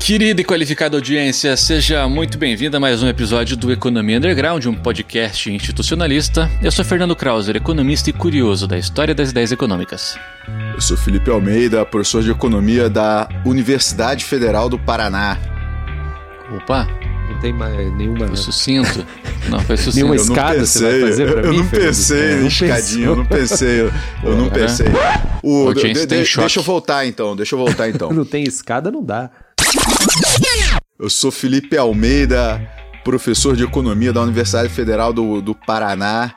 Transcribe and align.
Querida 0.00 0.40
e 0.40 0.44
qualificada 0.44 0.96
audiência, 0.96 1.56
seja 1.56 2.08
muito 2.08 2.36
bem-vinda 2.38 2.78
a 2.78 2.80
mais 2.80 3.02
um 3.02 3.06
episódio 3.06 3.56
do 3.56 3.70
Economia 3.70 4.16
Underground, 4.16 4.64
um 4.64 4.74
podcast 4.74 5.52
institucionalista. 5.52 6.50
Eu 6.62 6.72
sou 6.72 6.84
Fernando 6.84 7.14
Krauser, 7.14 7.54
economista 7.54 8.10
e 8.10 8.12
curioso 8.12 8.66
da 8.66 8.78
história 8.78 9.14
das 9.14 9.30
ideias 9.30 9.52
econômicas. 9.52 10.18
Eu 10.74 10.80
sou 10.80 10.96
Felipe 10.96 11.30
Almeida, 11.30 11.84
professor 11.84 12.22
de 12.22 12.30
economia 12.30 12.88
da 12.88 13.28
Universidade 13.44 14.24
Federal 14.24 14.68
do 14.68 14.78
Paraná. 14.78 15.38
Opa, 16.56 16.88
não 17.30 17.38
tem 17.38 17.52
mais 17.52 17.76
nenhuma. 17.94 18.26
Foi 18.26 18.36
sucinto. 18.36 19.06
Não, 19.48 19.60
foi 19.60 19.76
sucinto. 19.78 19.96
Nenhuma 19.96 20.16
escada 20.16 20.58
pensei, 20.58 20.80
você 20.80 21.00
vai 21.00 21.10
fazer 21.10 21.32
pra 21.32 21.42
eu 21.42 21.50
mim? 21.52 21.58
Não 21.58 21.68
pensei, 21.68 22.32
eu 22.32 22.40
não 22.40 22.46
escadinha, 22.48 23.06
eu 23.06 23.16
não 23.16 23.26
pensei. 23.26 23.80
Eu, 23.80 23.92
eu 24.24 24.36
não 24.36 24.50
pensei. 24.50 24.86
O, 25.42 25.72
de, 25.72 25.92
de, 25.92 26.06
deixa 26.06 26.58
eu 26.58 26.62
voltar 26.62 27.06
então, 27.06 27.36
deixa 27.36 27.54
eu 27.54 27.58
voltar 27.58 27.88
então. 27.88 28.10
não 28.12 28.24
tem 28.24 28.42
escada, 28.42 28.90
não 28.90 29.04
dá. 29.04 29.30
Eu 31.00 31.08
sou 31.08 31.30
Felipe 31.30 31.78
Almeida, 31.78 32.60
professor 33.02 33.56
de 33.56 33.64
economia 33.64 34.12
da 34.12 34.20
Universidade 34.20 34.68
Federal 34.68 35.14
do, 35.14 35.40
do 35.40 35.54
Paraná. 35.54 36.34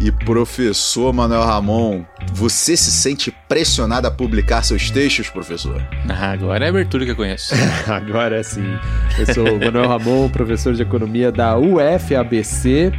E 0.00 0.12
professor 0.12 1.12
Manuel 1.12 1.42
Ramon, 1.42 2.04
você 2.32 2.76
se 2.76 2.92
sente 2.92 3.32
pressionado 3.48 4.06
a 4.06 4.10
publicar 4.12 4.62
seus 4.62 4.88
textos, 4.88 5.28
professor? 5.28 5.82
Ah, 6.08 6.30
agora 6.30 6.64
é 6.64 6.68
a 6.68 6.70
abertura 6.70 7.04
que 7.04 7.10
eu 7.10 7.16
conheço. 7.16 7.54
agora 7.86 8.42
sim. 8.44 8.78
Eu 9.18 9.34
sou 9.34 9.56
o 9.56 9.58
Manuel 9.58 9.88
Ramon, 9.88 10.28
professor 10.28 10.74
de 10.74 10.82
economia 10.82 11.32
da 11.32 11.58
UFABC. 11.58 12.92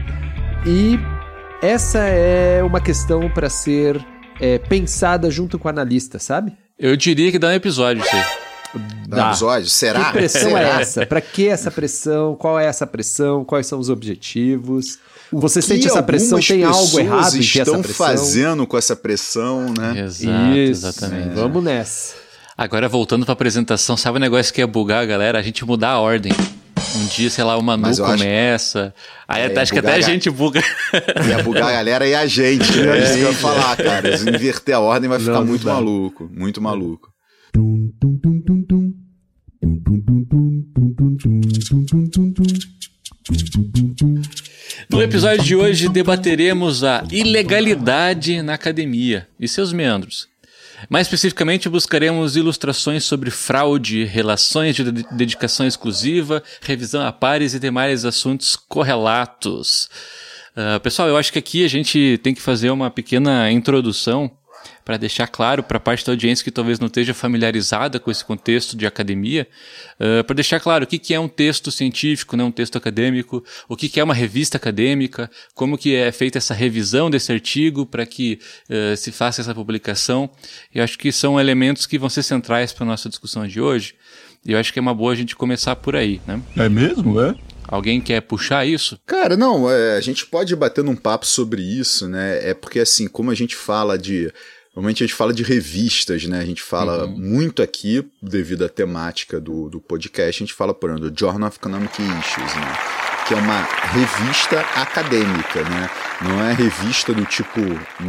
E 0.66 1.00
essa 1.62 2.00
é 2.00 2.62
uma 2.62 2.82
questão 2.82 3.30
para 3.30 3.50
ser 3.50 4.06
é, 4.42 4.58
pensada 4.58 5.32
junto 5.32 5.58
com 5.58 5.70
o 5.70 5.72
analista, 5.72 6.20
sabe? 6.20 6.54
Eu 6.78 6.98
diria 6.98 7.32
que 7.32 7.40
dá 7.40 7.48
um 7.48 7.54
episódio 7.54 8.04
isso 8.04 8.14
aí. 8.14 8.55
Dá. 9.08 9.30
episódio? 9.30 9.70
Será? 9.70 10.06
Que 10.06 10.12
pressão 10.14 10.52
Será? 10.52 10.60
é 10.60 10.82
essa? 10.82 11.06
Para 11.06 11.22
que 11.22 11.48
essa 11.48 11.72
pressão? 11.72 12.36
Qual 12.36 12.60
é 12.60 12.66
essa 12.66 12.86
pressão? 12.86 13.46
Quais 13.46 13.68
são 13.68 13.80
os 13.80 13.90
objetivos? 13.90 15.00
Você 15.32 15.62
sente 15.62 15.88
essa 15.88 16.04
pressão? 16.04 16.40
Tem 16.40 16.64
algo 16.64 17.00
errado 17.00 17.36
em 17.36 17.42
ter 17.42 17.60
essa 17.62 17.72
pressão? 17.72 17.80
estão 17.80 17.84
fazendo 17.84 18.68
com 18.68 18.78
essa 18.78 18.96
pressão, 18.96 19.74
né? 19.78 20.02
Exato, 20.02 20.58
Isso, 20.58 20.88
exatamente. 20.88 21.30
É. 21.30 21.34
Vamos 21.34 21.64
nessa. 21.64 22.16
Agora, 22.58 22.88
voltando 22.88 23.26
para 23.26 23.34
a 23.34 23.34
apresentação, 23.34 23.98
sabe 23.98 24.18
o 24.18 24.20
negócio 24.20 24.54
que 24.54 24.62
ia 24.62 24.68
bugar 24.68 25.04
a 25.04 25.06
galera? 25.06 25.38
A 25.38 25.42
gente 25.42 25.66
mudar 25.66 25.90
a 25.90 26.00
ordem. 26.00 26.32
Um 26.96 27.06
dia, 27.08 27.30
sei 27.30 27.44
lá, 27.44 27.58
o 27.58 27.62
Manu 27.62 27.86
começa. 27.98 28.94
Aí 29.28 29.42
é, 29.42 29.60
acho 29.60 29.74
que 29.74 29.80
até 29.80 29.96
a 29.96 30.02
gente 30.02 30.30
buga. 30.30 30.64
Ia 31.28 31.44
bugar 31.44 31.68
a 31.68 31.72
galera 31.74 32.08
e 32.08 32.16
a 32.16 32.26
gente. 32.26 32.66
É, 32.80 32.98
é 32.98 33.04
isso 33.04 33.14
que 33.16 33.22
eu 33.22 33.32
ia 33.32 33.34
falar, 33.34 33.76
cara. 33.76 34.18
Se 34.18 34.30
inverter 34.30 34.76
a 34.76 34.80
ordem 34.80 35.10
vai 35.10 35.20
ficar 35.20 35.34
não, 35.34 35.46
muito 35.46 35.66
não 35.66 35.74
maluco. 35.74 36.30
Muito 36.32 36.62
maluco. 36.62 37.15
No 44.90 45.02
episódio 45.02 45.42
de 45.42 45.56
hoje 45.56 45.88
debateremos 45.88 46.84
a 46.84 47.06
ilegalidade 47.10 48.42
na 48.42 48.56
academia 48.56 49.28
e 49.40 49.48
seus 49.48 49.72
membros. 49.72 50.28
Mais 50.90 51.08
especificamente, 51.08 51.70
buscaremos 51.70 52.36
ilustrações 52.36 53.06
sobre 53.06 53.32
fraude, 53.32 54.04
relações 54.04 54.76
de 54.76 54.84
dedicação 55.14 55.66
exclusiva, 55.66 56.44
revisão 56.62 57.06
a 57.06 57.14
pares 57.14 57.54
e 57.54 57.60
demais 57.60 58.04
assuntos 58.04 58.58
correlatos. 58.58 59.90
Uh, 60.58 60.80
pessoal, 60.82 61.08
eu 61.08 61.16
acho 61.16 61.32
que 61.32 61.40
aqui 61.40 61.64
a 61.64 61.70
gente 61.70 62.20
tem 62.22 62.34
que 62.34 62.42
fazer 62.42 62.70
uma 62.70 62.92
pequena 62.92 63.50
introdução 63.50 64.30
para 64.86 64.98
deixar 64.98 65.26
claro 65.26 65.64
para 65.64 65.80
parte 65.80 66.06
da 66.06 66.12
audiência 66.12 66.44
que 66.44 66.52
talvez 66.52 66.80
não 66.80 66.86
esteja 66.86 67.12
familiarizada 67.12 68.00
com 68.00 68.12
esse 68.12 68.24
contexto 68.24 68.78
de 68.78 68.86
academia, 68.86 69.48
uh, 70.00 70.24
para 70.24 70.36
deixar 70.36 70.60
claro 70.60 70.84
o 70.84 70.88
que, 70.88 71.00
que 71.00 71.14
é 71.14 71.20
um 71.20 71.28
texto 71.28 71.72
científico, 71.72 72.38
né, 72.38 72.44
um 72.44 72.52
texto 72.52 72.78
acadêmico, 72.78 73.44
o 73.68 73.76
que, 73.76 73.90
que 73.90 74.00
é 74.00 74.04
uma 74.04 74.14
revista 74.14 74.58
acadêmica, 74.58 75.30
como 75.56 75.76
que 75.76 75.96
é 75.96 76.12
feita 76.12 76.38
essa 76.38 76.54
revisão 76.54 77.10
desse 77.10 77.32
artigo 77.32 77.84
para 77.84 78.06
que 78.06 78.40
uh, 78.70 78.96
se 78.96 79.12
faça 79.12 79.42
essa 79.42 79.56
publicação. 79.56 80.30
Eu 80.74 80.84
acho 80.84 81.00
que 81.00 81.12
são 81.12 81.40
elementos 81.40 81.88
que 81.88 81.98
vão 81.98 82.08
ser 82.10 82.22
centrais 82.22 82.72
para 82.72 82.86
a 82.86 82.88
nossa 82.88 83.10
discussão 83.10 83.48
de 83.48 83.60
hoje. 83.60 83.96
E 84.46 84.52
eu 84.52 84.60
acho 84.60 84.72
que 84.72 84.78
é 84.78 84.82
uma 84.82 84.94
boa 84.94 85.12
a 85.12 85.16
gente 85.16 85.36
começar 85.36 85.76
por 85.76 85.96
aí, 85.96 86.22
né? 86.28 86.40
É 86.56 86.70
mesmo, 86.70 87.20
é? 87.20 87.34
Alguém 87.68 88.00
quer 88.00 88.22
puxar 88.22 88.64
isso? 88.66 89.00
Cara, 89.08 89.36
não, 89.36 89.70
é, 89.70 89.98
a 89.98 90.02
gente 90.02 90.28
pode 90.28 90.56
bater 90.56 90.84
num 90.84 90.96
papo 90.96 91.26
sobre 91.26 91.64
isso, 91.64 92.08
né? 92.08 92.50
É 92.50 92.54
porque 92.54 92.80
assim, 92.80 93.08
como 93.08 93.32
a 93.32 93.36
gente 93.36 93.56
fala 93.56 93.98
de 93.98 94.32
Normalmente 94.76 95.04
a 95.04 95.08
gente 95.08 95.16
fala 95.16 95.34
de 95.34 95.42
revistas, 95.42 96.26
né? 96.26 96.40
A 96.40 96.46
gente 96.46 96.62
fala 96.62 97.06
uhum. 97.06 97.18
muito 97.18 97.64
aqui, 97.64 98.06
devido 98.22 98.66
à 98.66 98.70
temática 98.70 99.40
do, 99.40 99.70
do 99.70 99.80
podcast, 99.80 100.44
a 100.44 100.46
gente 100.46 100.54
fala, 100.54 100.74
por 100.74 100.90
exemplo, 100.90 101.10
do 101.10 101.18
Journal 101.18 101.48
of 101.48 101.58
Economic 101.58 101.94
Issues, 102.02 102.56
né? 102.56 102.78
Que 103.26 103.34
é 103.34 103.38
uma 103.38 103.64
revista 103.64 104.60
acadêmica, 104.76 105.64
né? 105.64 105.90
Não 106.22 106.44
é 106.44 106.52
revista 106.54 107.14
do 107.14 107.26
tipo 107.26 107.62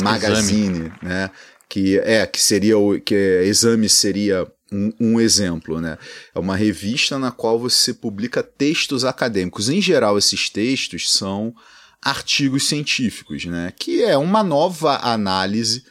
magazine, 0.03 0.79
exame. 0.79 0.93
né? 1.01 1.31
Que 1.69 2.01
é, 2.01 2.27
que 2.27 2.41
seria 2.41 2.77
o. 2.77 3.01
que 3.01 3.15
é, 3.15 3.45
exame 3.45 3.89
seria 3.89 4.45
um, 4.73 4.93
um, 4.99 5.21
exemplo, 5.21 5.81
né? 5.81 5.97
É 6.35 6.39
uma 6.41 6.57
revista 6.57 7.17
na 7.17 7.31
qual 7.31 7.61
você 7.61 7.95
publica 7.95 8.43
textos 8.43 9.05
acadêmicos. 9.05 9.69
Em 9.69 9.81
geral, 9.81 10.19
esses 10.19 10.51
textos 10.51 11.13
são 11.13 11.55
artigos 12.03 12.67
científicos, 12.67 13.45
né? 13.45 13.73
Que 13.79 14.03
é 14.03 14.19
uma 14.19 14.43
nova 14.43 14.97
análise 14.97 15.85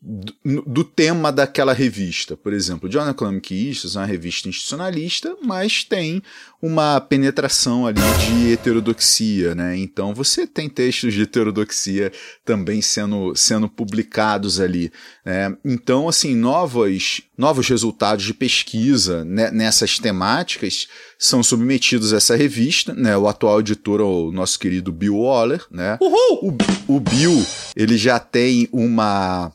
do, 0.00 0.62
do, 0.66 0.84
tema 0.84 1.32
daquela 1.32 1.72
revista. 1.72 2.36
Por 2.36 2.52
exemplo, 2.52 2.88
John 2.88 3.08
Economic 3.08 3.54
Issues 3.54 3.96
é 3.96 3.98
uma 3.98 4.06
revista 4.06 4.48
institucionalista, 4.48 5.36
mas 5.42 5.84
tem 5.84 6.22
uma 6.60 7.00
penetração 7.00 7.86
ali 7.86 8.00
de 8.00 8.52
heterodoxia, 8.52 9.54
né? 9.54 9.76
Então 9.76 10.14
você 10.14 10.46
tem 10.46 10.68
textos 10.68 11.14
de 11.14 11.22
heterodoxia 11.22 12.12
também 12.44 12.82
sendo, 12.82 13.34
sendo 13.34 13.68
publicados 13.68 14.60
ali. 14.60 14.92
Né? 15.24 15.56
Então, 15.64 16.08
assim, 16.08 16.36
novos, 16.36 17.22
novos 17.36 17.66
resultados 17.68 18.24
de 18.24 18.34
pesquisa 18.34 19.24
né, 19.24 19.50
nessas 19.50 19.98
temáticas 19.98 20.88
são 21.18 21.42
submetidos 21.42 22.12
a 22.12 22.18
essa 22.18 22.36
revista, 22.36 22.92
né? 22.94 23.16
O 23.16 23.26
atual 23.26 23.60
editor 23.60 24.00
é 24.00 24.04
o 24.04 24.30
nosso 24.30 24.58
querido 24.58 24.92
Bill 24.92 25.16
Waller, 25.16 25.64
né? 25.70 25.96
Uhul! 26.00 26.56
O, 26.88 26.96
o 26.96 27.00
Bill, 27.00 27.44
ele 27.74 27.96
já 27.96 28.18
tem 28.18 28.68
uma 28.70 29.52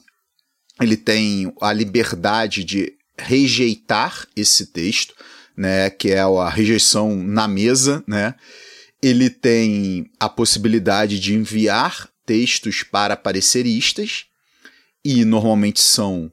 ele 0.81 0.97
tem 0.97 1.53
a 1.61 1.71
liberdade 1.71 2.63
de 2.63 2.93
rejeitar 3.17 4.27
esse 4.35 4.67
texto, 4.67 5.13
né, 5.55 5.89
que 5.89 6.09
é 6.09 6.19
a 6.19 6.49
rejeição 6.49 7.15
na 7.15 7.47
mesa, 7.47 8.03
né? 8.07 8.33
Ele 9.01 9.29
tem 9.29 10.09
a 10.19 10.29
possibilidade 10.29 11.19
de 11.19 11.33
enviar 11.33 12.09
textos 12.25 12.83
para 12.83 13.15
pareceristas 13.17 14.25
e 15.03 15.25
normalmente 15.25 15.81
são 15.81 16.31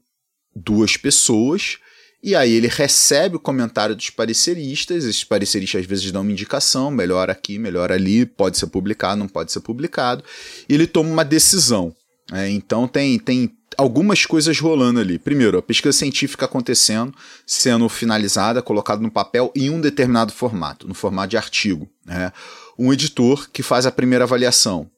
duas 0.55 0.97
pessoas. 0.97 1.79
E 2.23 2.35
aí 2.35 2.53
ele 2.53 2.69
recebe 2.69 3.37
o 3.37 3.41
comentário 3.41 3.95
dos 3.95 4.11
pareceristas, 4.11 5.05
esses 5.05 5.25
pareceristas 5.25 5.83
às 5.83 5.87
vezes 5.87 6.11
dão 6.11 6.23
uma 6.23 6.33
indicação, 6.33 6.91
melhor 6.91 7.31
aqui, 7.31 7.59
melhor 7.59 7.93
ali, 7.93 8.27
pode 8.27 8.59
ser 8.59 8.67
publicado, 8.67 9.19
não 9.19 9.29
pode 9.29 9.53
ser 9.53 9.61
publicado, 9.61 10.25
e 10.69 10.75
ele 10.75 10.87
toma 10.87 11.11
uma 11.11 11.25
decisão. 11.25 11.95
É, 12.33 12.49
então 12.51 12.87
tem, 12.87 13.19
tem 13.19 13.51
algumas 13.77 14.27
coisas 14.27 14.59
rolando 14.59 15.01
ali. 15.01 15.19
Primeiro, 15.19 15.57
a 15.57 15.63
pesquisa 15.63 15.97
científica 15.97 16.45
acontecendo, 16.45 17.15
sendo 17.47 17.89
finalizada, 17.89 18.61
colocada 18.61 19.01
no 19.01 19.11
papel 19.11 19.53
em 19.55 19.71
um 19.71 19.81
determinado 19.81 20.33
formato, 20.33 20.87
no 20.87 20.95
formato 20.95 21.29
de 21.29 21.37
artigo. 21.37 21.89
Né? 22.05 22.33
Um 22.79 22.93
editor 22.93 23.49
que 23.51 23.63
faz 23.63 23.87
a 23.87 23.93
primeira 23.93 24.25
avaliação. 24.25 24.91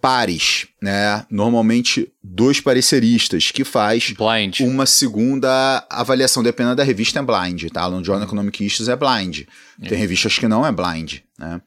Pares, 0.00 0.68
né? 0.80 1.26
Normalmente 1.28 2.08
dois 2.22 2.60
pareceristas 2.60 3.50
que 3.50 3.64
faz 3.64 4.12
blind. 4.12 4.60
uma 4.60 4.86
segunda 4.86 5.84
avaliação, 5.90 6.40
dependendo 6.40 6.76
da 6.76 6.84
revista 6.84 7.18
é 7.18 7.22
blind, 7.22 7.64
tá? 7.72 7.90
No 7.90 8.04
Journal 8.04 8.24
Economic 8.24 8.64
Issues 8.64 8.88
é 8.88 8.94
blind. 8.94 9.40
É. 9.82 9.88
Tem 9.88 9.98
revistas 9.98 10.38
que 10.38 10.46
não 10.46 10.64
é 10.64 10.70
blind, 10.70 11.16
né? 11.36 11.60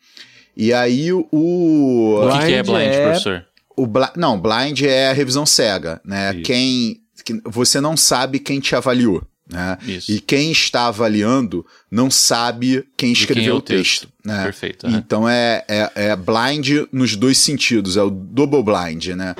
E 0.55 0.71
aí 0.71 1.11
o. 1.11 1.27
O 1.33 2.31
que, 2.31 2.45
que 2.45 2.53
é 2.53 2.63
blind, 2.63 2.93
é... 2.93 3.03
professor? 3.03 3.45
O 3.81 3.87
bl 3.87 4.03
não, 4.15 4.39
blind 4.39 4.83
é 4.83 5.09
a 5.09 5.13
revisão 5.13 5.43
cega, 5.43 5.99
né? 6.05 6.35
Isso. 6.35 6.43
Quem 6.43 7.01
você 7.45 7.81
não 7.81 7.97
sabe 7.97 8.37
quem 8.37 8.59
te 8.59 8.75
avaliou, 8.75 9.23
né? 9.49 9.75
Isso. 9.87 10.11
E 10.11 10.19
quem 10.19 10.51
está 10.51 10.85
avaliando 10.85 11.65
não 11.89 12.11
sabe 12.11 12.87
quem 12.95 13.11
escreveu 13.11 13.43
quem 13.43 13.51
é 13.51 13.53
o 13.53 13.61
texto, 13.61 14.01
texto, 14.01 14.13
né? 14.23 14.43
Perfeito. 14.43 14.87
Né? 14.87 14.97
Então 15.03 15.27
é, 15.27 15.65
é, 15.67 15.91
é, 15.95 16.15
blind 16.15 16.87
nos 16.91 17.15
dois 17.15 17.39
sentidos, 17.39 17.97
é 17.97 18.03
o 18.03 18.11
double 18.11 18.61
blind, 18.61 19.07
né? 19.15 19.33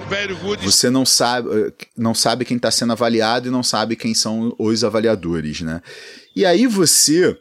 Você 0.64 0.90
não 0.90 1.06
sabe, 1.06 1.48
não 1.96 2.16
sabe 2.16 2.44
quem 2.44 2.58
está 2.58 2.72
sendo 2.72 2.94
avaliado 2.94 3.48
e 3.48 3.52
não 3.52 3.62
sabe 3.62 3.96
quem 3.96 4.16
são 4.16 4.56
os 4.58 4.84
avaliadores, 4.84 5.62
né? 5.62 5.84
E 6.36 6.48
aí 6.48 6.66
você 6.66 7.38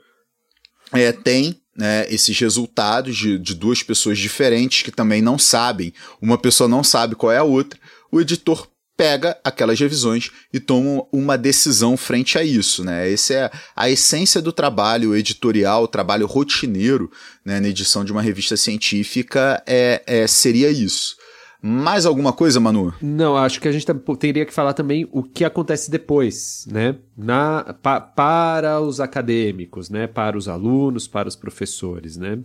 é, 0.92 1.12
tem 1.12 1.59
né, 1.80 2.06
esses 2.12 2.38
resultados 2.38 3.16
de, 3.16 3.38
de 3.38 3.54
duas 3.54 3.82
pessoas 3.82 4.18
diferentes 4.18 4.82
que 4.82 4.90
também 4.90 5.22
não 5.22 5.38
sabem, 5.38 5.94
uma 6.20 6.36
pessoa 6.36 6.68
não 6.68 6.84
sabe 6.84 7.14
qual 7.14 7.32
é 7.32 7.38
a 7.38 7.42
outra, 7.42 7.80
o 8.12 8.20
editor 8.20 8.68
pega 8.98 9.38
aquelas 9.42 9.80
revisões 9.80 10.30
e 10.52 10.60
toma 10.60 11.06
uma 11.10 11.38
decisão 11.38 11.96
frente 11.96 12.36
a 12.36 12.44
isso, 12.44 12.84
né? 12.84 13.10
Essa 13.10 13.32
é 13.32 13.50
a 13.74 13.88
essência 13.88 14.42
do 14.42 14.52
trabalho 14.52 15.16
editorial, 15.16 15.88
trabalho 15.88 16.26
rotineiro, 16.26 17.10
né, 17.42 17.60
na 17.60 17.68
edição 17.68 18.04
de 18.04 18.12
uma 18.12 18.20
revista 18.20 18.58
científica 18.58 19.62
é, 19.66 20.02
é 20.06 20.26
seria 20.26 20.70
isso. 20.70 21.16
Mais 21.62 22.06
alguma 22.06 22.32
coisa, 22.32 22.58
Manu? 22.58 22.94
Não, 23.02 23.36
acho 23.36 23.60
que 23.60 23.68
a 23.68 23.72
gente 23.72 23.86
teria 24.18 24.46
que 24.46 24.52
falar 24.52 24.72
também 24.72 25.06
o 25.12 25.22
que 25.22 25.44
acontece 25.44 25.90
depois, 25.90 26.66
né? 26.70 26.96
Na, 27.16 27.74
pa, 27.82 28.00
para 28.00 28.80
os 28.80 28.98
acadêmicos, 28.98 29.90
né? 29.90 30.06
Para 30.06 30.38
os 30.38 30.48
alunos, 30.48 31.06
para 31.06 31.28
os 31.28 31.36
professores, 31.36 32.16
né? 32.16 32.38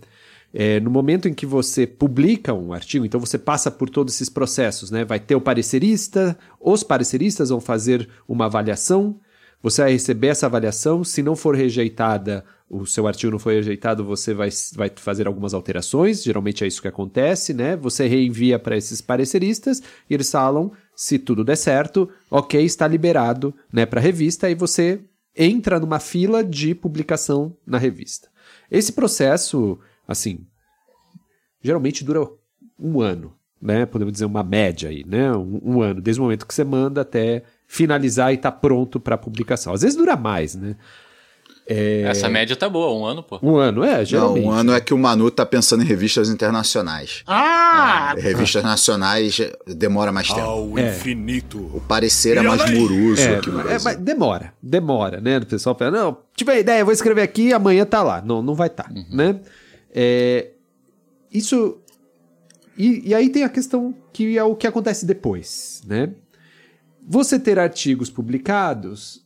É, 0.52 0.80
no 0.80 0.90
momento 0.90 1.28
em 1.28 1.34
que 1.34 1.44
você 1.44 1.86
publica 1.86 2.54
um 2.54 2.72
artigo, 2.72 3.04
então 3.04 3.20
você 3.20 3.38
passa 3.38 3.70
por 3.70 3.90
todos 3.90 4.14
esses 4.14 4.28
processos, 4.28 4.90
né? 4.90 5.04
Vai 5.04 5.18
ter 5.18 5.34
o 5.34 5.40
parecerista, 5.40 6.38
os 6.60 6.82
pareceristas 6.82 7.48
vão 7.48 7.60
fazer 7.60 8.08
uma 8.28 8.46
avaliação, 8.46 9.18
você 9.66 9.82
vai 9.82 9.90
receber 9.90 10.28
essa 10.28 10.46
avaliação, 10.46 11.02
se 11.02 11.24
não 11.24 11.34
for 11.34 11.56
rejeitada, 11.56 12.44
o 12.70 12.86
seu 12.86 13.04
artigo 13.08 13.32
não 13.32 13.38
foi 13.40 13.54
rejeitado, 13.54 14.04
você 14.04 14.32
vai, 14.32 14.48
vai 14.76 14.88
fazer 14.94 15.26
algumas 15.26 15.52
alterações, 15.52 16.22
geralmente 16.22 16.62
é 16.62 16.68
isso 16.68 16.80
que 16.80 16.86
acontece, 16.86 17.52
né? 17.52 17.74
Você 17.74 18.06
reenvia 18.06 18.60
para 18.60 18.76
esses 18.76 19.00
pareceristas 19.00 19.82
e 20.08 20.14
eles 20.14 20.30
falam, 20.30 20.70
se 20.94 21.18
tudo 21.18 21.42
der 21.42 21.56
certo, 21.56 22.08
ok, 22.30 22.64
está 22.64 22.86
liberado 22.86 23.52
né, 23.72 23.84
para 23.84 23.98
a 23.98 24.02
revista, 24.02 24.48
e 24.48 24.54
você 24.54 25.00
entra 25.36 25.80
numa 25.80 25.98
fila 25.98 26.44
de 26.44 26.72
publicação 26.72 27.56
na 27.66 27.76
revista. 27.76 28.28
Esse 28.70 28.92
processo 28.92 29.80
assim, 30.06 30.46
geralmente 31.60 32.04
dura 32.04 32.24
um 32.78 33.00
ano, 33.00 33.34
né? 33.60 33.84
Podemos 33.84 34.12
dizer 34.12 34.26
uma 34.26 34.44
média 34.44 34.90
aí, 34.90 35.04
né? 35.04 35.32
Um, 35.32 35.60
um 35.60 35.82
ano, 35.82 36.00
desde 36.00 36.20
o 36.20 36.22
momento 36.22 36.46
que 36.46 36.54
você 36.54 36.62
manda 36.62 37.00
até 37.00 37.42
finalizar 37.66 38.32
e 38.32 38.36
tá 38.36 38.50
pronto 38.50 39.00
para 39.00 39.16
publicação. 39.16 39.72
Às 39.72 39.82
vezes 39.82 39.96
dura 39.96 40.16
mais, 40.16 40.54
né? 40.54 40.76
É... 41.68 42.02
Essa 42.02 42.28
média 42.28 42.54
tá 42.54 42.68
boa, 42.68 42.96
um 42.96 43.04
ano, 43.04 43.24
pô. 43.24 43.40
Um 43.42 43.56
ano, 43.56 43.82
é, 43.82 44.04
geralmente. 44.04 44.44
Não, 44.44 44.52
um 44.52 44.54
ano 44.54 44.72
é 44.72 44.80
que 44.80 44.94
o 44.94 44.98
Manu 44.98 45.28
tá 45.32 45.44
pensando 45.44 45.82
em 45.82 45.86
revistas 45.86 46.30
internacionais. 46.30 47.24
Ah! 47.26 48.14
É, 48.16 48.20
revistas 48.20 48.62
nacionais 48.62 49.40
demora 49.66 50.12
mais 50.12 50.28
tempo. 50.28 50.40
Ao 50.40 50.78
é. 50.78 50.90
infinito. 50.90 51.58
O 51.74 51.80
parecer 51.80 52.36
é 52.36 52.42
mais 52.42 52.70
moroso 52.70 53.20
é, 53.20 53.36
aqui 53.36 53.50
no 53.50 53.62
Brasil. 53.62 53.76
É, 53.76 53.82
mas 53.82 53.96
demora, 53.96 54.54
demora, 54.62 55.20
né? 55.20 55.38
O 55.38 55.46
pessoal 55.46 55.76
fala, 55.76 55.90
não, 55.90 56.16
tive 56.36 56.52
a 56.52 56.58
ideia, 56.58 56.84
vou 56.84 56.94
escrever 56.94 57.22
aqui 57.22 57.52
amanhã 57.52 57.84
tá 57.84 58.00
lá. 58.00 58.22
Não, 58.22 58.40
não 58.42 58.54
vai 58.54 58.68
estar, 58.68 58.84
tá, 58.84 58.90
uhum. 58.94 59.04
né? 59.10 59.40
É, 59.92 60.50
isso. 61.32 61.78
E, 62.78 63.08
e 63.08 63.14
aí 63.14 63.28
tem 63.28 63.42
a 63.42 63.48
questão 63.48 63.92
que 64.12 64.38
é 64.38 64.44
o 64.44 64.54
que 64.54 64.68
acontece 64.68 65.04
depois, 65.04 65.82
né? 65.84 66.10
Você 67.08 67.38
ter 67.38 67.56
artigos 67.56 68.10
publicados 68.10 69.24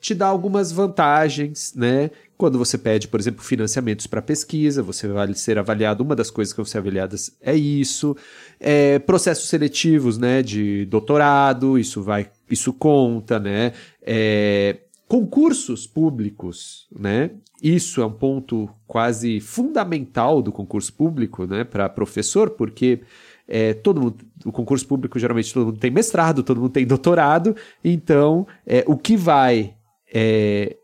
te 0.00 0.14
dá 0.14 0.26
algumas 0.26 0.72
vantagens, 0.72 1.72
né? 1.74 2.10
Quando 2.36 2.58
você 2.58 2.76
pede, 2.76 3.08
por 3.08 3.18
exemplo, 3.18 3.42
financiamentos 3.42 4.06
para 4.06 4.20
pesquisa, 4.20 4.82
você 4.82 5.08
vai 5.08 5.32
ser 5.34 5.58
avaliado. 5.58 6.02
Uma 6.02 6.14
das 6.14 6.30
coisas 6.30 6.52
que 6.52 6.58
vão 6.58 6.64
ser 6.64 6.78
avaliadas 6.78 7.36
é 7.40 7.54
isso. 7.54 8.16
É, 8.60 8.98
processos 8.98 9.48
seletivos, 9.48 10.18
né? 10.18 10.42
De 10.42 10.84
doutorado, 10.86 11.78
isso 11.78 12.02
vai, 12.02 12.28
isso 12.50 12.72
conta, 12.72 13.38
né? 13.38 13.72
É, 14.02 14.80
concursos 15.08 15.86
públicos, 15.86 16.86
né? 16.92 17.30
Isso 17.62 18.02
é 18.02 18.06
um 18.06 18.12
ponto 18.12 18.68
quase 18.86 19.40
fundamental 19.40 20.42
do 20.42 20.52
concurso 20.52 20.92
público, 20.92 21.46
né, 21.46 21.64
para 21.64 21.88
professor, 21.88 22.50
porque 22.50 23.00
é, 23.48 23.74
todo 23.74 24.00
mundo, 24.00 24.16
o 24.44 24.52
concurso 24.52 24.86
público 24.86 25.18
geralmente 25.18 25.52
todo 25.52 25.66
mundo 25.66 25.78
tem 25.78 25.90
mestrado, 25.90 26.42
todo 26.42 26.60
mundo 26.60 26.72
tem 26.72 26.86
doutorado, 26.86 27.54
então 27.84 28.46
é, 28.66 28.84
o 28.86 28.96
que 28.96 29.16
vai 29.16 29.74
é, 30.12 30.76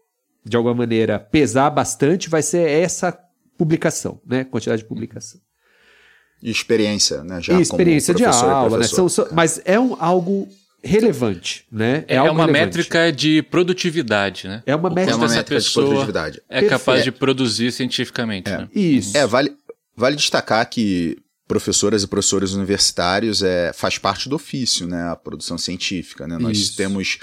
de 0.45 0.57
alguma 0.57 0.75
maneira 0.75 1.19
pesar 1.19 1.71
bastante 1.71 2.29
vai 2.29 2.43
ser 2.43 2.69
essa 2.69 3.17
publicação, 3.57 4.21
né, 4.27 4.45
quantidade 4.45 4.83
de 4.83 4.89
publicação. 4.89 5.41
E 6.43 6.51
experiência, 6.51 7.23
né? 7.23 7.41
Já 7.41 7.55
e 7.55 7.63
experiência 7.63 8.13
de 8.13 8.25
aula, 8.25 8.79
né? 8.79 8.85
São, 8.85 9.09
são, 9.09 9.29
mas 9.31 9.61
é 9.65 9.79
um, 9.79 9.95
algo 10.01 10.49
relevante, 10.83 11.65
né? 11.71 12.05
É, 12.09 12.17
é 12.17 12.23
uma 12.23 12.47
relevante. 12.47 12.53
métrica 12.53 13.13
de 13.13 13.43
produtividade, 13.43 14.49
né? 14.49 14.61
É 14.67 14.75
uma 14.75 14.91
métrica, 14.91 15.13
é 15.13 15.15
uma 15.15 15.29
métrica 15.29 15.61
de 15.61 15.71
produtividade. 15.71 16.43
É 16.49 16.63
capaz 16.63 17.05
de 17.05 17.13
produzir 17.13 17.71
cientificamente, 17.71 18.51
é. 18.51 18.59
né? 18.59 18.69
Isso. 18.75 19.17
É, 19.17 19.25
vale, 19.25 19.55
vale 19.97 20.17
destacar 20.17 20.69
que 20.69 21.17
professoras 21.53 22.03
e 22.03 22.07
professores 22.07 22.55
universitários 22.55 23.43
é, 23.43 23.75
faz 23.75 23.99
parte 23.99 24.27
do 24.27 24.37
ofício, 24.37 24.87
né? 24.87 25.11
A 25.11 25.17
produção 25.17 25.59
científica, 25.59 26.27
né? 26.27 26.39
Nós 26.39 26.57
Isso. 26.57 26.77
temos 26.77 27.19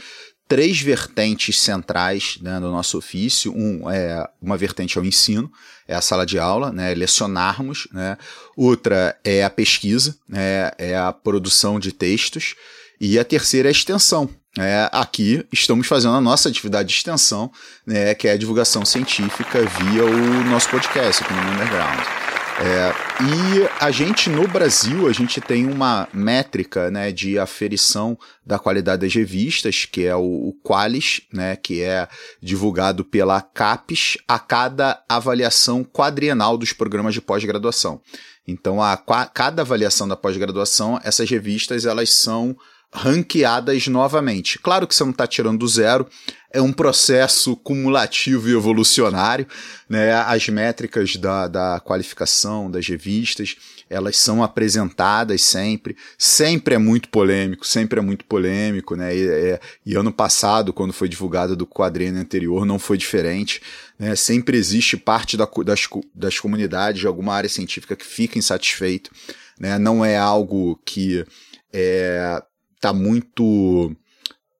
três 0.47 0.79
vertentes 0.79 1.59
centrais 1.59 2.37
né, 2.39 2.59
no 2.59 2.69
nosso 2.69 2.99
ofício. 2.99 3.51
Um 3.51 3.89
é 3.89 4.23
uma 4.39 4.55
vertente 4.55 4.99
é 4.99 5.01
o 5.01 5.05
ensino, 5.05 5.51
é 5.87 5.95
a 5.95 6.01
sala 6.01 6.27
de 6.27 6.37
aula, 6.37 6.71
né, 6.71 6.93
lecionarmos. 6.93 7.87
Né? 7.91 8.19
Outra 8.55 9.17
é 9.23 9.43
a 9.43 9.49
pesquisa, 9.49 10.15
né, 10.27 10.71
é 10.77 10.95
a 10.95 11.11
produção 11.11 11.79
de 11.79 11.91
textos. 11.91 12.53
E 13.01 13.17
a 13.17 13.25
terceira 13.25 13.67
é 13.67 13.69
a 13.69 13.71
extensão. 13.71 14.29
É, 14.59 14.89
aqui 14.91 15.43
estamos 15.51 15.87
fazendo 15.87 16.15
a 16.15 16.21
nossa 16.21 16.49
atividade 16.49 16.89
de 16.89 16.95
extensão, 16.95 17.51
né, 17.85 18.13
que 18.13 18.27
é 18.27 18.33
a 18.33 18.37
divulgação 18.37 18.85
científica 18.85 19.59
via 19.61 20.05
o 20.05 20.43
nosso 20.45 20.69
podcast 20.69 21.23
aqui 21.23 21.33
no 21.33 21.51
Underground. 21.51 22.28
É, 22.61 22.91
e 23.23 23.69
a 23.79 23.89
gente 23.89 24.29
no 24.29 24.45
Brasil 24.45 25.07
a 25.07 25.13
gente 25.13 25.39
tem 25.39 25.65
uma 25.65 26.09
métrica 26.13 26.91
né, 26.91 27.09
de 27.09 27.39
aferição 27.39 28.19
da 28.45 28.59
qualidade 28.59 29.03
das 29.03 29.13
revistas, 29.13 29.85
que 29.85 30.05
é 30.05 30.13
o, 30.13 30.49
o 30.49 30.53
Qualis, 30.61 31.21
né, 31.31 31.55
que 31.55 31.81
é 31.81 32.05
divulgado 32.41 33.05
pela 33.05 33.41
CAPES 33.41 34.17
a 34.27 34.37
cada 34.37 35.01
avaliação 35.07 35.85
quadrienal 35.85 36.57
dos 36.57 36.73
programas 36.73 37.13
de 37.13 37.21
pós-graduação. 37.21 38.01
Então, 38.45 38.81
a, 38.81 38.97
cada 39.33 39.61
avaliação 39.61 40.05
da 40.05 40.17
pós-graduação, 40.17 40.99
essas 41.01 41.29
revistas 41.29 41.85
elas 41.85 42.11
são 42.11 42.57
ranqueadas 42.91 43.87
novamente. 43.87 44.57
Claro 44.59 44.87
que 44.87 44.95
você 44.95 45.03
não 45.03 45.11
está 45.11 45.27
tirando 45.27 45.59
do 45.59 45.67
zero, 45.67 46.07
é 46.51 46.59
um 46.59 46.73
processo 46.73 47.55
cumulativo 47.55 48.49
e 48.49 48.53
evolucionário. 48.53 49.47
Né? 49.87 50.11
As 50.13 50.49
métricas 50.49 51.15
da, 51.15 51.47
da 51.47 51.79
qualificação 51.79 52.71
das 52.71 52.87
revistas, 52.87 53.55
elas 53.87 54.17
são 54.17 54.43
apresentadas 54.43 55.43
sempre. 55.43 55.95
Sempre 56.17 56.75
é 56.75 56.77
muito 56.79 57.09
polêmico, 57.09 57.65
sempre 57.65 57.99
é 57.99 58.01
muito 58.01 58.25
polêmico. 58.25 58.95
Né? 58.95 59.15
E, 59.15 59.27
é, 59.27 59.59
e 59.85 59.95
ano 59.95 60.11
passado, 60.11 60.73
quando 60.73 60.91
foi 60.91 61.07
divulgado 61.07 61.55
do 61.55 61.67
quadrinho 61.67 62.19
anterior, 62.19 62.65
não 62.65 62.79
foi 62.79 62.97
diferente. 62.97 63.61
Né? 63.99 64.15
Sempre 64.15 64.57
existe 64.57 64.97
parte 64.97 65.37
da, 65.37 65.47
das, 65.63 65.87
das 66.15 66.39
comunidades 66.39 67.01
de 67.01 67.07
alguma 67.07 67.35
área 67.35 67.49
científica 67.49 67.95
que 67.95 68.05
fica 68.05 68.39
insatisfeito. 68.39 69.11
Né? 69.59 69.77
Não 69.77 70.03
é 70.03 70.17
algo 70.17 70.81
que 70.83 71.23
é, 71.71 72.41
tá 72.79 72.93
muito, 72.93 73.95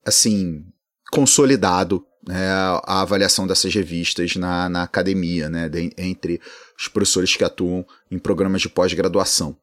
assim, 0.05 0.65
consolidado 1.11 2.05
né, 2.27 2.47
a 2.83 3.01
avaliação 3.01 3.47
dessas 3.47 3.73
revistas 3.73 4.35
na, 4.35 4.69
na 4.69 4.83
academia, 4.83 5.49
né, 5.49 5.69
de, 5.69 5.91
entre 5.97 6.39
os 6.77 6.87
professores 6.87 7.35
que 7.35 7.43
atuam 7.43 7.85
em 8.11 8.19
programas 8.19 8.61
de 8.61 8.69
pós-graduação. 8.69 9.57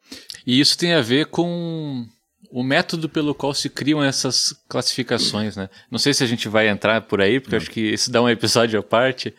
E 0.47 0.59
isso 0.59 0.77
tem 0.77 0.95
a 0.95 1.01
ver 1.01 1.27
com 1.27 2.07
o 2.51 2.63
método 2.63 3.09
pelo 3.09 3.35
qual 3.35 3.53
se 3.55 3.69
criam 3.69 4.03
essas 4.03 4.55
classificações, 4.69 5.57
né? 5.57 5.69
Não 5.91 5.99
sei 5.99 6.15
se 6.15 6.25
a 6.25 6.27
gente 6.27 6.49
vai 6.49 6.69
entrar 6.69 7.03
por 7.03 7.21
aí, 7.21 7.41
porque 7.41 7.57
acho 7.57 7.71
que 7.71 7.81
isso 7.81 8.11
dá 8.11 8.23
um 8.23 8.29
episódio 8.29 8.79
à 8.79 8.83
parte, 8.83 9.35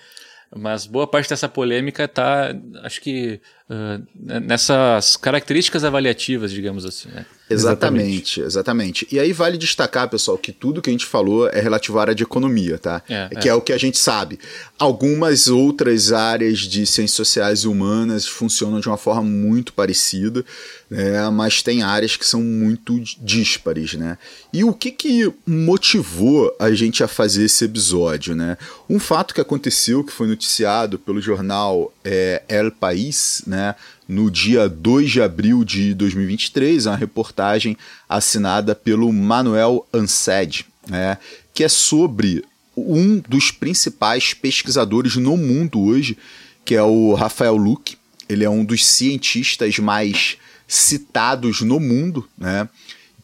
mas 0.56 0.86
boa 0.86 1.08
parte 1.08 1.30
dessa 1.30 1.50
polêmica 1.50 2.06
está, 2.06 2.56
acho 2.84 3.02
que, 3.02 3.42
uh, 3.70 4.04
nessas 4.42 5.18
características 5.18 5.84
avaliativas, 5.84 6.52
digamos 6.52 6.86
assim, 6.86 7.10
né? 7.10 7.26
Exatamente, 7.50 8.42
exatamente. 8.42 9.08
E 9.10 9.20
aí 9.20 9.32
vale 9.32 9.58
destacar, 9.58 10.10
pessoal, 10.10 10.38
que 10.38 10.52
tudo 10.52 10.82
que 10.82 10.90
a 10.90 10.94
gente 10.94 11.06
falou 11.06 11.48
é 11.48 11.62
relativo 11.62 11.98
à 11.98 12.02
área 12.02 12.16
de 12.16 12.24
economia, 12.24 12.78
tá? 12.78 13.02
É, 13.08 13.30
que 13.40 13.48
é. 13.48 13.52
é 13.52 13.56
o 13.56 13.62
que 13.62 13.72
a 13.72 13.78
gente 13.78 13.98
sabe. 13.98 14.38
Algumas 14.78 15.48
outras 15.48 16.12
áreas 16.12 16.60
de 16.60 16.86
ciências 16.86 17.16
sociais 17.16 17.60
e 17.60 17.68
humanas 17.68 18.28
funcionam 18.28 18.82
de 18.82 18.88
uma 18.90 18.98
forma 18.98 19.24
muito 19.24 19.72
parecida, 19.72 20.44
né? 20.90 21.30
mas 21.30 21.62
tem 21.62 21.84
áreas 21.84 22.18
que 22.18 22.26
são 22.26 22.42
muito 22.42 23.00
díspares, 23.22 23.94
né? 23.94 24.18
E 24.52 24.64
o 24.64 24.74
que, 24.74 24.92
que 24.92 25.32
motivou 25.46 26.54
a 26.60 26.72
gente 26.72 27.04
a 27.04 27.08
fazer 27.08 27.46
esse 27.46 27.64
episódio, 27.64 28.36
né? 28.36 28.58
Um 28.90 29.00
fato 29.00 29.34
que 29.34 29.42
aconteceu, 29.42 30.04
que 30.04 30.12
foi 30.12 30.28
noticiado 30.28 31.00
pelo 31.00 31.22
jornal 31.22 31.94
é, 32.10 32.42
El 32.48 32.72
País, 32.72 33.42
né? 33.46 33.76
no 34.08 34.32
dia 34.32 34.70
2 34.70 35.12
de 35.12 35.22
abril 35.22 35.66
de 35.66 35.94
2023, 35.94 36.86
uma 36.86 36.96
reportagem 36.96 37.78
assinada 38.08 38.74
pelo 38.74 39.12
Manuel 39.12 39.86
Ansed, 39.94 40.66
né, 40.88 41.18
que 41.54 41.66
é 41.66 41.68
sobre 41.68 42.46
um 42.76 43.20
dos 43.28 43.52
principais 43.52 44.34
pesquisadores 44.34 45.18
no 45.18 45.36
mundo 45.36 45.82
hoje, 45.82 46.18
que 46.64 46.76
é 46.76 46.84
o 46.84 47.14
Rafael 47.14 47.58
Luque. 47.58 47.98
Ele 48.30 48.46
é 48.46 48.50
um 48.50 48.64
dos 48.64 48.86
cientistas 48.86 49.78
mais 49.80 50.38
citados 50.66 51.62
no 51.62 51.80
mundo, 51.80 52.28
né? 52.38 52.70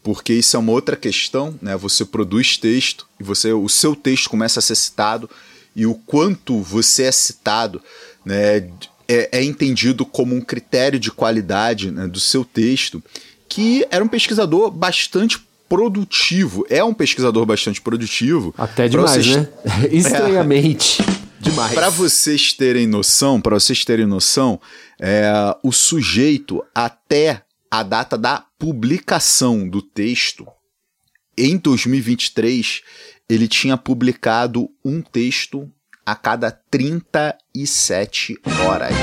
porque 0.02 0.34
isso 0.34 0.58
é 0.58 0.60
uma 0.60 0.74
outra 0.74 0.98
questão, 0.98 1.58
né? 1.62 1.78
Você 1.78 2.04
produz 2.04 2.58
texto 2.58 3.08
e 3.18 3.24
você, 3.24 3.54
o 3.54 3.70
seu 3.70 3.96
texto 3.96 4.30
começa 4.30 4.60
a 4.60 4.62
ser 4.62 4.76
citado 4.76 5.30
e 5.76 5.86
o 5.86 5.96
quanto 5.96 6.62
você 6.62 7.04
é 7.04 7.12
citado, 7.12 7.82
né? 8.26 8.70
É, 9.08 9.40
é 9.40 9.44
entendido 9.44 10.06
como 10.06 10.34
um 10.34 10.42
critério 10.42 11.00
de 11.00 11.12
qualidade 11.12 11.92
né, 11.92 12.08
do 12.08 12.20
seu 12.20 12.46
texto, 12.46 13.04
que 13.50 13.86
era 13.92 14.04
um 14.04 14.08
pesquisador 14.08 14.72
bastante 14.72 15.40
produtivo. 15.68 16.66
É 16.70 16.84
um 16.84 16.94
pesquisador 16.94 17.46
bastante 17.46 17.82
produtivo. 17.82 18.54
Até 18.58 18.88
demais, 18.88 19.26
vocês... 19.26 19.36
né? 19.36 19.50
Estranhamente. 19.92 21.02
É. 21.02 21.24
Demais. 21.40 21.74
Para 21.74 21.90
vocês 21.90 22.54
terem 22.54 22.88
noção, 22.88 23.42
para 23.42 23.60
vocês 23.60 23.84
terem 23.84 24.06
noção, 24.06 24.62
é, 24.98 25.30
o 25.62 25.74
sujeito 25.74 26.64
até 26.74 27.42
a 27.70 27.84
data 27.84 28.18
da 28.18 28.46
publicação 28.58 29.68
do 29.68 29.82
texto 29.82 30.48
em 31.38 31.58
2023 31.58 32.82
ele 33.30 33.48
tinha 33.48 33.76
publicado 33.78 34.70
um 34.84 35.02
texto 35.02 35.70
a 36.06 36.16
cada 36.16 36.52
37 36.52 38.38
horas. 38.66 38.94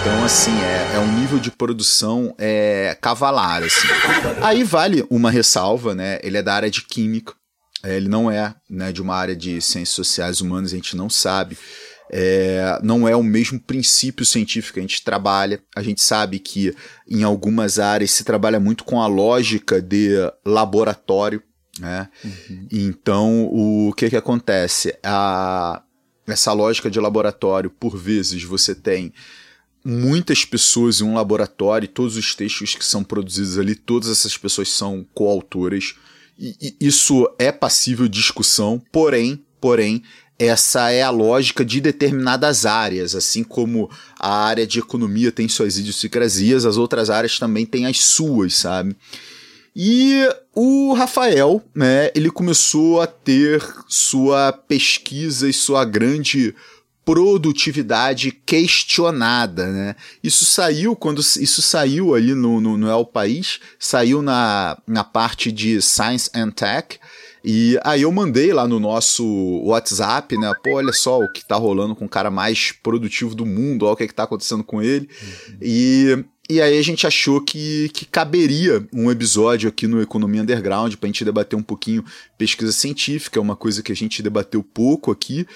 Então, 0.00 0.24
assim, 0.24 0.56
é, 0.60 0.96
é, 0.96 0.98
um 0.98 1.18
nível 1.18 1.38
de 1.38 1.50
produção 1.50 2.34
é, 2.38 2.96
cavalar, 3.00 3.62
assim. 3.62 3.88
Aí 4.42 4.62
vale 4.62 5.04
uma 5.10 5.30
ressalva, 5.30 5.94
né? 5.94 6.20
Ele 6.22 6.36
é 6.38 6.42
da 6.42 6.54
área 6.54 6.70
de 6.70 6.82
química, 6.82 7.34
é, 7.82 7.96
ele 7.96 8.08
não 8.08 8.30
é 8.30 8.54
né, 8.68 8.92
de 8.92 9.02
uma 9.02 9.14
área 9.14 9.36
de 9.36 9.60
ciências 9.60 9.90
sociais 9.90 10.40
humanas, 10.40 10.72
a 10.72 10.76
gente 10.76 10.96
não 10.96 11.10
sabe. 11.10 11.56
É, 12.10 12.78
não 12.82 13.08
é 13.08 13.16
o 13.16 13.22
mesmo 13.22 13.58
princípio 13.58 14.24
científico 14.24 14.74
que 14.74 14.80
a 14.80 14.82
gente 14.82 15.02
trabalha. 15.02 15.60
A 15.74 15.82
gente 15.82 16.00
sabe 16.00 16.38
que 16.38 16.74
em 17.08 17.22
algumas 17.22 17.78
áreas 17.78 18.12
se 18.12 18.24
trabalha 18.24 18.60
muito 18.60 18.84
com 18.84 19.00
a 19.00 19.06
lógica 19.06 19.80
de 19.80 20.14
laboratório. 20.44 21.42
Né? 21.78 22.08
Uhum. 22.24 22.66
Então, 22.70 23.44
o 23.52 23.92
que, 23.92 24.10
que 24.10 24.16
acontece? 24.16 24.96
A, 25.02 25.82
essa 26.26 26.52
lógica 26.52 26.90
de 26.90 26.98
laboratório, 26.98 27.70
por 27.70 27.96
vezes, 27.96 28.42
você 28.42 28.74
tem 28.74 29.12
muitas 29.84 30.44
pessoas 30.44 31.00
em 31.00 31.04
um 31.04 31.14
laboratório 31.14 31.86
e 31.86 31.88
todos 31.88 32.16
os 32.16 32.34
textos 32.34 32.74
que 32.74 32.84
são 32.84 33.04
produzidos 33.04 33.56
ali, 33.58 33.74
todas 33.74 34.10
essas 34.10 34.36
pessoas 34.36 34.68
são 34.68 35.06
coautoras. 35.14 35.94
E, 36.38 36.74
e 36.80 36.86
isso 36.86 37.28
é 37.38 37.52
passível 37.52 38.08
de 38.08 38.18
discussão, 38.18 38.82
porém, 38.90 39.44
porém, 39.60 40.02
essa 40.38 40.90
é 40.90 41.02
a 41.02 41.10
lógica 41.10 41.64
de 41.64 41.80
determinadas 41.80 42.66
áreas, 42.66 43.14
assim 43.14 43.42
como 43.42 43.88
a 44.18 44.44
área 44.44 44.66
de 44.66 44.80
economia 44.80 45.32
tem 45.32 45.48
suas 45.48 45.78
idiosincrasias, 45.78 46.66
as 46.66 46.76
outras 46.76 47.08
áreas 47.08 47.38
também 47.38 47.64
têm 47.64 47.86
as 47.86 48.00
suas, 48.00 48.54
sabe? 48.54 48.94
E 49.78 50.26
o 50.54 50.94
Rafael, 50.94 51.62
né, 51.74 52.10
ele 52.14 52.30
começou 52.30 53.02
a 53.02 53.06
ter 53.06 53.62
sua 53.86 54.50
pesquisa 54.50 55.46
e 55.46 55.52
sua 55.52 55.84
grande 55.84 56.54
produtividade 57.04 58.32
questionada, 58.32 59.70
né? 59.70 59.94
Isso 60.24 60.46
saiu 60.46 60.96
quando 60.96 61.20
isso 61.20 61.60
saiu 61.60 62.14
ali 62.14 62.34
no, 62.34 62.58
no, 62.58 62.78
no 62.78 62.90
El 62.90 63.04
País, 63.04 63.60
saiu 63.78 64.22
na, 64.22 64.78
na 64.86 65.04
parte 65.04 65.52
de 65.52 65.80
Science 65.82 66.30
and 66.34 66.50
Tech, 66.52 66.98
e 67.48 67.78
aí 67.84 68.02
eu 68.02 68.10
mandei 68.10 68.52
lá 68.52 68.66
no 68.66 68.80
nosso 68.80 69.24
WhatsApp, 69.64 70.36
né? 70.36 70.52
Pô, 70.64 70.72
olha 70.72 70.92
só 70.92 71.20
o 71.20 71.30
que 71.30 71.46
tá 71.46 71.54
rolando 71.54 71.94
com 71.94 72.06
o 72.06 72.08
cara 72.08 72.28
mais 72.28 72.72
produtivo 72.72 73.36
do 73.36 73.46
mundo, 73.46 73.84
olha 73.84 73.92
o 73.92 73.96
que, 73.96 74.02
é 74.02 74.08
que 74.08 74.14
tá 74.14 74.24
acontecendo 74.24 74.64
com 74.64 74.82
ele. 74.82 75.08
Uhum. 75.22 75.56
E 75.62 76.24
e 76.48 76.60
aí 76.60 76.78
a 76.78 76.82
gente 76.82 77.06
achou 77.06 77.40
que, 77.40 77.88
que 77.92 78.04
caberia 78.04 78.86
um 78.92 79.10
episódio 79.10 79.68
aqui 79.68 79.88
no 79.88 80.00
Economia 80.00 80.42
Underground 80.42 80.94
para 80.94 81.06
a 81.06 81.08
gente 81.08 81.24
debater 81.24 81.58
um 81.58 81.62
pouquinho 81.62 82.04
pesquisa 82.38 82.70
científica, 82.70 83.38
é 83.38 83.42
uma 83.42 83.56
coisa 83.56 83.82
que 83.82 83.90
a 83.90 83.96
gente 83.96 84.22
debateu 84.22 84.62
pouco 84.62 85.10
aqui. 85.10 85.46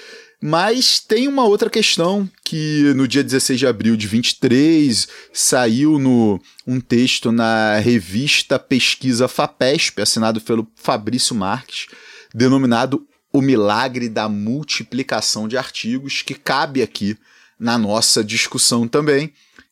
Mas 0.43 0.99
tem 0.99 1.29
uma 1.29 1.45
outra 1.45 1.69
questão 1.69 2.29
que 2.43 2.93
no 2.97 3.07
dia 3.07 3.23
16 3.23 3.59
de 3.59 3.67
abril 3.67 3.95
de 3.95 4.07
23 4.07 5.07
saiu 5.33 5.99
no 5.99 6.41
um 6.67 6.81
texto 6.81 7.31
na 7.31 7.79
revista 7.79 8.59
Pesquisa 8.59 9.29
FAPESP, 9.29 10.01
assinado 10.01 10.41
pelo 10.41 10.67
Fabrício 10.75 11.37
Marques, 11.37 11.87
denominado 12.35 13.07
O 13.33 13.43
Milagre 13.43 14.09
da 14.09 14.29
Multiplicação 14.29 15.47
de 15.47 15.59
Artigos, 15.59 16.23
que 16.23 16.35
cabe 16.35 16.83
aqui 16.83 17.17
na 17.59 17.77
nossa 17.77 18.25
discussão 18.25 18.89
também 18.89 19.31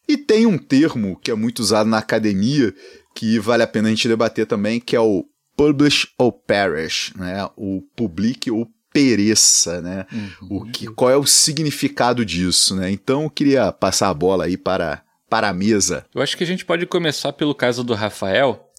e 0.08 0.16
tem 0.16 0.46
um 0.46 0.56
termo 0.56 1.18
que 1.22 1.30
é 1.30 1.34
muito 1.34 1.58
usado 1.58 1.88
na 1.88 1.98
academia 1.98 2.74
que 3.14 3.38
vale 3.38 3.62
a 3.62 3.66
pena 3.66 3.88
a 3.88 3.90
gente 3.90 4.08
debater 4.08 4.46
também, 4.46 4.80
que 4.80 4.96
é 4.96 5.00
o 5.00 5.24
publish 5.56 6.08
or 6.16 6.32
perish, 6.32 7.12
né? 7.16 7.48
O 7.56 7.82
publique 7.96 8.50
ou 8.50 8.66
pereça, 8.92 9.82
né? 9.82 10.06
Uhum. 10.12 10.58
O 10.58 10.70
que, 10.70 10.86
qual 10.86 11.10
é 11.10 11.16
o 11.16 11.26
significado 11.26 12.24
disso, 12.24 12.74
né? 12.74 12.90
Então 12.90 13.24
eu 13.24 13.30
queria 13.30 13.70
passar 13.72 14.08
a 14.08 14.14
bola 14.14 14.44
aí 14.44 14.56
para, 14.56 15.02
para 15.28 15.48
a 15.48 15.52
mesa. 15.52 16.06
Eu 16.14 16.22
acho 16.22 16.36
que 16.36 16.44
a 16.44 16.46
gente 16.46 16.64
pode 16.64 16.86
começar 16.86 17.32
pelo 17.32 17.54
caso 17.54 17.84
do 17.84 17.92
Rafael, 17.92 18.70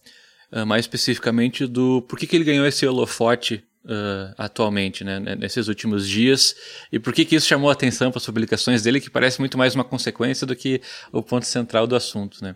ah, 0.50 0.64
mais 0.64 0.84
especificamente 0.84 1.66
do 1.66 2.02
por 2.02 2.18
que, 2.18 2.26
que 2.26 2.34
ele 2.34 2.44
ganhou 2.44 2.66
esse 2.66 2.86
holofote 2.86 3.62
uh, 3.84 4.34
atualmente, 4.36 5.04
né, 5.04 5.18
nesses 5.36 5.68
últimos 5.68 6.08
dias, 6.08 6.54
e 6.92 6.98
por 6.98 7.12
que, 7.12 7.24
que 7.24 7.36
isso 7.36 7.46
chamou 7.46 7.70
a 7.70 7.72
atenção 7.72 8.10
para 8.10 8.18
as 8.18 8.26
publicações 8.26 8.82
dele, 8.82 9.00
que 9.00 9.10
parece 9.10 9.38
muito 9.40 9.56
mais 9.56 9.74
uma 9.74 9.84
consequência 9.84 10.46
do 10.46 10.54
que 10.56 10.80
o 11.12 11.22
ponto 11.22 11.46
central 11.46 11.86
do 11.86 11.96
assunto. 11.96 12.42
Né? 12.42 12.54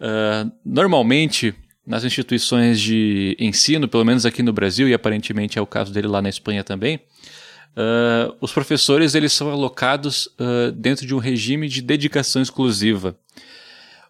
Uh, 0.00 0.52
normalmente, 0.64 1.54
nas 1.86 2.04
instituições 2.04 2.80
de 2.80 3.36
ensino, 3.38 3.88
pelo 3.88 4.04
menos 4.04 4.26
aqui 4.26 4.42
no 4.42 4.52
Brasil, 4.52 4.88
e 4.88 4.94
aparentemente 4.94 5.58
é 5.58 5.62
o 5.62 5.66
caso 5.66 5.92
dele 5.92 6.08
lá 6.08 6.22
na 6.22 6.28
Espanha 6.28 6.62
também, 6.62 6.96
uh, 6.96 8.36
os 8.40 8.52
professores 8.52 9.14
eles 9.14 9.32
são 9.32 9.50
alocados 9.50 10.28
dentro 10.76 11.06
de 11.06 11.14
um 11.14 11.18
regime 11.18 11.68
de 11.68 11.82
dedicação 11.82 12.42
exclusiva. 12.42 13.16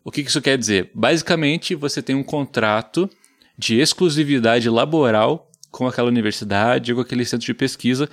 O 0.04 0.10
que, 0.10 0.24
que 0.24 0.30
isso 0.30 0.42
quer 0.42 0.58
dizer? 0.58 0.90
Basicamente, 0.92 1.76
você 1.76 2.02
tem 2.02 2.16
um 2.16 2.24
contrato 2.24 3.08
de 3.56 3.78
exclusividade 3.78 4.68
laboral 4.68 5.51
com 5.72 5.88
aquela 5.88 6.06
universidade 6.06 6.92
ou 6.92 6.96
com 6.96 7.02
aquele 7.02 7.24
centro 7.24 7.46
de 7.46 7.54
pesquisa, 7.54 8.08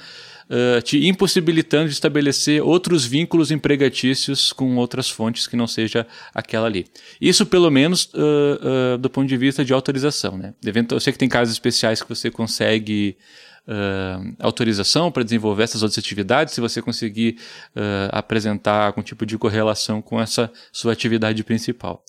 uh, 0.50 0.82
te 0.82 1.06
impossibilitando 1.06 1.88
de 1.88 1.94
estabelecer 1.94 2.64
outros 2.64 3.06
vínculos 3.06 3.52
empregatícios 3.52 4.52
com 4.54 4.78
outras 4.78 5.10
fontes 5.10 5.46
que 5.46 5.56
não 5.56 5.68
seja 5.68 6.08
aquela 6.34 6.66
ali. 6.66 6.88
Isso, 7.22 7.46
pelo 7.46 7.70
menos, 7.70 8.06
uh, 8.06 8.96
uh, 8.96 8.98
do 8.98 9.10
ponto 9.10 9.28
de 9.28 9.38
vista 9.38 9.64
de 9.64 9.74
autorização. 9.74 10.38
Né? 10.38 10.54
Eu 10.90 11.00
sei 11.00 11.14
que 11.14 11.20
tem 11.20 11.30
casos 11.30 11.54
especiais 11.54 12.02
que 12.02 12.10
você 12.10 12.32
consegue 12.32 13.18
autorização 14.40 15.12
para 15.12 15.22
desenvolver 15.22 15.62
essas 15.62 15.84
outras 15.84 16.00
atividades, 16.00 16.56
se 16.56 16.62
você 16.62 16.82
conseguir 16.82 17.38
apresentar 18.12 18.88
algum 18.88 19.04
tipo 19.04 19.28
de 19.28 19.38
correlação 19.38 20.02
com 20.02 20.20
essa 20.20 20.52
sua 20.72 20.92
atividade 20.92 21.44
principal. 21.44 22.04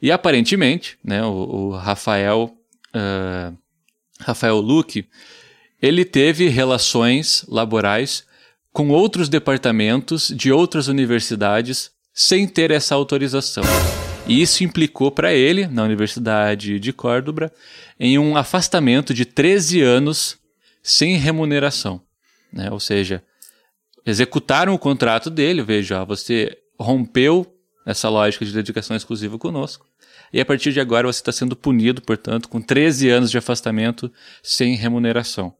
E 0.00 0.10
aparentemente, 0.10 0.96
né, 1.04 1.22
o, 1.22 1.32
o 1.32 1.70
Rafael 1.72 2.56
Rafael 4.20 4.60
Luque, 4.60 5.06
ele 5.80 6.04
teve 6.04 6.48
relações 6.48 7.44
laborais 7.48 8.24
com 8.72 8.90
outros 8.90 9.28
departamentos 9.28 10.28
de 10.28 10.52
outras 10.52 10.88
universidades 10.88 11.90
sem 12.12 12.46
ter 12.46 12.70
essa 12.70 12.94
autorização. 12.94 13.64
E 14.26 14.42
isso 14.42 14.62
implicou 14.62 15.10
para 15.10 15.32
ele, 15.32 15.66
na 15.66 15.84
Universidade 15.84 16.78
de 16.78 16.92
Córdoba, 16.92 17.50
em 17.98 18.18
um 18.18 18.36
afastamento 18.36 19.14
de 19.14 19.24
13 19.24 19.80
anos 19.80 20.36
sem 20.82 21.16
remuneração. 21.16 22.02
Né? 22.52 22.70
Ou 22.70 22.78
seja, 22.78 23.22
executaram 24.04 24.74
o 24.74 24.78
contrato 24.78 25.30
dele, 25.30 25.62
veja, 25.62 26.04
você 26.04 26.58
rompeu 26.78 27.46
essa 27.86 28.08
lógica 28.10 28.44
de 28.44 28.52
dedicação 28.52 28.94
exclusiva 28.94 29.38
conosco, 29.38 29.87
e 30.32 30.40
a 30.40 30.44
partir 30.44 30.72
de 30.72 30.80
agora 30.80 31.06
você 31.06 31.20
está 31.20 31.32
sendo 31.32 31.56
punido, 31.56 32.02
portanto, 32.02 32.48
com 32.48 32.60
13 32.60 33.08
anos 33.08 33.30
de 33.30 33.38
afastamento 33.38 34.12
sem 34.42 34.74
remuneração. 34.74 35.54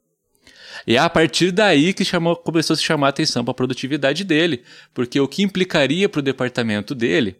E 0.87 0.97
é 0.97 0.99
a 0.99 1.11
partir 1.11 1.51
daí 1.51 1.93
que 1.93 2.05
chamou, 2.05 2.37
começou 2.37 2.75
a 2.75 2.77
se 2.77 2.85
chamar 2.85 3.09
a 3.09 3.11
atenção 3.11 3.45
para 3.45 3.53
a 3.53 3.55
produtividade 3.55 4.25
dele, 4.25 4.63
porque 4.95 5.21
o 5.21 5.29
que 5.29 5.43
implicaria 5.43 6.09
para 6.09 6.21
o 6.21 6.23
departamento 6.23 6.95
dele 6.95 7.37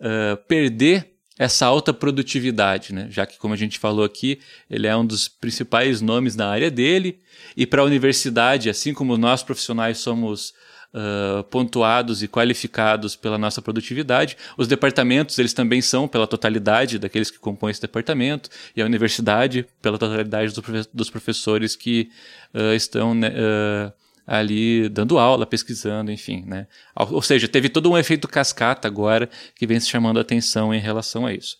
uh, 0.00 0.36
perder 0.48 1.10
essa 1.38 1.64
alta 1.64 1.92
produtividade, 1.94 2.92
né? 2.92 3.06
já 3.10 3.24
que, 3.24 3.38
como 3.38 3.54
a 3.54 3.56
gente 3.56 3.78
falou 3.78 4.04
aqui, 4.04 4.40
ele 4.68 4.86
é 4.86 4.94
um 4.94 5.06
dos 5.06 5.26
principais 5.26 6.02
nomes 6.02 6.36
na 6.36 6.46
área 6.46 6.70
dele, 6.70 7.18
e 7.56 7.66
para 7.66 7.80
a 7.80 7.84
universidade, 7.84 8.68
assim 8.68 8.92
como 8.92 9.16
nós 9.16 9.42
profissionais 9.42 9.96
somos 9.96 10.52
uh, 10.94 11.42
pontuados 11.44 12.22
e 12.22 12.28
qualificados 12.28 13.16
pela 13.16 13.38
nossa 13.38 13.62
produtividade. 13.62 14.36
Os 14.56 14.68
departamentos, 14.68 15.38
eles 15.38 15.52
também 15.52 15.80
são 15.80 16.06
pela 16.08 16.26
totalidade 16.26 16.98
daqueles 16.98 17.30
que 17.30 17.38
compõem 17.38 17.70
esse 17.70 17.80
departamento, 17.80 18.50
e 18.74 18.82
a 18.82 18.84
universidade 18.84 19.66
pela 19.80 19.98
totalidade 19.98 20.52
dos 20.92 21.10
professores 21.10 21.76
que 21.76 22.10
uh, 22.54 22.74
estão 22.74 23.12
uh, 23.12 23.92
ali 24.26 24.88
dando 24.88 25.18
aula, 25.18 25.46
pesquisando, 25.46 26.12
enfim, 26.12 26.44
né? 26.46 26.66
Ou 26.94 27.22
seja, 27.22 27.48
teve 27.48 27.68
todo 27.68 27.90
um 27.90 27.98
efeito 27.98 28.28
cascata 28.28 28.86
agora 28.86 29.28
que 29.56 29.66
vem 29.66 29.80
se 29.80 29.88
chamando 29.88 30.18
a 30.18 30.20
atenção 30.20 30.72
em 30.72 30.80
relação 30.80 31.26
a 31.26 31.32
isso. 31.32 31.56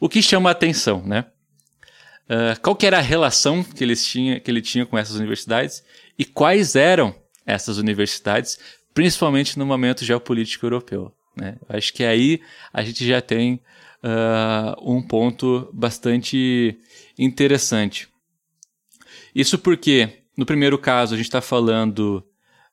O 0.00 0.08
que 0.08 0.22
chama 0.22 0.48
a 0.48 0.52
atenção, 0.52 1.04
né? 1.04 1.26
Uh, 2.24 2.58
qual 2.62 2.78
era 2.82 2.98
a 2.98 3.02
relação 3.02 3.62
que, 3.62 3.84
eles 3.84 4.06
tinha, 4.06 4.40
que 4.40 4.50
ele 4.50 4.62
tinha 4.62 4.86
com 4.86 4.96
essas 4.96 5.16
universidades 5.16 5.84
e 6.18 6.24
quais 6.24 6.74
eram 6.74 7.14
essas 7.46 7.78
universidades, 7.78 8.58
principalmente 8.92 9.58
no 9.58 9.66
momento 9.66 10.04
geopolítico 10.04 10.66
europeu. 10.66 11.12
Né? 11.36 11.56
Acho 11.68 11.92
que 11.92 12.04
aí 12.04 12.40
a 12.72 12.82
gente 12.82 13.06
já 13.06 13.20
tem 13.20 13.60
uh, 14.02 14.94
um 14.94 15.02
ponto 15.02 15.68
bastante 15.72 16.78
interessante. 17.18 18.08
Isso 19.34 19.58
porque, 19.58 20.08
no 20.36 20.46
primeiro 20.46 20.78
caso, 20.78 21.14
a 21.14 21.16
gente 21.16 21.26
está 21.26 21.40
falando 21.40 22.24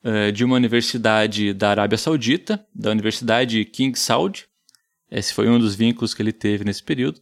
uh, 0.03 0.31
de 0.31 0.43
uma 0.45 0.55
universidade 0.55 1.53
da 1.53 1.71
Arábia 1.71 1.97
Saudita, 1.97 2.65
da 2.73 2.91
Universidade 2.91 3.65
King 3.65 3.97
Saud, 3.97 4.47
esse 5.11 5.33
foi 5.33 5.49
um 5.49 5.59
dos 5.59 5.75
vínculos 5.75 6.13
que 6.13 6.21
ele 6.21 6.31
teve 6.31 6.63
nesse 6.63 6.81
período. 6.81 7.19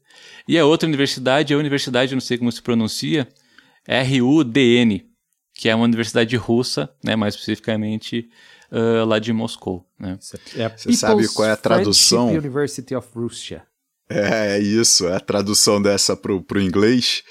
E 0.48 0.60
a 0.60 0.66
outra 0.66 0.88
universidade 0.88 1.52
é 1.52 1.56
a 1.56 1.60
Universidade, 1.60 2.14
não 2.14 2.22
sei 2.22 2.38
como 2.38 2.52
se 2.52 2.62
pronuncia, 2.62 3.28
RUDN, 3.88 5.09
que 5.60 5.68
é 5.68 5.76
uma 5.76 5.84
universidade 5.84 6.38
russa, 6.38 6.90
né, 7.04 7.18
mais 7.18 7.34
especificamente 7.34 8.30
uh, 8.72 9.04
lá 9.06 9.20
de 9.20 9.34
Moscou. 9.34 9.86
Né? 10.00 10.18
É 10.56 10.70
Você 10.70 10.94
sabe 10.94 11.28
qual 11.34 11.50
é 11.50 11.52
a 11.52 11.58
tradução? 11.58 12.30
Friendship 12.30 12.48
University 12.48 12.96
of 12.96 13.08
Russia. 13.14 13.64
É, 14.10 14.56
é 14.56 14.60
isso, 14.60 15.06
é 15.10 15.18
a 15.18 15.20
tradução 15.20 15.82
dessa 15.82 16.16
para 16.16 16.32
o 16.32 16.62
inglês. 16.62 17.24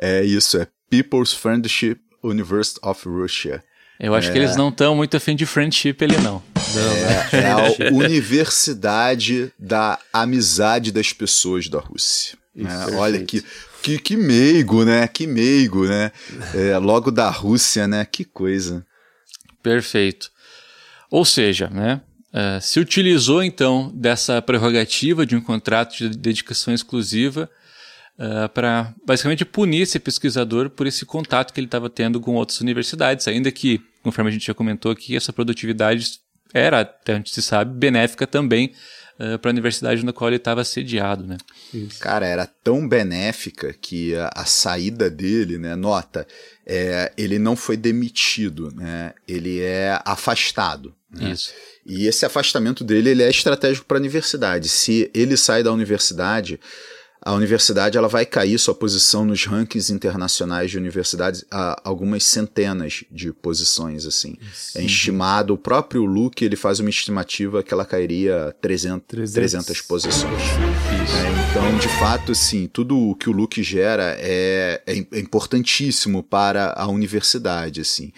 É 0.00 0.24
isso, 0.24 0.56
é 0.56 0.66
People's 0.88 1.34
Friendship 1.34 1.98
University 2.24 2.80
of 2.82 3.06
Russia. 3.06 3.62
Eu 4.00 4.14
acho 4.14 4.30
é... 4.30 4.32
que 4.32 4.38
eles 4.38 4.56
não 4.56 4.70
estão 4.70 4.96
muito 4.96 5.14
afim 5.14 5.36
de 5.36 5.44
friendship 5.44 5.96
ele 6.00 6.16
não. 6.16 6.42
Não, 6.74 6.92
é, 6.92 7.42
é 7.42 7.50
a 7.50 7.92
Universidade 7.92 9.52
da 9.58 9.98
Amizade 10.12 10.90
das 10.90 11.12
Pessoas 11.12 11.68
da 11.68 11.78
Rússia. 11.78 12.38
Né? 12.54 12.70
Olha 12.94 13.22
que, 13.22 13.44
que, 13.86 13.98
que 14.00 14.16
meigo, 14.16 14.84
né? 14.84 15.06
Que 15.06 15.28
meigo, 15.28 15.86
né? 15.86 16.10
É, 16.52 16.76
logo 16.76 17.12
da 17.12 17.30
Rússia, 17.30 17.86
né? 17.86 18.04
Que 18.04 18.24
coisa. 18.24 18.84
Perfeito. 19.62 20.28
Ou 21.08 21.24
seja, 21.24 21.70
né? 21.70 22.00
Uh, 22.34 22.60
se 22.60 22.80
utilizou 22.80 23.44
então 23.44 23.92
dessa 23.94 24.42
prerrogativa 24.42 25.24
de 25.24 25.36
um 25.36 25.40
contrato 25.40 25.96
de 25.96 26.08
dedicação 26.10 26.74
exclusiva 26.74 27.48
uh, 28.18 28.44
é, 28.44 28.48
para 28.48 28.92
basicamente 29.06 29.44
punir 29.44 29.82
esse 29.82 30.00
pesquisador 30.00 30.68
por 30.68 30.86
esse 30.88 31.06
contato 31.06 31.54
que 31.54 31.60
ele 31.60 31.68
estava 31.68 31.88
tendo 31.88 32.20
com 32.20 32.34
outras 32.34 32.60
universidades, 32.60 33.28
ainda 33.28 33.52
que, 33.52 33.80
conforme 34.02 34.30
a 34.30 34.32
gente 34.32 34.48
já 34.48 34.52
comentou 34.52 34.90
aqui, 34.90 35.16
essa 35.16 35.32
produtividade 35.32 36.18
era, 36.52 36.80
até 36.80 37.14
onde 37.14 37.30
se 37.30 37.40
sabe, 37.40 37.72
benéfica 37.78 38.26
também 38.26 38.72
uh, 39.18 39.34
é, 39.34 39.38
para 39.38 39.50
a 39.50 39.52
universidade 39.52 40.04
na 40.04 40.12
qual 40.12 40.28
ele 40.28 40.36
estava 40.36 40.64
sediado, 40.64 41.24
né? 41.24 41.36
Isso. 41.72 41.98
Cara, 42.00 42.26
era 42.26 42.46
tão 42.46 42.88
benéfica 42.88 43.72
que 43.72 44.14
a, 44.14 44.30
a 44.34 44.44
saída 44.44 45.10
dele, 45.10 45.58
né, 45.58 45.74
nota, 45.74 46.26
é, 46.66 47.12
ele 47.16 47.38
não 47.38 47.56
foi 47.56 47.76
demitido, 47.76 48.72
né? 48.74 49.12
Ele 49.26 49.60
é 49.60 50.00
afastado. 50.04 50.94
Né? 51.10 51.30
Isso. 51.32 51.52
E 51.84 52.06
esse 52.06 52.26
afastamento 52.26 52.82
dele 52.82 53.10
ele 53.10 53.22
é 53.22 53.30
estratégico 53.30 53.86
para 53.86 53.96
a 53.96 54.00
universidade. 54.00 54.68
Se 54.68 55.10
ele 55.14 55.36
sai 55.36 55.62
da 55.62 55.72
universidade, 55.72 56.58
a 57.26 57.32
universidade 57.32 57.98
ela 57.98 58.06
vai 58.06 58.24
cair 58.24 58.56
sua 58.56 58.72
posição 58.72 59.24
nos 59.24 59.44
rankings 59.46 59.92
internacionais 59.92 60.70
de 60.70 60.78
universidades 60.78 61.44
a 61.50 61.80
algumas 61.82 62.22
centenas 62.22 63.02
de 63.10 63.32
posições 63.32 64.06
assim. 64.06 64.38
Sim. 64.54 64.78
É 64.78 64.82
estimado, 64.84 65.52
o 65.52 65.58
próprio 65.58 66.04
Luke 66.04 66.44
ele 66.44 66.54
faz 66.54 66.78
uma 66.78 66.88
estimativa 66.88 67.64
que 67.64 67.74
ela 67.74 67.84
cairia 67.84 68.54
300, 68.60 69.08
300. 69.08 69.34
300 69.34 69.80
posições. 69.80 70.40
É, 70.40 71.50
então, 71.50 71.76
de 71.78 71.88
fato, 71.98 72.30
assim, 72.30 72.68
tudo 72.72 72.96
o 72.96 73.16
que 73.16 73.28
o 73.28 73.32
Luke 73.32 73.60
gera 73.60 74.16
é, 74.20 74.80
é, 74.86 75.06
é 75.10 75.18
importantíssimo 75.18 76.22
para 76.22 76.74
a 76.76 76.86
universidade, 76.86 77.80
assim. 77.80 78.12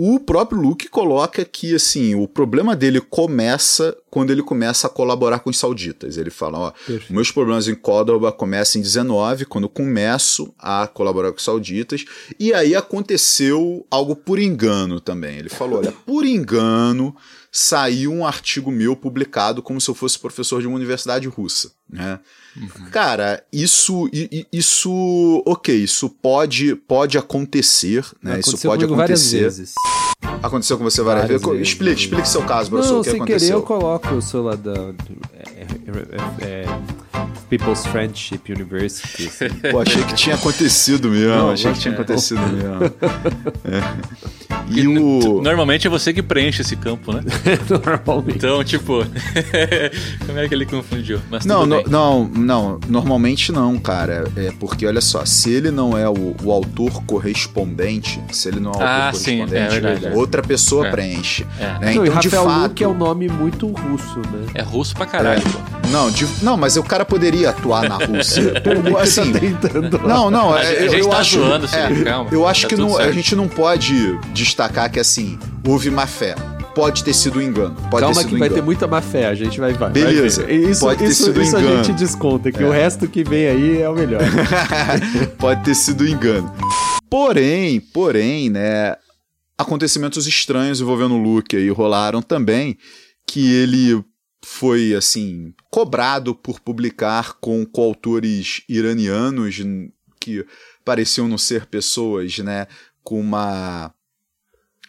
O 0.00 0.20
próprio 0.20 0.60
Luke 0.60 0.88
coloca 0.88 1.44
que 1.44 1.74
assim, 1.74 2.14
o 2.14 2.28
problema 2.28 2.76
dele 2.76 3.00
começa 3.00 3.96
quando 4.08 4.30
ele 4.30 4.44
começa 4.44 4.86
a 4.86 4.90
colaborar 4.90 5.40
com 5.40 5.50
os 5.50 5.58
sauditas. 5.58 6.16
Ele 6.16 6.30
fala, 6.30 6.56
ó, 6.56 6.70
Perfeito. 6.70 7.12
meus 7.12 7.32
problemas 7.32 7.66
em 7.66 7.74
Córdoba 7.74 8.30
começam 8.30 8.78
em 8.78 8.82
19, 8.82 9.44
quando 9.46 9.68
começo 9.68 10.54
a 10.56 10.86
colaborar 10.86 11.32
com 11.32 11.38
os 11.38 11.42
sauditas, 11.42 12.04
e 12.38 12.54
aí 12.54 12.76
aconteceu 12.76 13.84
algo 13.90 14.14
por 14.14 14.38
engano 14.38 15.00
também. 15.00 15.36
Ele 15.36 15.48
falou, 15.48 15.80
olha, 15.80 15.90
por 15.90 16.24
engano, 16.24 17.12
saiu 17.50 18.12
um 18.12 18.26
artigo 18.26 18.70
meu 18.70 18.94
publicado 18.94 19.62
como 19.62 19.80
se 19.80 19.88
eu 19.88 19.94
fosse 19.94 20.18
professor 20.18 20.60
de 20.60 20.66
uma 20.66 20.76
universidade 20.76 21.26
russa, 21.28 21.72
né? 21.88 22.20
Uhum. 22.56 22.90
Cara, 22.90 23.44
isso, 23.52 24.08
isso, 24.52 25.42
ok, 25.46 25.74
isso 25.74 26.08
pode, 26.08 26.74
pode 26.74 27.16
acontecer, 27.16 28.04
né? 28.22 28.40
isso 28.40 28.58
pode 28.58 28.84
acontecer. 28.84 28.96
Várias 28.96 29.58
vezes. 29.58 29.74
Aconteceu 30.42 30.78
com 30.78 30.84
você 30.84 31.02
várias, 31.02 31.26
várias 31.26 31.42
vezes? 31.42 31.68
Explique, 31.68 32.00
explique 32.00 32.28
seu 32.28 32.42
caso, 32.42 32.70
professor. 32.70 32.94
Não, 32.94 33.00
o 33.00 33.04
que 33.04 33.10
sem 33.10 33.20
aconteceu? 33.20 33.48
querer 33.48 33.54
eu 33.54 33.62
coloco, 33.62 34.08
eu 34.08 34.22
sou 34.22 34.44
lá 34.44 34.54
da. 34.54 34.72
É, 35.32 35.62
é, 36.40 36.64
é, 36.64 36.64
People's 37.48 37.86
Friendship 37.86 38.40
University. 38.48 39.26
Assim. 39.26 39.48
Pô, 39.70 39.80
achei 39.80 40.02
que 40.04 40.14
tinha 40.14 40.34
acontecido 40.34 41.08
mesmo. 41.08 41.34
Não, 41.34 41.50
achei 41.50 41.72
que 41.72 41.78
tinha 41.80 41.94
acontecido 41.94 42.40
mesmo. 42.40 42.78
É. 43.64 44.28
E 44.70 44.86
o... 44.86 45.40
Normalmente 45.42 45.86
é 45.86 45.90
você 45.90 46.12
que 46.12 46.22
preenche 46.22 46.60
esse 46.62 46.76
campo, 46.76 47.12
né? 47.12 47.22
normalmente. 47.68 48.36
Então, 48.36 48.62
tipo, 48.62 49.04
como 50.26 50.38
é 50.38 50.48
que 50.48 50.54
ele 50.54 50.66
confundiu? 50.66 51.20
Mas 51.30 51.44
não, 51.46 51.64
no, 51.64 51.82
não, 51.84 52.24
não, 52.28 52.80
normalmente 52.88 53.50
não, 53.50 53.78
cara. 53.78 54.24
É 54.36 54.52
porque, 54.58 54.86
olha 54.86 55.00
só, 55.00 55.24
se 55.24 55.50
ele 55.50 55.70
não 55.70 55.96
é 55.96 56.08
o, 56.08 56.36
o 56.42 56.52
autor 56.52 57.02
correspondente, 57.04 58.20
se 58.30 58.48
ele 58.48 58.60
não 58.60 58.72
é 58.72 58.76
o 58.76 58.82
ah, 58.82 59.06
autor 59.06 59.18
sim, 59.18 59.38
correspondente, 59.38 59.76
é 59.76 59.80
verdade, 59.80 60.07
outra 60.14 60.42
pessoa 60.42 60.88
é. 60.88 60.90
preenche. 60.90 61.46
É. 61.58 61.64
Né? 61.64 61.94
Não, 61.94 62.06
então, 62.06 62.20
de 62.20 62.30
fato. 62.30 62.74
que 62.74 62.84
é 62.84 62.88
um 62.88 62.94
nome 62.94 63.28
muito 63.28 63.66
russo, 63.68 64.18
né? 64.18 64.46
É 64.54 64.62
russo 64.62 64.94
pra 64.94 65.06
caralho, 65.06 65.42
pô. 65.42 65.58
Não, 65.88 66.10
de, 66.10 66.26
não, 66.42 66.56
mas 66.56 66.76
o 66.76 66.82
cara 66.82 67.04
poderia 67.04 67.50
atuar 67.50 67.88
na 67.88 67.96
Rússia. 67.96 68.54
Como, 68.60 68.98
assim, 68.98 69.32
tá 69.32 69.38
tentando. 69.38 69.98
Não, 70.06 70.30
não, 70.30 70.56
é, 70.56 70.60
a, 70.60 70.72
eu, 70.72 70.90
gente 70.90 71.00
eu 71.00 71.08
tá 71.08 71.18
acho, 71.18 71.38
zoando, 71.38 71.66
é, 71.66 72.04
calma. 72.04 72.30
Eu 72.30 72.46
acho 72.46 72.62
tá 72.62 72.68
que 72.68 72.76
não, 72.76 72.96
a 72.98 73.10
gente 73.10 73.34
não 73.34 73.48
pode 73.48 74.18
destacar 74.32 74.90
que 74.90 75.00
assim, 75.00 75.38
houve 75.66 75.90
má 75.90 76.06
fé 76.06 76.34
pode 76.78 77.02
ter 77.02 77.12
sido 77.12 77.40
um 77.40 77.42
engano. 77.42 77.74
Pode 77.90 78.06
Calma 78.06 78.22
que 78.22 78.30
vai 78.30 78.46
engano. 78.46 78.54
ter 78.54 78.62
muita 78.62 78.86
má 78.86 79.02
fé, 79.02 79.26
a 79.26 79.34
gente 79.34 79.58
vai 79.58 79.72
vai. 79.72 79.90
Beleza. 79.90 80.44
Vai 80.44 80.54
isso, 80.54 80.80
pode 80.80 80.98
ter 81.00 81.08
isso, 81.08 81.24
sido 81.24 81.42
isso 81.42 81.58
engano. 81.58 81.80
a 81.80 81.82
gente 81.82 81.92
desconta, 81.98 82.52
que 82.52 82.62
é. 82.62 82.66
o 82.66 82.70
resto 82.70 83.08
que 83.08 83.24
vem 83.24 83.48
aí 83.48 83.82
é 83.82 83.88
o 83.88 83.94
melhor. 83.94 84.20
pode 85.38 85.64
ter 85.64 85.74
sido 85.74 86.06
engano. 86.06 86.52
Porém, 87.10 87.80
porém, 87.80 88.48
né, 88.48 88.94
acontecimentos 89.58 90.26
estranhos 90.26 90.80
envolvendo 90.80 91.14
o 91.14 91.22
Luke 91.22 91.56
aí 91.56 91.68
rolaram 91.68 92.22
também, 92.22 92.78
que 93.26 93.52
ele 93.52 94.02
foi 94.44 94.94
assim 94.94 95.52
cobrado 95.70 96.34
por 96.34 96.60
publicar 96.60 97.34
com 97.40 97.66
coautores 97.66 98.62
iranianos 98.68 99.56
que 100.20 100.46
pareciam 100.84 101.26
não 101.26 101.36
ser 101.36 101.66
pessoas, 101.66 102.38
né, 102.38 102.66
com 103.02 103.20
uma 103.20 103.92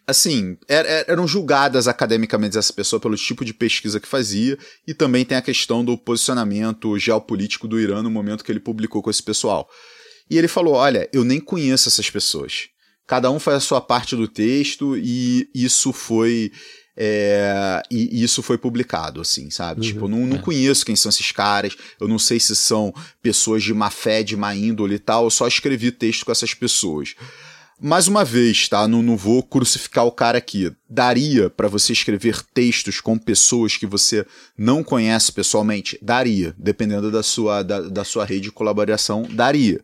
assim, 0.09 0.57
er, 0.67 0.85
er, 0.85 1.05
eram 1.07 1.27
julgadas 1.27 1.87
academicamente 1.87 2.57
essa 2.57 2.73
pessoa 2.73 2.99
pelo 2.99 3.15
tipo 3.15 3.45
de 3.45 3.53
pesquisa 3.53 3.99
que 3.99 4.07
fazia, 4.07 4.57
e 4.87 4.93
também 4.93 5.23
tem 5.23 5.37
a 5.37 5.41
questão 5.41 5.85
do 5.85 5.97
posicionamento 5.97 6.97
geopolítico 6.97 7.67
do 7.67 7.79
Irã 7.79 8.01
no 8.01 8.09
momento 8.09 8.43
que 8.43 8.51
ele 8.51 8.59
publicou 8.59 9.03
com 9.03 9.09
esse 9.09 9.21
pessoal. 9.21 9.69
E 10.29 10.37
ele 10.37 10.47
falou: 10.47 10.73
Olha, 10.73 11.07
eu 11.13 11.23
nem 11.23 11.39
conheço 11.39 11.87
essas 11.87 12.09
pessoas. 12.09 12.69
Cada 13.09 13.31
um 13.31 13.39
faz 13.39 13.57
a 13.57 13.59
sua 13.59 13.81
parte 13.81 14.15
do 14.15 14.27
texto 14.27 14.95
e 14.95 15.49
isso 15.51 15.91
foi. 15.91 16.51
É, 16.95 17.81
e, 17.89 18.21
isso 18.21 18.43
foi 18.43 18.55
publicado, 18.55 19.19
assim, 19.19 19.49
sabe? 19.49 19.81
Uhum, 19.81 19.87
tipo, 19.87 20.05
eu 20.05 20.09
não, 20.09 20.27
não 20.27 20.37
é. 20.37 20.41
conheço 20.41 20.85
quem 20.85 20.95
são 20.95 21.09
esses 21.09 21.31
caras, 21.31 21.75
eu 21.99 22.07
não 22.07 22.19
sei 22.19 22.39
se 22.39 22.55
são 22.55 22.93
pessoas 23.19 23.63
de 23.63 23.73
má 23.73 23.89
fé, 23.89 24.21
de 24.21 24.37
má 24.37 24.53
índole 24.53 24.93
e 24.95 24.99
tal, 24.99 25.23
eu 25.23 25.31
só 25.31 25.47
escrevi 25.47 25.91
texto 25.91 26.23
com 26.23 26.31
essas 26.31 26.53
pessoas. 26.53 27.15
Mais 27.81 28.07
uma 28.07 28.23
vez, 28.23 28.69
tá? 28.69 28.87
Não, 28.87 29.01
não 29.01 29.17
vou 29.17 29.41
crucificar 29.41 30.05
o 30.05 30.11
cara 30.11 30.37
aqui. 30.37 30.71
Daria 30.87 31.49
para 31.49 31.67
você 31.67 31.93
escrever 31.93 32.43
textos 32.53 33.01
com 33.01 33.17
pessoas 33.17 33.75
que 33.75 33.87
você 33.87 34.23
não 34.55 34.83
conhece 34.83 35.31
pessoalmente? 35.31 35.97
Daria. 35.99 36.53
Dependendo 36.59 37.09
da 37.09 37.23
sua, 37.23 37.63
da, 37.63 37.81
da 37.81 38.03
sua 38.03 38.23
rede 38.23 38.41
de 38.41 38.51
colaboração, 38.51 39.23
daria. 39.31 39.81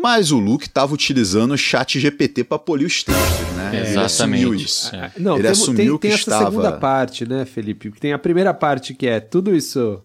Mas 0.00 0.30
o 0.30 0.38
Luke 0.38 0.66
estava 0.66 0.94
utilizando 0.94 1.52
o 1.52 1.58
chat 1.58 1.98
GPT 1.98 2.44
para 2.44 2.58
polir 2.58 2.86
os 2.86 3.02
textos, 3.02 3.56
né? 3.56 3.70
É, 3.74 3.90
Ele 3.90 3.98
assumiu 3.98 4.54
isso. 4.54 4.94
É. 4.94 5.12
Não, 5.18 5.34
Ele 5.34 5.42
tem, 5.42 5.50
assumiu 5.50 5.98
tem, 5.98 6.10
tem 6.10 6.10
que 6.10 6.14
essa 6.14 6.30
estava... 6.30 6.50
segunda 6.50 6.72
parte, 6.72 7.28
né, 7.28 7.44
Felipe? 7.44 7.90
Tem 7.92 8.12
a 8.12 8.18
primeira 8.18 8.54
parte 8.54 8.94
que 8.94 9.06
é 9.06 9.18
tudo 9.20 9.54
isso 9.54 10.02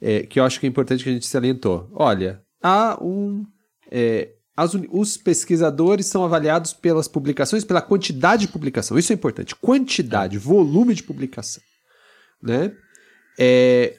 é, 0.00 0.22
que 0.22 0.40
eu 0.40 0.44
acho 0.44 0.58
que 0.58 0.66
é 0.66 0.68
importante 0.68 1.04
que 1.04 1.10
a 1.10 1.12
gente 1.12 1.26
salientou. 1.26 1.88
Olha, 1.92 2.42
há 2.62 2.98
um... 3.02 3.44
É, 3.90 4.30
as, 4.56 4.72
os 4.90 5.16
pesquisadores 5.16 6.06
são 6.06 6.24
avaliados 6.24 6.72
pelas 6.72 7.08
publicações, 7.08 7.64
pela 7.64 7.82
quantidade 7.82 8.46
de 8.46 8.52
publicação. 8.52 8.98
Isso 8.98 9.12
é 9.12 9.14
importante. 9.14 9.54
Quantidade, 9.56 10.38
volume 10.38 10.94
de 10.94 11.02
publicação. 11.02 11.62
Né? 12.42 12.72
É, 13.38 13.98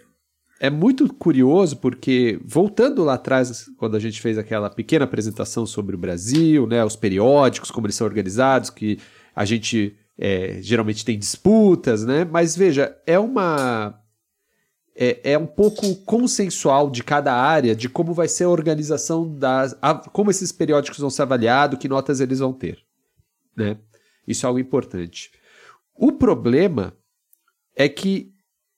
é 0.65 0.69
muito 0.69 1.13
curioso 1.13 1.77
porque, 1.77 2.39
voltando 2.43 3.03
lá 3.03 3.13
atrás, 3.13 3.69
quando 3.77 3.95
a 3.95 3.99
gente 3.99 4.19
fez 4.19 4.35
aquela 4.35 4.67
pequena 4.67 5.05
apresentação 5.05 5.65
sobre 5.65 5.95
o 5.95 5.99
Brasil, 5.99 6.65
né, 6.65 6.83
os 6.83 6.95
periódicos, 6.95 7.69
como 7.69 7.85
eles 7.85 7.95
são 7.95 8.07
organizados, 8.07 8.71
que 8.71 8.97
a 9.35 9.45
gente 9.45 9.95
é, 10.17 10.59
geralmente 10.61 11.05
tem 11.05 11.19
disputas, 11.19 12.03
né? 12.03 12.25
Mas 12.25 12.55
veja, 12.55 12.97
é 13.05 13.19
uma. 13.19 14.01
É, 14.97 15.33
é 15.33 15.37
um 15.37 15.45
pouco 15.45 15.93
consensual 15.97 16.89
de 16.89 17.03
cada 17.03 17.33
área 17.33 17.75
de 17.75 17.89
como 17.89 18.13
vai 18.13 18.27
ser 18.27 18.45
a 18.45 18.49
organização 18.49 19.31
das. 19.37 19.77
A, 19.79 19.93
como 19.93 20.31
esses 20.31 20.51
periódicos 20.51 20.99
vão 20.99 21.11
ser 21.11 21.21
avaliados, 21.23 21.77
que 21.77 21.87
notas 21.87 22.19
eles 22.19 22.39
vão 22.39 22.53
ter. 22.53 22.79
Né? 23.55 23.77
Isso 24.27 24.45
é 24.45 24.47
algo 24.47 24.59
importante. 24.59 25.31
O 25.93 26.13
problema 26.13 26.97
é 27.75 27.87
que 27.87 28.34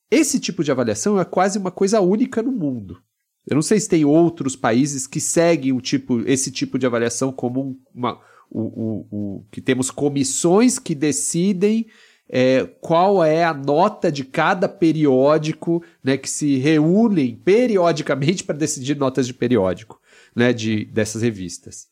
esse 0.10 0.40
tipo 0.40 0.64
de 0.64 0.72
avaliação 0.72 1.20
é 1.20 1.26
quase 1.26 1.58
uma 1.58 1.72
coisa 1.72 2.02
única 2.02 2.42
no 2.42 2.52
mundo. 2.52 3.02
Eu 3.48 3.56
não 3.56 3.62
sei 3.62 3.80
se 3.80 3.88
tem 3.88 4.04
outros 4.04 4.56
países 4.56 5.08
que 5.08 5.22
seguem 5.22 5.72
o 5.72 5.80
tipo, 5.80 6.22
esse 6.28 6.52
tipo 6.52 6.78
de 6.78 6.86
avaliação 6.86 7.32
como 7.32 7.80
uma, 7.94 8.20
o, 8.50 8.62
o, 8.62 9.08
o, 9.12 9.46
que 9.50 9.62
temos 9.62 9.90
comissões 9.90 10.78
que 10.78 10.94
decidem 10.94 11.88
é, 12.30 12.66
qual 12.82 13.24
é 13.24 13.46
a 13.46 13.54
nota 13.54 14.12
de 14.12 14.26
cada 14.26 14.68
periódico, 14.68 15.82
né, 16.04 16.18
que 16.18 16.30
se 16.30 16.58
reúnem 16.58 17.36
periodicamente 17.36 18.44
para 18.46 18.58
decidir 18.58 18.98
notas 18.98 19.26
de 19.26 19.34
periódico, 19.34 20.00
né, 20.36 20.52
de, 20.52 20.84
dessas 20.86 21.22
revistas. 21.22 21.88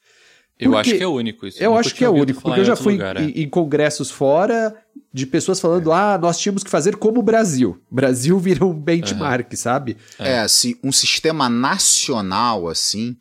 Eu 0.59 0.71
porque 0.71 0.89
acho 0.89 0.97
que 0.97 1.03
é 1.03 1.07
único 1.07 1.45
isso. 1.45 1.61
Eu 1.61 1.77
acho 1.77 1.93
que 1.93 2.05
é 2.05 2.09
único, 2.09 2.41
porque 2.41 2.61
eu 2.61 2.65
já 2.65 2.75
fui 2.75 2.93
lugar, 2.93 3.17
em, 3.17 3.27
é. 3.27 3.41
em, 3.41 3.49
congressos 3.49 4.09
fora 4.09 4.75
de 5.13 5.25
pessoas 5.25 5.59
falando, 5.59 5.91
é. 5.91 5.95
ah, 5.95 6.17
nós 6.17 6.39
tínhamos 6.39 6.63
que 6.63 6.69
fazer 6.69 6.95
como 6.95 7.19
o 7.19 7.23
Brasil. 7.23 7.81
Brasil 7.91 8.39
vira 8.39 8.65
um 8.65 8.73
benchmark, 8.73 9.51
uhum. 9.51 9.57
sabe? 9.57 9.97
É. 10.17 10.33
é, 10.33 10.39
assim, 10.39 10.75
um 10.83 10.91
sistema 10.91 11.49
nacional, 11.49 12.69
assim, 12.69 13.17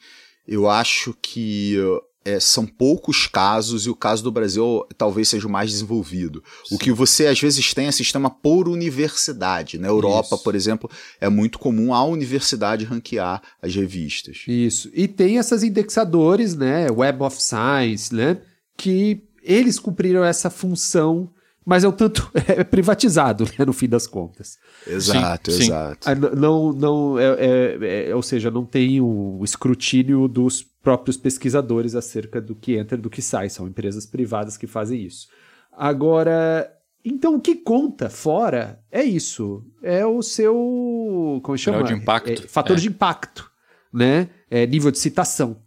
eu 0.46 0.70
acho 0.70 1.16
que 1.20 1.76
é, 2.24 2.40
são 2.40 2.66
poucos 2.66 3.26
casos 3.26 3.86
e 3.86 3.90
o 3.90 3.94
caso 3.94 4.22
do 4.22 4.32
Brasil 4.32 4.86
talvez 4.96 5.28
seja 5.28 5.46
o 5.46 5.50
mais 5.50 5.70
desenvolvido. 5.70 6.42
Sim. 6.64 6.74
O 6.74 6.78
que 6.78 6.90
você 6.90 7.26
às 7.26 7.38
vezes 7.38 7.74
tem 7.74 7.86
é 7.86 7.92
sistema 7.92 8.30
por 8.30 8.68
universidade. 8.68 9.78
Na 9.78 9.88
Europa, 9.88 10.34
Isso. 10.34 10.44
por 10.44 10.54
exemplo, 10.54 10.90
é 11.20 11.28
muito 11.28 11.58
comum 11.58 11.92
a 11.92 12.02
universidade 12.04 12.84
ranquear 12.84 13.42
as 13.60 13.74
revistas. 13.74 14.42
Isso. 14.48 14.90
E 14.94 15.06
tem 15.06 15.38
essas 15.38 15.62
indexadores, 15.62 16.54
né, 16.54 16.90
Web 16.90 17.22
of 17.22 17.42
Science, 17.42 18.14
né, 18.14 18.38
que 18.76 19.22
eles 19.42 19.78
cumpriram 19.78 20.24
essa 20.24 20.48
função 20.48 21.30
mas 21.66 21.82
é 21.82 21.88
o 21.88 21.92
tanto 21.92 22.30
é 22.46 22.62
privatizado, 22.62 23.44
né, 23.44 23.64
no 23.64 23.72
fim 23.72 23.88
das 23.88 24.06
contas. 24.06 24.58
Exato, 24.86 25.50
sim, 25.50 25.62
exato. 25.62 26.04
Sim. 26.04 26.10
Ah, 26.10 26.14
não, 26.14 26.72
não, 26.74 27.18
é, 27.18 27.24
é, 27.24 28.08
é, 28.10 28.14
ou 28.14 28.22
seja, 28.22 28.50
não 28.50 28.66
tem 28.66 29.00
o 29.00 29.40
escrutínio 29.42 30.28
dos 30.28 30.62
próprios 30.84 31.16
pesquisadores 31.16 31.94
acerca 31.94 32.40
do 32.40 32.54
que 32.54 32.76
entra 32.76 32.98
e 32.98 33.00
do 33.00 33.08
que 33.08 33.22
sai. 33.22 33.48
São 33.48 33.66
empresas 33.66 34.04
privadas 34.04 34.58
que 34.58 34.66
fazem 34.66 35.02
isso. 35.02 35.28
Agora, 35.72 36.70
então 37.02 37.34
o 37.34 37.40
que 37.40 37.56
conta 37.56 38.10
fora 38.10 38.78
é 38.92 39.02
isso. 39.02 39.64
É 39.82 40.04
o 40.04 40.22
seu. 40.22 41.40
Como 41.42 41.56
chama? 41.56 41.82
de 41.82 41.94
impacto. 41.94 42.44
É, 42.44 42.46
fator 42.46 42.76
é. 42.76 42.80
de 42.80 42.88
impacto, 42.88 43.50
né? 43.92 44.28
É 44.50 44.66
nível 44.66 44.90
de 44.90 44.98
citação. 44.98 45.62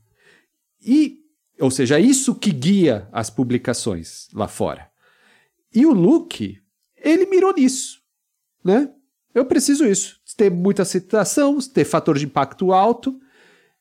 E, 0.80 1.18
ou 1.60 1.72
seja, 1.72 1.98
é 1.98 2.02
isso 2.02 2.36
que 2.36 2.52
guia 2.52 3.10
as 3.12 3.30
publicações 3.32 4.28
lá 4.34 4.48
fora. 4.48 4.88
E 5.74 5.86
o 5.86 5.92
Luke, 5.92 6.60
ele 6.96 7.26
mirou 7.26 7.54
nisso, 7.54 8.00
né? 8.64 8.92
Eu 9.34 9.46
preciso 9.46 9.86
isso, 9.86 10.20
ter 10.36 10.50
muita 10.50 10.86
citação, 10.86 11.60
ter 11.60 11.86
fator 11.86 12.18
de 12.18 12.26
impacto 12.26 12.72
alto. 12.72 13.20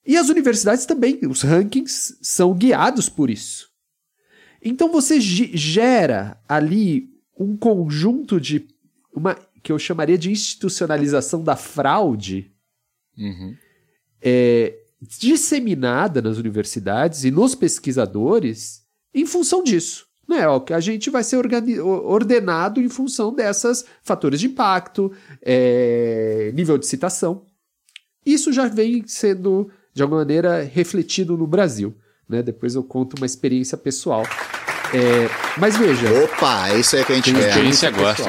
E 0.07 0.16
as 0.16 0.29
universidades 0.29 0.87
também, 0.87 1.19
os 1.29 1.42
rankings 1.42 2.16
são 2.23 2.55
guiados 2.55 3.09
por 3.09 3.29
isso. 3.29 3.69
Então 4.62 4.90
você 4.90 5.21
gera 5.21 6.40
ali 6.49 7.11
um 7.38 7.57
conjunto 7.57 8.40
de 8.40 8.66
uma 9.12 9.37
que 9.62 9.73
eu 9.73 9.79
chamaria 9.79 10.16
de 10.16 10.31
institucionalização 10.31 11.42
da 11.42 11.57
fraude 11.57 12.53
uhum. 13.19 13.57
é, 14.23 14.79
disseminada 15.01 16.23
nas 16.23 16.38
universidades 16.38 17.25
e 17.25 17.33
nos 17.33 17.55
pesquisadores 17.57 18.85
em 19.12 19.27
função 19.27 19.64
disso. 19.64 20.07
Né? 20.29 20.40
que 20.64 20.73
a 20.73 20.81
gente 20.81 21.09
vai 21.09 21.23
ser 21.23 21.37
ordenado 21.37 22.81
em 22.81 22.88
função 22.88 23.33
dessas 23.33 23.85
fatores 24.03 24.40
de 24.40 24.47
impacto, 24.47 25.12
é, 25.40 26.51
nível 26.53 26.77
de 26.77 26.87
citação. 26.87 27.47
Isso 28.25 28.53
já 28.53 28.66
vem 28.66 29.07
sendo, 29.07 29.71
de 29.96 30.02
alguma 30.02 30.20
maneira, 30.20 30.62
refletido 30.62 31.38
no 31.38 31.46
Brasil. 31.46 31.96
Né? 32.28 32.42
Depois 32.42 32.74
eu 32.74 32.85
conto 32.85 33.16
uma 33.16 33.24
experiência 33.24 33.78
pessoal. 33.78 34.24
É, 34.92 35.26
mas 35.59 35.74
veja. 35.74 36.06
Opa, 36.22 36.68
é 36.68 36.80
isso 36.80 36.94
aí 36.96 37.02
que 37.02 37.12
a 37.12 37.14
gente 37.14 37.32
quer. 37.32 37.48
Experiência 37.48 37.90
gosta. 37.90 38.28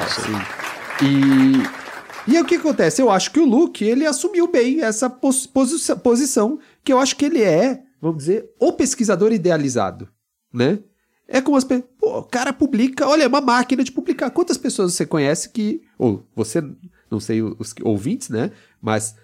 E, 1.03 2.31
e 2.31 2.37
aí 2.37 2.41
o 2.41 2.45
que 2.45 2.55
acontece? 2.55 3.01
Eu 3.01 3.11
acho 3.11 3.31
que 3.31 3.39
o 3.41 3.45
Luke 3.45 3.83
ele 3.83 4.05
assumiu 4.05 4.47
bem 4.47 4.81
essa 4.81 5.09
pos 5.09 5.45
posição 5.45 6.57
que 6.85 6.93
eu 6.93 6.99
acho 6.99 7.17
que 7.17 7.25
ele 7.25 7.43
é, 7.43 7.83
vamos 8.01 8.19
dizer, 8.19 8.49
o 8.61 8.71
pesquisador 8.71 9.33
idealizado, 9.33 10.07
né? 10.53 10.79
É 11.27 11.41
como 11.41 11.57
as 11.57 11.65
pessoas. 11.65 11.89
Pô, 11.99 12.19
o 12.19 12.23
cara 12.23 12.53
publica, 12.53 13.05
olha, 13.05 13.23
é 13.23 13.27
uma 13.27 13.41
máquina 13.41 13.83
de 13.83 13.91
publicar. 13.91 14.29
Quantas 14.29 14.57
pessoas 14.57 14.93
você 14.93 15.05
conhece 15.05 15.49
que. 15.49 15.81
Ou 15.99 16.25
você, 16.33 16.63
não 17.11 17.19
sei 17.19 17.41
os 17.41 17.75
ouvintes, 17.83 18.29
né? 18.29 18.51
Mas 18.81 19.17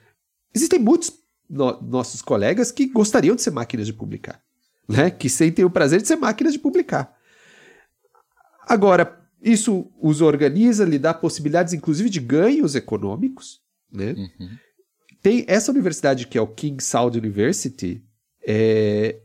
existem 0.53 0.77
muitos 0.77 1.22
no, 1.49 1.81
nossos 1.81 2.21
colegas 2.21 2.71
que 2.71 2.87
gostariam 2.87 3.35
de 3.35 3.41
ser 3.41 3.51
máquinas 3.51 3.85
de 3.85 3.93
publicar. 3.93 4.41
Né? 4.87 5.09
Que 5.09 5.29
sentem 5.29 5.63
o 5.63 5.69
prazer 5.69 6.01
de 6.01 6.07
ser 6.07 6.15
máquinas 6.15 6.53
de 6.53 6.59
publicar. 6.59 7.15
Agora, 8.67 9.21
isso 9.41 9.91
os 10.01 10.21
organiza, 10.21 10.85
lhe 10.85 10.99
dá 10.99 11.13
possibilidades, 11.13 11.73
inclusive, 11.73 12.09
de 12.09 12.19
ganhos 12.19 12.75
econômicos. 12.75 13.61
Né? 13.91 14.13
Uhum. 14.13 14.49
Tem 15.21 15.45
essa 15.47 15.71
universidade 15.71 16.27
que 16.27 16.37
é 16.37 16.41
o 16.41 16.47
King 16.47 16.83
Saud 16.83 17.17
University. 17.17 18.03
É, 18.45 19.19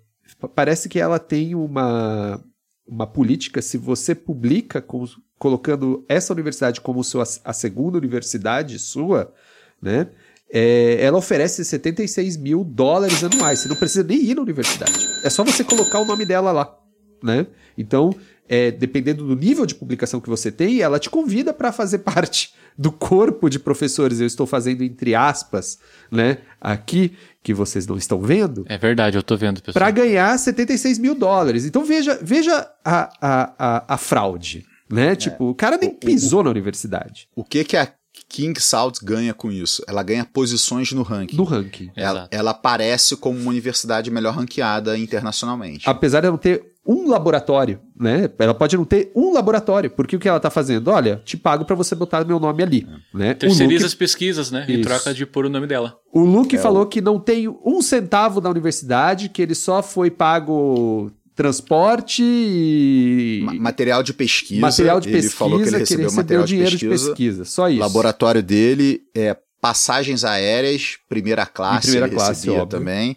parece 0.54 0.88
que 0.88 1.00
ela 1.00 1.18
tem 1.18 1.54
uma 1.54 2.42
uma 2.88 3.07
política, 3.07 3.61
se 3.61 3.76
você 3.76 4.14
publica 4.14 4.81
com, 4.81 5.04
colocando 5.38 6.04
essa 6.09 6.33
universidade 6.33 6.81
como 6.81 7.04
sua, 7.04 7.24
a 7.44 7.52
segunda 7.52 7.98
universidade 7.98 8.78
sua, 8.78 9.33
né? 9.81 10.09
É, 10.51 10.99
ela 11.01 11.19
oferece 11.19 11.65
76 11.65 12.37
mil 12.37 12.65
dólares 12.65 13.23
anuais. 13.23 13.61
Você 13.61 13.69
não 13.69 13.77
precisa 13.77 14.03
nem 14.03 14.23
ir 14.23 14.35
na 14.35 14.43
universidade. 14.43 15.07
É 15.23 15.31
só 15.31 15.45
você 15.45 15.63
colocar 15.63 16.01
o 16.01 16.05
nome 16.05 16.25
dela 16.25 16.53
lá. 16.53 16.75
Né? 17.23 17.47
Então, 17.77 18.15
é, 18.49 18.71
dependendo 18.71 19.27
do 19.27 19.37
nível 19.37 19.67
de 19.67 19.75
publicação 19.75 20.21
que 20.21 20.29
você 20.29 20.51
tem, 20.51 20.81
ela 20.81 20.99
te 20.99 21.11
convida 21.11 21.53
para 21.53 21.71
fazer 21.71 21.99
parte 22.01 22.55
do 22.77 22.91
corpo 22.91 23.51
de 23.51 23.59
professores. 23.59 24.21
Eu 24.21 24.27
estou 24.27 24.47
fazendo 24.47 24.83
entre 24.83 25.15
aspas, 25.15 25.79
né? 26.11 26.39
Aqui, 26.61 27.13
que 27.43 27.53
vocês 27.53 27.87
não 27.87 27.97
estão 27.97 28.21
vendo. 28.21 28.65
É 28.69 28.79
verdade, 28.79 29.17
eu 29.17 29.21
estou 29.21 29.37
vendo, 29.37 29.61
pessoal. 29.61 29.83
Para 29.83 29.91
ganhar 29.91 30.39
76 30.39 30.99
mil 30.99 31.15
dólares. 31.15 31.67
Então 31.67 31.85
veja, 31.85 32.19
veja 32.23 32.71
a, 32.85 33.11
a, 33.21 33.55
a, 33.59 33.95
a 33.95 33.99
fraude. 33.99 34.65
Né? 34.91 35.13
É. 35.13 35.17
Tipo, 35.17 35.51
o 35.51 35.55
cara 35.55 35.77
nem 35.77 35.91
pisou 35.91 36.41
o, 36.41 36.45
na 36.45 36.51
universidade. 36.51 37.29
O 37.37 37.45
que 37.45 37.63
que 37.65 37.77
a 37.77 37.93
King 38.29 38.61
Salt 38.61 38.99
ganha 39.03 39.33
com 39.33 39.51
isso? 39.51 39.83
Ela 39.88 40.03
ganha 40.03 40.25
posições 40.25 40.93
no 40.93 41.03
ranking. 41.03 41.37
No 41.37 41.45
ranking. 41.45 41.91
Ela, 41.97 42.29
ela 42.31 42.51
aparece 42.51 43.17
como 43.17 43.38
uma 43.38 43.51
universidade 43.51 44.11
melhor 44.11 44.35
ranqueada 44.35 44.99
internacionalmente. 44.99 45.88
Apesar 45.88 46.21
de 46.21 46.27
ela 46.27 46.38
ter 46.38 46.75
um 46.87 47.09
laboratório, 47.09 47.81
né? 47.95 48.31
Ela 48.38 48.55
pode 48.55 48.75
não 48.75 48.85
ter 48.85 49.12
um 49.14 49.33
laboratório, 49.33 49.91
porque 49.91 50.17
o 50.17 50.19
que 50.19 50.27
ela 50.27 50.38
está 50.38 50.49
fazendo? 50.49 50.88
Olha, 50.88 51.21
te 51.23 51.37
pago 51.37 51.64
para 51.64 51.77
você 51.77 51.95
botar 51.95 52.25
meu 52.25 52.41
nome 52.41 52.62
ali, 52.62 52.87
é. 53.14 53.19
né? 53.19 53.35
Terceiriza 53.35 53.83
Luke... 53.83 53.87
as 53.87 53.95
pesquisas, 53.95 54.51
né? 54.51 54.64
Isso. 54.67 54.79
Em 54.79 54.81
troca 54.81 55.12
de 55.12 55.27
pôr 55.27 55.45
o 55.45 55.51
nome 55.51 55.67
dela. 55.67 55.99
O 56.11 56.21
Luke 56.21 56.57
é 56.57 56.59
falou 56.59 56.85
o... 56.85 56.87
que 56.87 57.03
não 57.03 57.21
tem 57.21 57.47
um 57.47 57.83
centavo 57.83 58.41
da 58.41 58.49
universidade, 58.49 59.29
que 59.29 59.43
ele 59.43 59.55
só 59.55 59.83
foi 59.83 60.11
pago 60.11 61.12
transporte 61.38 62.20
e... 62.20 63.46
material 63.61 64.03
de 64.03 64.12
pesquisa. 64.12 64.61
Material 64.61 64.98
de 64.98 65.09
pesquisa, 65.09 65.27
ele 65.29 65.37
falou 65.37 65.62
que 65.62 65.68
ele 65.68 65.79
recebeu, 65.79 66.09
que 66.09 66.14
ele 66.14 66.22
recebeu 66.22 66.44
dinheiro 66.44 66.77
de 66.77 66.88
pesquisa, 66.88 67.05
de 67.05 67.11
pesquisa, 67.11 67.44
só 67.44 67.68
isso. 67.68 67.79
Laboratório 67.79 68.42
dele 68.42 69.05
é 69.14 69.37
passagens 69.61 70.24
aéreas, 70.24 70.98
primeira 71.09 71.46
classe, 71.46 71.87
em 71.87 71.92
primeira 71.92 72.09
classe, 72.09 72.51
óbvio. 72.51 72.66
também 72.66 73.16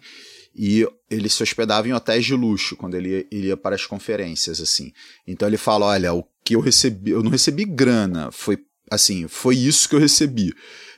e 0.54 0.86
ele 1.10 1.28
se 1.28 1.42
hospedava 1.42 1.88
em 1.88 1.92
hotéis 1.92 2.24
de 2.24 2.34
luxo 2.34 2.76
quando 2.76 2.94
ele 2.94 3.26
ia 3.30 3.56
para 3.56 3.74
as 3.74 3.86
conferências, 3.86 4.60
assim. 4.60 4.92
Então 5.26 5.48
ele 5.48 5.56
fala, 5.56 5.86
olha, 5.86 6.12
o 6.12 6.24
que 6.44 6.54
eu 6.54 6.60
recebi, 6.60 7.10
eu 7.10 7.22
não 7.22 7.30
recebi 7.30 7.64
grana, 7.64 8.30
foi 8.30 8.58
assim, 8.90 9.26
foi 9.26 9.56
isso 9.56 9.88
que 9.88 9.94
eu 9.94 10.00
recebi. 10.00 10.54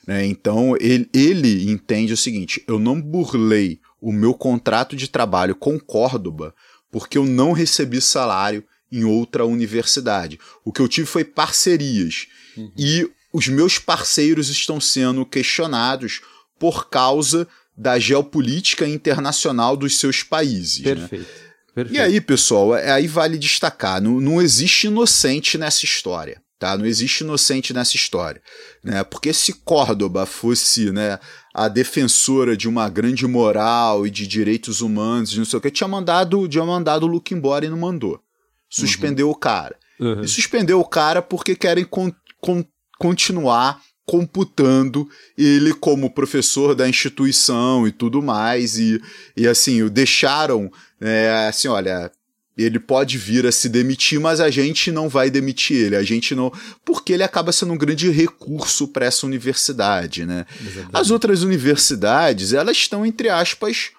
Né? 0.07 0.27
Então 0.27 0.77
ele, 0.81 1.09
ele 1.15 1.71
entende 1.71 2.13
o 2.13 2.17
seguinte, 2.17 2.63
eu 2.67 2.79
não 2.79 3.01
burlei 3.01 3.81
o 4.01 4.13
meu 4.13 4.35
contrato 4.35 4.95
de 4.97 5.09
trabalho 5.09 5.55
com 5.55 5.79
Córdoba 5.79 6.55
porque 6.95 7.19
eu 7.19 7.27
não 7.27 7.51
recebi 7.51 8.01
salário 8.01 8.63
em 8.93 9.03
outra 9.03 9.45
universidade. 9.45 10.39
O 10.65 10.73
que 10.73 10.81
eu 10.81 10.87
tive 10.87 11.09
foi 11.09 11.25
parcerias. 11.25 12.29
Uhum. 12.57 12.71
E 12.79 13.11
os 13.33 13.49
meus 13.49 13.81
parceiros 13.81 14.49
estão 14.49 14.81
sendo 14.81 15.27
questionados 15.27 16.21
por 16.57 16.89
causa 16.89 17.49
da 17.77 17.99
geopolítica 17.99 18.87
internacional 18.87 19.77
dos 19.77 19.99
seus 19.99 20.23
países. 20.23 20.85
Né? 20.85 20.95
Perfeito. 20.95 21.25
Né? 21.25 21.39
Perfeito. 21.75 21.97
E 21.97 22.01
aí, 22.01 22.21
pessoal, 22.21 22.77
é, 22.77 22.93
aí 22.93 23.09
vale 23.09 23.39
destacar: 23.39 24.01
não, 24.01 24.21
não 24.21 24.41
existe 24.41 24.87
inocente 24.87 25.59
nessa 25.59 25.85
história. 25.85 26.41
Tá? 26.65 26.79
Não 26.79 26.87
existe 26.87 27.23
inocente 27.23 27.75
nessa 27.75 27.95
história. 27.95 28.41
Né? 28.83 29.05
Porque 29.05 29.35
se 29.35 29.53
Córdoba 29.53 30.25
fosse 30.25 30.91
né, 30.91 31.19
a 31.53 31.69
defensora 31.69 32.57
de 32.57 32.67
uma 32.67 32.89
grande 32.89 33.27
moral 33.27 34.07
e 34.07 34.11
de 34.11 34.27
direitos 34.27 34.81
humanos, 34.81 35.37
não 35.37 35.45
sei 35.45 35.59
o 35.59 35.61
que, 35.61 35.71
tinha 35.71 35.87
mandado, 35.87 36.49
tinha 36.49 36.65
mandado 36.65 37.03
o 37.03 37.07
Luke 37.07 37.35
embora 37.35 37.67
e 37.67 37.69
não 37.69 37.77
mandou. 37.77 38.19
Suspendeu 38.67 39.27
uhum. 39.27 39.33
o 39.35 39.37
cara. 39.37 39.77
Uhum. 40.01 40.23
E 40.23 40.27
suspendeu 40.27 40.81
o 40.81 40.87
cara 40.87 41.21
porque 41.21 41.55
querem 41.55 41.85
con 41.85 42.11
con 42.41 42.65
continuar 42.99 43.79
computando 44.07 45.07
ele 45.37 45.75
como 45.75 46.15
professor 46.15 46.75
da 46.75 46.89
instituição 46.89 47.87
e 47.87 47.93
tudo 47.93 48.23
mais 48.23 48.79
e, 48.79 48.99
e 49.37 49.47
assim 49.47 49.83
o 49.83 49.91
deixaram 49.91 50.71
é, 51.01 51.47
assim 51.47 51.69
olha 51.69 52.11
ele 52.57 52.79
pode 52.79 53.19
vir 53.19 53.47
a 53.47 53.53
se 53.53 53.69
demitir, 53.69 54.21
mas 54.21 54.41
a 54.41 54.49
gente 54.49 54.93
não 54.93 55.09
vai 55.09 55.29
demitir 55.29 55.87
ele, 55.87 55.97
a 55.97 56.03
gente 56.03 56.35
não, 56.35 56.53
porque 56.85 57.13
ele 57.13 57.23
acaba 57.23 57.53
sendo 57.53 57.73
um 57.73 57.79
grande 57.79 58.09
recurso 58.11 58.89
para 58.89 59.07
essa 59.07 59.27
universidade, 59.27 60.25
né? 60.25 60.47
Exatamente. 60.61 60.91
As 60.93 61.11
outras 61.11 61.43
universidades, 61.43 62.53
elas 62.53 62.77
estão 62.77 63.05
entre 63.05 63.29
aspas 63.29 63.91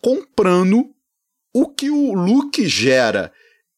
comprando 0.00 0.90
o 1.52 1.68
que 1.68 1.90
o 1.90 2.14
Luke 2.14 2.68
gera 2.68 3.32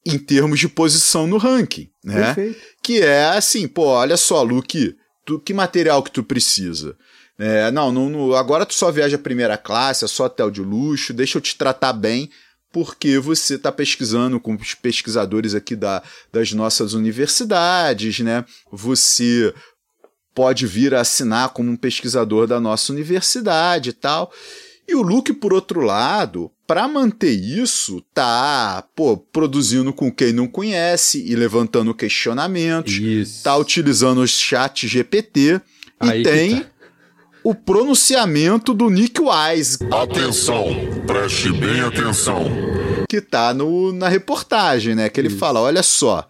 em 0.04 0.18
termos 0.18 0.60
de 0.60 0.68
posição 0.68 1.26
no 1.26 1.36
ranking, 1.36 1.90
né? 2.04 2.34
Perfeito. 2.34 2.60
Que 2.82 3.00
é 3.00 3.24
assim, 3.24 3.66
pô, 3.66 3.86
olha 3.86 4.16
só, 4.16 4.42
Luke, 4.42 4.96
tu, 5.24 5.40
que 5.40 5.52
material 5.52 6.02
que 6.02 6.10
tu 6.10 6.22
precisa? 6.22 6.96
É, 7.38 7.70
não, 7.70 7.92
não, 7.92 8.08
não, 8.08 8.34
agora 8.34 8.64
tu 8.64 8.72
só 8.72 8.90
viaja 8.90 9.18
primeira 9.18 9.58
classe, 9.58 10.04
é 10.04 10.08
só 10.08 10.24
hotel 10.24 10.50
de 10.50 10.62
luxo, 10.62 11.12
deixa 11.12 11.36
eu 11.36 11.42
te 11.42 11.56
tratar 11.56 11.92
bem, 11.92 12.30
porque 12.76 13.18
você 13.18 13.54
está 13.54 13.72
pesquisando 13.72 14.38
com 14.38 14.54
os 14.54 14.74
pesquisadores 14.74 15.54
aqui 15.54 15.74
da, 15.74 16.02
das 16.30 16.52
nossas 16.52 16.92
universidades, 16.92 18.20
né? 18.20 18.44
Você 18.70 19.54
pode 20.34 20.66
vir 20.66 20.94
a 20.94 21.00
assinar 21.00 21.54
como 21.54 21.70
um 21.70 21.76
pesquisador 21.76 22.46
da 22.46 22.60
nossa 22.60 22.92
universidade 22.92 23.88
e 23.88 23.92
tal. 23.94 24.30
E 24.86 24.94
o 24.94 25.00
Luke, 25.00 25.32
por 25.32 25.54
outro 25.54 25.80
lado, 25.80 26.50
para 26.66 26.86
manter 26.86 27.32
isso, 27.32 28.04
tá, 28.12 28.86
pô, 28.94 29.16
produzindo 29.16 29.90
com 29.90 30.12
quem 30.12 30.34
não 30.34 30.46
conhece 30.46 31.24
e 31.26 31.34
levantando 31.34 31.94
questionamentos, 31.94 32.92
isso. 32.92 33.42
tá 33.42 33.56
utilizando 33.56 34.20
o 34.20 34.28
chat 34.28 34.86
GPT 34.86 35.62
Aí 35.98 36.20
e 36.20 36.22
tem 36.22 36.60
tá. 36.60 36.70
O 37.46 37.54
pronunciamento 37.54 38.74
do 38.74 38.90
Nick 38.90 39.20
Wise. 39.22 39.78
Atenção, 39.92 40.64
preste 41.06 41.52
bem 41.52 41.80
atenção. 41.80 42.42
Que 43.08 43.20
tá 43.20 43.54
no, 43.54 43.92
na 43.92 44.08
reportagem, 44.08 44.96
né? 44.96 45.08
Que 45.08 45.20
ele 45.20 45.28
isso. 45.28 45.38
fala: 45.38 45.60
olha 45.60 45.80
só, 45.80 46.26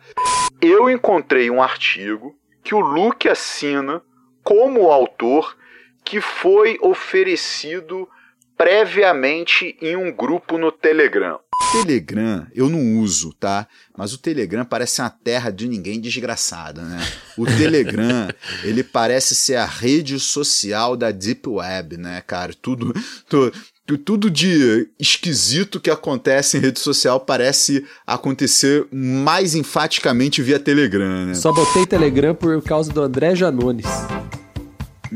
eu 0.60 0.90
encontrei 0.90 1.50
um 1.50 1.62
artigo 1.62 2.34
que 2.62 2.74
o 2.74 2.80
Luke 2.80 3.26
assina 3.30 4.02
como 4.44 4.90
autor 4.90 5.56
que 6.04 6.20
foi 6.20 6.78
oferecido 6.82 8.06
previamente 8.54 9.74
em 9.80 9.96
um 9.96 10.12
grupo 10.12 10.58
no 10.58 10.70
Telegram. 10.70 11.40
Telegram 11.72 12.46
eu 12.54 12.68
não 12.68 13.00
uso, 13.00 13.32
tá? 13.32 13.66
Mas 13.96 14.12
o 14.12 14.18
Telegram 14.18 14.64
parece 14.64 15.00
uma 15.00 15.10
terra 15.10 15.50
de 15.50 15.68
ninguém 15.68 16.00
desgraçada, 16.00 16.82
né? 16.82 17.06
O 17.36 17.44
Telegram, 17.44 18.28
ele 18.64 18.82
parece 18.82 19.34
ser 19.34 19.56
a 19.56 19.64
rede 19.64 20.18
social 20.18 20.96
da 20.96 21.10
Deep 21.10 21.48
Web, 21.48 21.96
né, 21.96 22.22
cara? 22.26 22.52
Tudo, 22.60 22.94
tudo, 23.28 23.52
tudo 23.98 24.30
de 24.30 24.88
esquisito 24.98 25.80
que 25.80 25.90
acontece 25.90 26.56
em 26.56 26.60
rede 26.60 26.80
social 26.80 27.20
parece 27.20 27.84
acontecer 28.06 28.86
mais 28.90 29.54
enfaticamente 29.54 30.42
via 30.42 30.58
Telegram, 30.58 31.26
né? 31.26 31.34
Só 31.34 31.52
botei 31.52 31.86
Telegram 31.86 32.34
por 32.34 32.62
causa 32.62 32.92
do 32.92 33.02
André 33.02 33.34
Janones. 33.34 33.86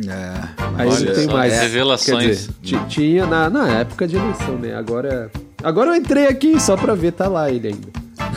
É, 0.09 0.79
aí 0.79 1.05
não 1.05 1.15
tem 1.15 1.27
mais. 1.27 1.53
Revelações. 1.61 2.49
Dizer, 2.63 2.87
tinha 2.87 3.27
na, 3.27 3.51
na 3.51 3.81
época 3.81 4.07
de 4.07 4.17
eleição, 4.17 4.57
né? 4.59 4.75
Agora. 4.75 5.31
Agora 5.63 5.91
eu 5.91 5.95
entrei 5.97 6.27
aqui 6.27 6.59
só 6.61 6.77
pra 6.77 6.95
ver, 6.95 7.13
tá 7.13 7.29
lá 7.29 7.51
ele 7.51 7.69
ainda. 7.69 7.89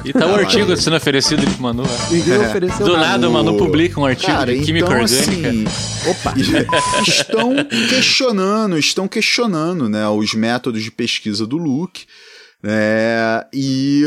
E 0.03 0.12
tá 0.12 0.27
o 0.27 0.36
artigo 0.36 0.75
sendo 0.75 0.95
oferecido 0.97 1.45
de 1.45 1.62
Manu. 1.62 1.83
Ninguém 2.12 2.33
é. 2.33 2.47
ofereceu 2.47 2.86
Do 2.86 2.97
nada 2.97 3.29
o 3.29 3.31
Manu 3.31 3.57
publica 3.57 3.99
um 3.99 4.05
artigo 4.05 4.31
Cara, 4.31 4.53
de 4.53 4.63
química 4.63 4.86
então, 4.86 5.01
orgânica. 5.01 5.49
Assim, 5.49 5.65
opa! 6.09 6.33
estão 7.07 7.55
questionando, 7.89 8.77
estão 8.77 9.07
questionando 9.07 9.88
né, 9.88 10.07
os 10.09 10.33
métodos 10.33 10.83
de 10.83 10.91
pesquisa 10.91 11.47
do 11.47 11.57
Luke. 11.57 12.05
É, 12.65 13.45
e 13.53 14.03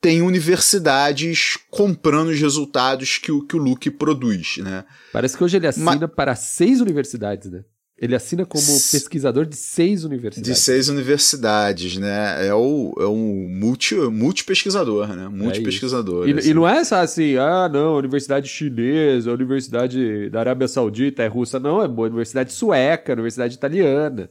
tem 0.00 0.20
universidades 0.20 1.56
comprando 1.70 2.28
os 2.28 2.40
resultados 2.40 3.18
que 3.18 3.32
o, 3.32 3.40
que 3.46 3.56
o 3.56 3.58
Luke 3.58 3.90
produz, 3.90 4.56
né? 4.58 4.84
Parece 5.12 5.36
que 5.36 5.42
hoje 5.42 5.56
ele 5.56 5.66
assina 5.66 5.96
Ma... 6.00 6.08
para 6.08 6.34
seis 6.34 6.80
universidades, 6.80 7.50
né? 7.50 7.62
Ele 8.04 8.14
assina 8.14 8.44
como 8.44 8.62
pesquisador 8.62 9.46
de 9.46 9.56
seis 9.56 10.04
universidades. 10.04 10.46
De 10.46 10.62
seis 10.62 10.90
universidades, 10.90 11.96
né? 11.96 12.46
É 12.46 12.52
o, 12.52 12.94
é 12.98 13.06
um 13.06 13.48
multi, 13.48 13.94
multi-pesquisador, 13.94 15.08
né? 15.16 15.26
Multi-pesquisador. 15.26 16.28
É 16.28 16.30
e, 16.32 16.38
assim. 16.38 16.50
e, 16.50 16.52
não 16.52 16.68
é 16.68 16.84
só 16.84 16.96
assim, 16.96 17.38
ah, 17.38 17.66
não, 17.66 17.96
universidade 17.96 18.46
chinesa, 18.46 19.32
universidade 19.32 20.28
da 20.28 20.40
Arábia 20.40 20.68
Saudita, 20.68 21.22
é 21.22 21.26
russa. 21.26 21.58
Não, 21.58 21.82
é 21.82 21.88
boa 21.88 22.06
universidade 22.06 22.52
sueca, 22.52 23.14
universidade 23.14 23.54
italiana. 23.54 24.28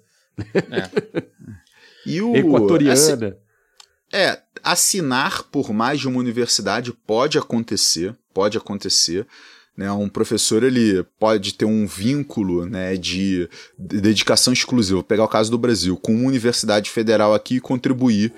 É. 0.54 1.24
e 2.06 2.22
o, 2.22 2.36
Equatoriana. 2.36 2.94
Assim, 2.94 3.34
é, 4.14 4.40
assinar 4.62 5.46
por 5.46 5.74
mais 5.74 6.00
de 6.00 6.08
uma 6.08 6.20
universidade 6.20 6.94
pode 6.94 7.40
acontecer, 7.40 8.16
pode 8.32 8.56
acontecer. 8.56 9.26
Né, 9.76 9.92
um 9.92 10.08
professor 10.08 10.62
ele 10.64 11.04
pode 11.20 11.56
ter 11.56 11.66
um 11.66 11.88
vínculo 11.88 12.66
né, 12.66 12.96
de, 12.96 13.50
de 13.78 14.00
dedicação 14.00 14.54
exclusiva. 14.54 14.98
Vou 14.98 15.04
pegar 15.04 15.24
o 15.24 15.28
caso 15.28 15.50
do 15.50 15.58
Brasil, 15.58 15.98
com 15.98 16.14
uma 16.14 16.28
universidade 16.28 16.92
federal 16.92 17.34
aqui 17.34 17.56
e 17.56 17.60
contribuir 17.60 18.32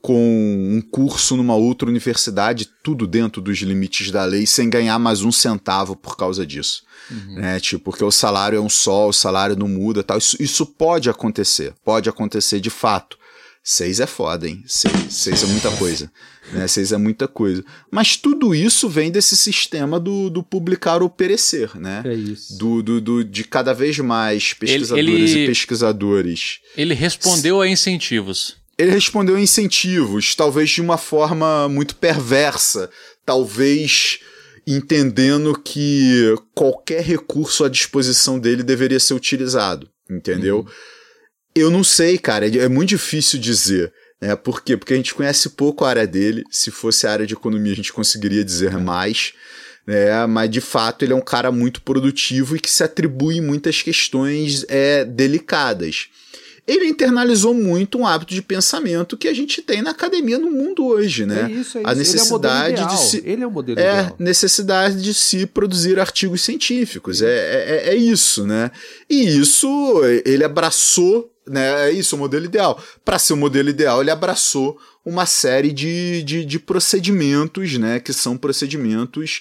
com 0.00 0.14
um 0.14 0.80
curso 0.80 1.36
numa 1.36 1.54
outra 1.54 1.88
universidade, 1.88 2.68
tudo 2.82 3.06
dentro 3.06 3.42
dos 3.42 3.58
limites 3.58 4.10
da 4.10 4.24
lei, 4.24 4.46
sem 4.46 4.70
ganhar 4.70 4.98
mais 4.98 5.22
um 5.22 5.32
centavo 5.32 5.96
por 5.96 6.16
causa 6.16 6.46
disso. 6.46 6.84
Uhum. 7.10 7.34
Né? 7.34 7.60
Tipo, 7.60 7.84
porque 7.84 8.04
o 8.04 8.10
salário 8.10 8.56
é 8.56 8.60
um 8.60 8.68
só, 8.68 9.08
o 9.08 9.12
salário 9.12 9.56
não 9.56 9.68
muda 9.68 10.02
tal. 10.02 10.18
Isso, 10.18 10.36
isso 10.40 10.64
pode 10.66 11.10
acontecer, 11.10 11.74
pode 11.84 12.08
acontecer 12.08 12.60
de 12.60 12.70
fato. 12.70 13.18
Seis 13.62 14.00
é 14.00 14.06
foda, 14.06 14.48
hein? 14.48 14.62
Seis, 14.66 14.92
seis 15.10 15.42
é 15.42 15.46
muita 15.46 15.70
coisa. 15.72 16.10
Né? 16.52 16.66
Seis 16.66 16.92
é 16.92 16.96
muita 16.96 17.28
coisa. 17.28 17.62
Mas 17.90 18.16
tudo 18.16 18.54
isso 18.54 18.88
vem 18.88 19.10
desse 19.10 19.36
sistema 19.36 20.00
do, 20.00 20.30
do 20.30 20.42
publicar 20.42 21.02
ou 21.02 21.10
perecer, 21.10 21.78
né? 21.78 22.02
É 22.04 22.14
isso. 22.14 22.56
Do, 22.56 22.82
do, 22.82 23.00
do 23.00 23.24
de 23.24 23.44
cada 23.44 23.74
vez 23.74 23.98
mais 23.98 24.54
pesquisadores 24.54 25.08
ele, 25.08 25.30
ele, 25.30 25.44
e 25.44 25.46
pesquisadores. 25.46 26.60
Ele 26.76 26.94
respondeu 26.94 27.60
a 27.60 27.68
incentivos. 27.68 28.56
Ele 28.78 28.90
respondeu 28.92 29.36
a 29.36 29.40
incentivos, 29.40 30.34
talvez 30.34 30.70
de 30.70 30.80
uma 30.80 30.96
forma 30.96 31.68
muito 31.68 31.96
perversa. 31.96 32.88
Talvez 33.26 34.20
entendendo 34.66 35.58
que 35.58 36.34
qualquer 36.54 37.02
recurso 37.02 37.64
à 37.64 37.68
disposição 37.68 38.38
dele 38.38 38.62
deveria 38.62 39.00
ser 39.00 39.14
utilizado, 39.14 39.88
entendeu? 40.10 40.58
Uhum. 40.58 40.66
Eu 41.54 41.70
não 41.70 41.82
sei, 41.82 42.18
cara, 42.18 42.46
é, 42.46 42.58
é 42.58 42.68
muito 42.68 42.90
difícil 42.90 43.38
dizer. 43.38 43.92
Né? 44.20 44.34
Por 44.36 44.62
quê? 44.62 44.76
Porque 44.76 44.94
a 44.94 44.96
gente 44.96 45.14
conhece 45.14 45.50
pouco 45.50 45.84
a 45.84 45.90
área 45.90 46.06
dele. 46.06 46.44
Se 46.50 46.70
fosse 46.70 47.06
a 47.06 47.12
área 47.12 47.26
de 47.26 47.34
economia, 47.34 47.72
a 47.72 47.76
gente 47.76 47.92
conseguiria 47.92 48.44
dizer 48.44 48.76
mais. 48.78 49.32
Né? 49.86 50.26
Mas 50.26 50.50
de 50.50 50.60
fato 50.60 51.04
ele 51.04 51.12
é 51.12 51.16
um 51.16 51.20
cara 51.20 51.50
muito 51.50 51.80
produtivo 51.82 52.56
e 52.56 52.60
que 52.60 52.70
se 52.70 52.82
atribui 52.82 53.40
muitas 53.40 53.82
questões 53.82 54.64
é, 54.68 55.04
delicadas. 55.04 56.08
Ele 56.66 56.86
internalizou 56.86 57.54
muito 57.54 57.96
um 57.96 58.06
hábito 58.06 58.34
de 58.34 58.42
pensamento 58.42 59.16
que 59.16 59.26
a 59.26 59.32
gente 59.32 59.62
tem 59.62 59.80
na 59.80 59.92
academia 59.92 60.38
no 60.38 60.50
mundo 60.50 60.84
hoje, 60.84 61.24
né? 61.24 61.48
É 61.48 61.50
isso, 61.50 61.78
é 61.78 61.80
isso. 61.80 61.90
A 61.90 61.94
necessidade 61.94 62.74
ele 62.74 62.82
é 62.82 62.86
de 62.86 62.98
se, 62.98 63.22
ele 63.24 63.42
é 63.42 63.46
o 63.46 63.50
modelo 63.50 63.80
é 63.80 63.82
ideal. 63.82 64.16
necessidade 64.18 65.02
de 65.02 65.14
se 65.14 65.46
produzir 65.46 65.98
artigos 65.98 66.42
científicos. 66.42 67.22
É, 67.22 67.86
é, 67.86 67.88
é 67.88 67.96
isso, 67.96 68.46
né? 68.46 68.70
E 69.08 69.38
isso 69.38 70.02
ele 70.26 70.44
abraçou 70.44 71.32
né? 71.50 71.88
É 71.88 71.92
isso, 71.92 72.16
o 72.16 72.18
modelo 72.18 72.44
ideal. 72.44 72.82
Para 73.04 73.18
ser 73.18 73.32
o 73.32 73.36
modelo 73.36 73.68
ideal, 73.68 74.00
ele 74.00 74.10
abraçou 74.10 74.78
uma 75.04 75.26
série 75.26 75.72
de, 75.72 76.22
de, 76.22 76.44
de 76.44 76.58
procedimentos, 76.58 77.76
né? 77.78 78.00
Que 78.00 78.12
são 78.12 78.36
procedimentos 78.36 79.40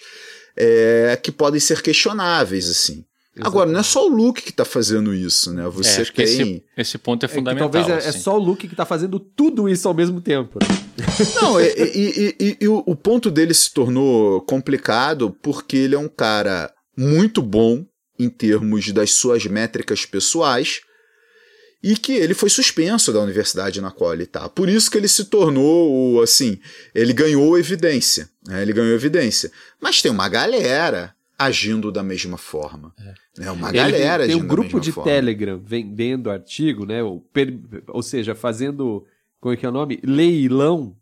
é, 0.55 1.19
que 1.21 1.31
podem 1.31 1.59
ser 1.59 1.81
questionáveis, 1.81 2.69
assim. 2.69 3.05
Exatamente. 3.37 3.47
Agora, 3.47 3.71
não 3.71 3.79
é 3.79 3.83
só 3.83 4.07
o 4.07 4.09
Luke 4.09 4.41
que 4.41 4.49
está 4.49 4.65
fazendo 4.65 5.13
isso, 5.13 5.53
né? 5.53 5.67
Você 5.69 6.01
é, 6.01 6.05
tem. 6.05 6.25
Esse, 6.25 6.63
esse, 6.75 6.97
ponto 6.97 7.23
é 7.23 7.29
fundamental. 7.29 7.69
É 7.69 7.71
talvez 7.71 7.87
é, 7.87 7.91
é 7.91 8.09
assim. 8.09 8.17
é, 8.17 8.21
só 8.21 8.35
o 8.35 8.39
Luke 8.39 8.67
que 8.67 8.73
está 8.73 8.85
fazendo 8.85 9.19
tudo 9.19 9.69
isso 9.69 9.87
ao 9.87 9.93
mesmo 9.93 10.19
tempo. 10.19 10.57
Não, 11.39 11.61
e, 11.61 11.67
e, 11.67 12.35
e, 12.39 12.57
e, 12.61 12.67
o 12.67 12.95
ponto 12.95 13.29
dele 13.29 13.53
se 13.53 13.71
tornou 13.71 14.41
complicado 14.41 15.29
porque 15.41 15.77
ele 15.77 15.93
é 15.93 15.99
um 15.99 16.07
cara 16.07 16.73
muito 16.97 17.41
bom 17.41 17.85
em 18.17 18.27
termos 18.27 18.91
das 18.91 19.11
suas 19.11 19.45
métricas 19.45 20.03
pessoais 20.03 20.81
e 21.83 21.95
que 21.95 22.13
ele 22.13 22.33
foi 22.33 22.49
suspenso 22.49 23.13
da 23.13 23.19
universidade 23.21 23.79
na 23.81 23.91
qual 23.91 24.13
ele 24.13 24.23
está. 24.23 24.49
Por 24.49 24.67
isso 24.67 24.89
que 24.89 24.97
ele 24.97 25.07
se 25.07 25.25
tornou, 25.25 26.21
assim, 26.21 26.59
ele 26.93 27.13
ganhou 27.13 27.57
evidência, 27.57 28.29
né? 28.47 28.61
ele 28.61 28.73
ganhou 28.73 28.93
evidência. 28.93 29.51
Mas 29.79 30.01
tem 30.01 30.11
uma 30.11 30.27
galera 30.27 31.13
agindo 31.37 31.91
da 31.91 32.01
mesma 32.01 32.37
forma. 32.37 32.91
É. 32.99 33.13
Né? 33.41 33.51
Uma 33.51 33.69
Ele 33.69 33.77
galera 33.77 34.25
tem, 34.25 34.33
tem 34.33 34.43
um 34.43 34.47
da 34.47 34.47
grupo 34.47 34.65
mesma 34.69 34.79
de 34.81 34.91
forma. 34.91 35.11
Telegram 35.11 35.59
vendendo 35.63 36.31
artigo, 36.31 36.83
né? 36.85 37.03
Ou, 37.03 37.21
per- 37.31 37.59
ou 37.89 38.01
seja, 38.01 38.33
fazendo, 38.33 39.05
como 39.39 39.53
é 39.53 39.57
que 39.57 39.63
é 39.63 39.69
o 39.69 39.71
nome? 39.71 39.99
Leilão, 40.03 40.95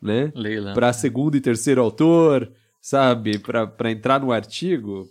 né? 0.00 0.32
Leila. 0.34 0.72
Para 0.72 0.94
segundo 0.94 1.36
e 1.36 1.40
terceiro 1.42 1.82
autor, 1.82 2.50
sabe? 2.80 3.38
Para 3.38 3.90
entrar 3.90 4.18
no 4.18 4.32
artigo. 4.32 5.10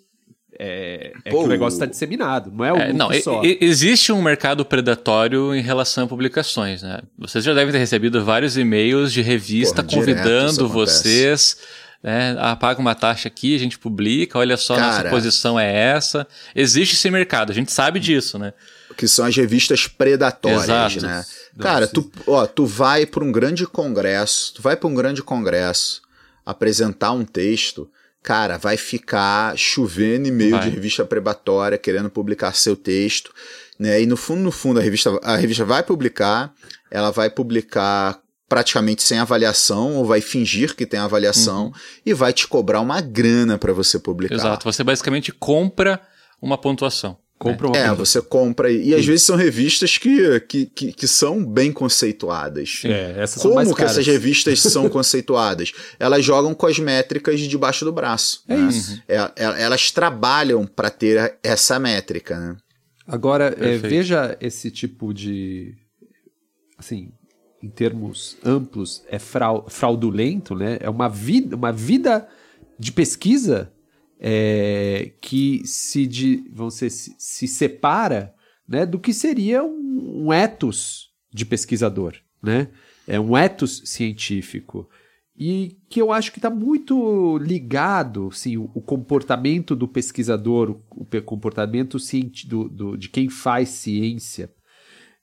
É, 0.58 1.12
é 1.26 1.30
que 1.30 1.36
o 1.36 1.48
negócio 1.48 1.76
está 1.76 1.86
disseminado, 1.86 2.52
não 2.52 2.64
é 2.64 2.72
o 2.72 2.78
É, 2.78 2.94
não, 2.94 3.12
só. 3.22 3.44
e- 3.44 3.58
existe 3.62 4.12
um 4.12 4.22
mercado 4.22 4.64
predatório 4.64 5.54
em 5.54 5.62
relação 5.62 6.06
a 6.06 6.08
publicações, 6.08 6.82
né? 6.82 7.02
Vocês 7.18 7.44
já 7.44 7.54
devem 7.54 7.74
ter 7.74 7.78
recebido 7.80 8.24
vários 8.24 8.58
e-mails 8.58 9.12
de 9.12 9.22
revista 9.22 9.84
Porra, 9.84 9.98
convidando 10.00 10.68
vocês, 10.70 11.58
né? 12.02 12.36
Ah, 12.40 12.56
paga 12.56 12.80
uma 12.80 12.96
taxa 12.96 13.28
aqui, 13.28 13.54
a 13.56 13.60
gente 13.60 13.78
publica, 13.78 14.40
olha 14.40 14.56
só, 14.56 14.78
nossa 14.80 14.98
Cara. 14.98 15.10
posição 15.10 15.60
é 15.60 15.74
essa. 15.74 16.26
Existe 16.56 16.94
esse 16.96 17.10
mercado, 17.12 17.52
a 17.52 17.56
gente 17.56 17.72
sabe 17.72 18.00
disso, 18.00 18.40
né? 18.40 18.54
que 18.96 19.10
são 19.10 19.26
as 19.26 19.36
revistas 19.36 19.88
predatórias, 19.88 20.64
Exato. 20.96 21.02
né? 21.06 21.26
Cara, 21.60 21.86
tu, 21.86 22.10
ó, 22.28 22.46
tu 22.46 22.66
vai 22.66 23.06
para 23.06 23.26
um 23.26 23.32
grande 23.32 23.66
congresso, 23.68 24.54
tu 24.54 24.62
vai 24.62 24.78
para 24.78 24.88
um 24.88 24.94
grande 24.94 25.22
congresso 25.22 26.02
apresentar 26.46 27.12
um 27.12 27.26
texto, 27.26 27.90
cara, 28.26 28.58
vai 28.58 28.76
ficar 28.76 29.56
chovendo 29.56 30.28
e-mail 30.28 30.50
Vai. 30.50 30.62
de 30.62 30.70
revista 30.72 31.06
predatória 31.06 31.78
querendo 31.78 32.10
publicar 32.10 32.56
seu 32.56 32.76
texto, 32.76 33.32
né? 33.78 34.02
E 34.02 34.08
no 34.08 34.18
fundo, 34.18 34.42
no 34.42 34.52
fundo, 34.52 34.80
a 34.80 34.84
revista, 34.84 35.20
a 35.22 35.36
revista 35.36 35.64
vai 35.64 35.84
publicar, 35.84 36.52
ela 36.90 37.12
vai 37.12 37.30
publicar 37.30 38.20
praticamente 38.50 39.04
sem 39.04 39.20
avaliação 39.20 39.96
ou 39.96 40.06
vai 40.06 40.22
fingir 40.22 40.76
que 40.76 40.88
tem 40.88 41.00
avaliação 41.00 41.72
e 42.04 42.16
vai 42.16 42.34
te 42.34 42.48
cobrar 42.48 42.82
uma 42.82 43.00
grana 43.00 43.60
para 43.60 43.74
você 43.74 44.00
publicar. 44.00 44.34
Exato. 44.34 44.64
Você 44.72 44.84
basicamente 44.84 45.32
compra 45.32 46.02
uma 46.42 46.58
pontuação. 46.58 47.18
Compra 47.38 47.68
uma 47.68 47.78
É, 47.78 47.88
coisa. 47.88 47.96
você 48.06 48.22
compra 48.22 48.72
e, 48.72 48.90
e 48.90 48.96
às 48.96 49.06
vezes 49.06 49.24
são 49.24 49.36
revistas 49.36 49.98
que, 49.98 50.40
que, 50.42 50.66
que, 50.68 50.94
que 50.94 51.08
são 51.08 51.44
bem 51.46 51.72
conceituadas. 51.72 52.82
É, 52.86 53.16
essas 53.22 53.42
são 53.42 53.54
mais 53.54 53.68
Como 53.68 53.76
que 53.76 53.82
caras. 53.82 53.98
essas 53.98 54.08
revistas 54.08 54.60
são 54.72 54.88
conceituadas? 54.90 55.74
Elas 56.00 56.24
jogam 56.24 56.54
com 56.56 56.66
as 56.66 56.80
métricas 56.80 57.42
debaixo 57.42 57.84
do 57.84 57.92
braço. 57.92 58.42
É 58.48 58.56
né? 58.56 58.70
isso. 58.70 59.02
É, 59.08 59.16
é- 59.18 59.62
elas 59.64 59.92
trabalham 59.92 60.66
para 60.66 60.90
ter 60.90 61.38
essa 61.44 61.78
métrica, 61.78 62.40
né? 62.40 62.56
Agora, 63.06 63.54
é, 63.60 63.78
veja 63.78 64.38
esse 64.42 64.72
tipo 64.72 65.14
de. 65.14 65.74
Assim, 66.78 67.12
em 67.62 67.70
termos 67.70 68.38
amplos, 68.44 69.04
é 69.10 69.20
frau- 69.20 69.66
fraudulento, 69.70 70.56
né? 70.56 70.78
É 70.80 70.90
uma 70.90 71.08
vida, 71.10 71.56
uma 71.56 71.72
vida 71.72 72.28
de 72.80 72.92
pesquisa 72.92 73.72
é, 74.20 75.12
que 75.22 75.62
se, 75.66 76.08
de, 76.08 76.48
dizer, 76.50 76.90
se, 76.90 77.16
se 77.18 77.48
separa 77.48 78.34
né, 78.68 78.86
do 78.86 79.00
que 79.00 79.14
seria 79.14 79.64
um, 79.64 80.26
um 80.28 80.34
ethos 80.34 81.12
de 81.34 81.46
pesquisador, 81.46 82.16
né? 82.42 82.70
É 83.08 83.20
um 83.20 83.38
ethos 83.38 83.82
científico. 83.86 84.90
E 85.38 85.78
que 85.90 86.02
eu 86.02 86.12
acho 86.14 86.32
que 86.32 86.40
está 86.40 86.50
muito 86.50 87.38
ligado, 87.40 88.32
sim, 88.32 88.56
o, 88.58 88.72
o 88.74 88.82
comportamento 88.82 89.76
do 89.76 89.88
pesquisador, 89.88 90.72
o, 90.72 90.82
o 91.02 91.22
comportamento 91.22 91.98
do, 92.48 92.70
do- 92.70 92.98
de 92.98 93.10
quem 93.10 93.30
faz 93.30 93.70
ciência, 93.70 94.50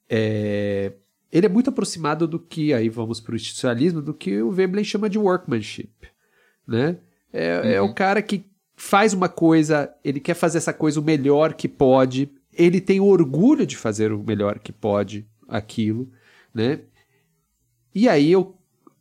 é, 0.08 0.92
ele 1.32 1.46
é 1.46 1.48
muito 1.48 1.70
aproximado 1.70 2.28
do 2.28 2.38
que, 2.38 2.74
aí 2.74 2.90
vamos 2.90 3.20
para 3.20 3.32
o 3.32 3.36
institucionalismo, 3.36 4.02
do 4.02 4.12
que 4.12 4.42
o 4.42 4.50
Veblen 4.50 4.84
chama 4.84 5.08
de 5.08 5.18
workmanship. 5.18 5.90
Né? 6.68 6.98
É, 7.32 7.74
é 7.76 7.80
o 7.80 7.94
cara 7.94 8.20
que 8.20 8.44
faz 8.84 9.12
uma 9.12 9.28
coisa, 9.28 9.94
ele 10.02 10.18
quer 10.18 10.34
fazer 10.34 10.58
essa 10.58 10.72
coisa 10.72 10.98
o 10.98 11.04
melhor 11.04 11.54
que 11.54 11.68
pode, 11.68 12.28
ele 12.52 12.80
tem 12.80 12.98
orgulho 12.98 13.64
de 13.64 13.76
fazer 13.76 14.12
o 14.12 14.24
melhor 14.24 14.58
que 14.58 14.72
pode 14.72 15.24
aquilo, 15.48 16.10
né? 16.52 16.80
E 17.94 18.08
aí 18.08 18.32
eu 18.32 18.58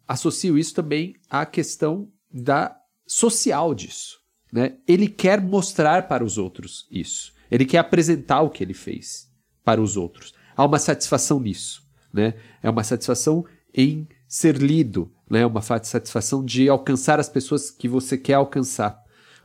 associo 0.08 0.56
isso 0.56 0.76
também 0.76 1.16
à 1.28 1.48
questão 1.48 2.08
da 2.32 2.78
social 3.08 3.74
disso, 3.74 4.20
né? 4.54 4.78
Ele 4.88 5.08
quer 5.08 5.42
mostrar 5.42 6.08
para 6.08 6.24
os 6.24 6.38
outros 6.38 6.88
isso. 6.92 7.34
Ele 7.50 7.66
quer 7.66 7.80
apresentar 7.80 8.42
o 8.42 8.52
que 8.52 8.64
ele 8.64 8.76
fez 8.76 9.32
para 9.64 9.82
os 9.82 9.98
outros. 9.98 10.32
Há 10.56 10.64
uma 10.64 10.78
satisfação 10.78 11.40
nisso, 11.40 11.82
né? 12.14 12.36
É 12.62 12.70
uma 12.70 12.84
satisfação 12.84 13.44
em 13.74 14.08
ser 14.28 14.58
lido, 14.58 15.12
né? 15.28 15.44
Uma 15.44 15.62
fa- 15.62 15.84
satisfação 15.84 16.46
de 16.46 16.70
alcançar 16.70 17.20
as 17.20 17.28
pessoas 17.28 17.72
que 17.72 17.88
você 17.88 18.16
quer 18.16 18.36
alcançar, 18.36 19.02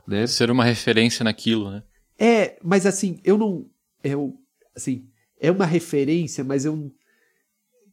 né? 0.07 0.25
Ser 0.27 0.49
uma 0.49 0.63
referência 0.63 1.23
naquilo, 1.23 1.69
né? 1.71 1.83
É, 2.17 2.57
mas 2.63 2.85
assim, 2.85 3.19
eu 3.23 3.37
não. 3.37 3.65
Eu, 4.03 4.35
assim, 4.75 5.05
é 5.39 5.51
uma 5.51 5.65
referência, 5.65 6.43
mas 6.43 6.65
eu. 6.65 6.91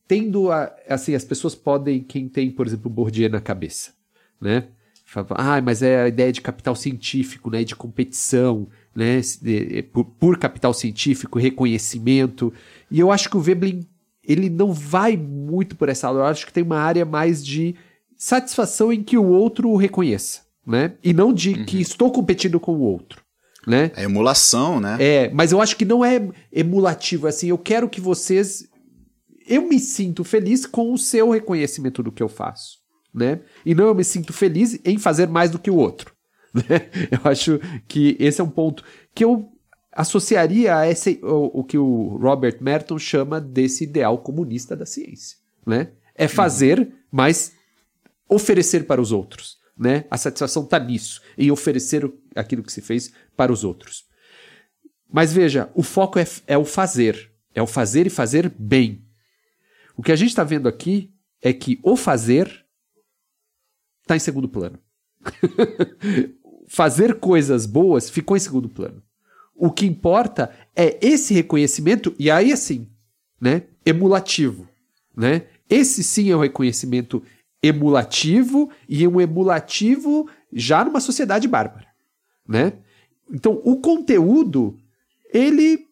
Tendo 0.07 0.50
a. 0.50 0.74
Assim, 0.88 1.14
as 1.14 1.24
pessoas 1.24 1.55
podem. 1.55 2.00
Quem 2.03 2.29
tem, 2.29 2.50
por 2.50 2.66
exemplo, 2.66 2.90
Bourdieu 2.90 3.29
na 3.31 3.40
cabeça, 3.40 3.92
né? 4.40 4.68
Fala, 5.07 5.27
ah, 5.31 5.62
mas 5.62 5.81
é 5.83 6.03
a 6.03 6.09
ideia 6.09 6.33
de 6.33 6.40
capital 6.40 6.74
científico, 6.74 7.48
né? 7.50 7.62
De 7.62 7.77
competição, 7.77 8.68
né? 8.94 9.20
de- 9.40 9.83
Por, 9.92 10.05
por 10.05 10.38
capital 10.38 10.74
científico, 10.74 11.38
reconhecimento. 11.38 12.53
E 12.90 12.98
eu 12.98 13.12
acho 13.12 13.31
que 13.31 13.37
o 13.37 13.40
Veblen, 13.40 13.87
ele 14.24 14.50
não 14.50 14.72
vai 14.72 15.16
muito 15.16 15.77
por 15.77 15.88
essa 15.88 16.09
área. 16.09 16.18
Eu 16.18 16.24
acho 16.24 16.46
que 16.46 16.53
tem 16.53 16.64
uma 16.64 16.79
área 16.79 17.05
mais 17.05 17.44
de 17.44 17.77
satisfação 18.16 18.92
em 18.92 19.03
que 19.03 19.16
o 19.16 19.24
outro 19.24 19.68
o 19.70 19.77
reconheça, 19.77 20.42
né? 20.66 20.94
E 21.03 21.12
não 21.12 21.33
de 21.33 21.64
que 21.64 21.81
estou 21.81 22.11
competindo 22.11 22.59
com 22.59 22.74
o 22.74 22.81
outro, 22.81 23.22
né? 23.66 23.90
A 23.94 24.03
emulação, 24.03 24.81
né? 24.81 24.96
É, 25.00 25.31
mas 25.31 25.53
eu 25.53 25.61
acho 25.61 25.77
que 25.77 25.85
não 25.85 26.05
é 26.05 26.29
emulativo, 26.53 27.27
assim, 27.27 27.48
eu 27.48 27.59
quero 27.59 27.88
que 27.88 28.00
vocês 28.00 28.68
eu 29.46 29.68
me 29.68 29.79
sinto 29.79 30.24
feliz 30.24 30.64
com 30.64 30.92
o 30.92 30.98
seu 30.98 31.31
reconhecimento 31.31 32.03
do 32.03 32.11
que 32.11 32.22
eu 32.22 32.29
faço, 32.29 32.79
né? 33.12 33.40
E 33.64 33.74
não 33.74 33.87
eu 33.87 33.94
me 33.94 34.05
sinto 34.05 34.33
feliz 34.33 34.81
em 34.85 34.98
fazer 34.98 35.29
mais 35.29 35.50
do 35.50 35.59
que 35.59 35.70
o 35.70 35.77
outro, 35.77 36.14
né? 36.55 36.88
Eu 37.11 37.31
acho 37.31 37.61
que 37.87 38.16
esse 38.18 38.40
é 38.40 38.44
um 38.44 38.50
ponto 38.50 38.83
que 39.14 39.24
eu 39.24 39.50
associaria 39.92 40.77
a 40.77 40.88
esse 40.88 41.20
o, 41.22 41.61
o 41.61 41.64
que 41.64 41.79
o 41.79 42.16
Robert 42.16 42.57
Merton 42.61 42.98
chama 42.98 43.40
desse 43.40 43.85
ideal 43.85 44.18
comunista 44.18 44.74
da 44.74 44.87
ciência, 44.87 45.37
né? 45.66 45.90
É 46.16 46.29
fazer, 46.29 46.92
mas 47.11 47.53
oferecer 48.29 48.87
para 48.87 49.00
os 49.00 49.12
outros, 49.12 49.59
né? 49.76 50.04
A 50.10 50.16
satisfação 50.16 50.64
está 50.64 50.78
nisso, 50.78 51.20
em 51.37 51.50
oferecer 51.50 52.10
aquilo 52.34 52.62
que 52.62 52.72
se 52.72 52.80
fez 52.80 53.12
para 53.37 53.52
os 53.52 53.64
outros. 53.64 54.04
Mas 55.12 55.32
veja, 55.32 55.70
o 55.74 55.82
foco 55.82 56.18
é, 56.18 56.26
é 56.46 56.58
o 56.58 56.64
fazer. 56.64 57.32
É 57.54 57.62
o 57.62 57.66
fazer 57.66 58.06
e 58.06 58.10
fazer 58.10 58.52
bem. 58.58 59.04
O 59.96 60.02
que 60.02 60.12
a 60.12 60.16
gente 60.16 60.30
está 60.30 60.42
vendo 60.42 60.68
aqui 60.68 61.12
é 61.40 61.52
que 61.52 61.78
o 61.82 61.96
fazer 61.96 62.66
está 64.02 64.16
em 64.16 64.20
segundo 64.20 64.48
plano. 64.48 64.78
fazer 66.66 67.20
coisas 67.20 67.66
boas 67.66 68.10
ficou 68.10 68.37
em 68.37 68.40
segundo 68.40 68.68
plano. 68.68 69.02
O 69.54 69.70
que 69.70 69.87
importa 69.87 70.50
é 70.74 70.98
esse 71.00 71.32
reconhecimento, 71.32 72.14
e 72.18 72.28
aí 72.30 72.52
assim, 72.52 72.90
né? 73.40 73.62
Emulativo. 73.87 74.68
Né? 75.16 75.46
Esse 75.70 76.02
sim 76.02 76.31
é 76.31 76.35
o 76.35 76.40
reconhecimento 76.40 77.22
emulativo 77.65 78.71
e 78.87 79.08
um 79.08 79.21
emulativo 79.21 80.29
já 80.52 80.85
numa 80.85 81.00
sociedade 81.00 81.48
bárbara. 81.48 81.87
Né? 82.46 82.75
Então, 83.33 83.60
o 83.65 83.81
conteúdo, 83.81 84.77
ele 85.33 85.87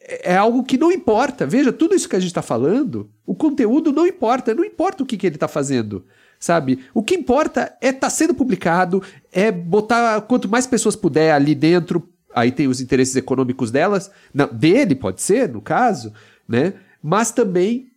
é 0.00 0.34
algo 0.34 0.64
que 0.64 0.78
não 0.78 0.90
importa. 0.90 1.46
Veja, 1.46 1.72
tudo 1.72 1.94
isso 1.94 2.08
que 2.08 2.16
a 2.16 2.20
gente 2.20 2.30
está 2.30 2.40
falando, 2.40 3.10
o 3.26 3.34
conteúdo 3.34 3.92
não 3.92 4.06
importa. 4.06 4.54
Não 4.54 4.64
importa 4.64 5.02
o 5.02 5.06
que, 5.06 5.18
que 5.18 5.26
ele 5.26 5.36
está 5.36 5.46
fazendo, 5.46 6.06
sabe? 6.38 6.84
O 6.94 7.02
que 7.02 7.14
importa 7.14 7.76
é 7.82 7.90
estar 7.90 8.08
sendo 8.08 8.34
publicado, 8.34 9.02
é 9.30 9.52
botar 9.52 10.22
quanto 10.22 10.48
mais 10.48 10.66
pessoas 10.66 10.96
puder 10.96 11.32
ali 11.32 11.54
dentro. 11.54 12.08
Aí 12.34 12.50
tem 12.50 12.66
os 12.66 12.80
interesses 12.80 13.14
econômicos 13.14 13.70
delas, 13.70 14.10
não, 14.32 14.46
dele 14.46 14.94
pode 14.94 15.20
ser, 15.20 15.48
no 15.48 15.60
caso, 15.60 16.12
né? 16.48 16.74
Mas 17.02 17.30
também 17.32 17.90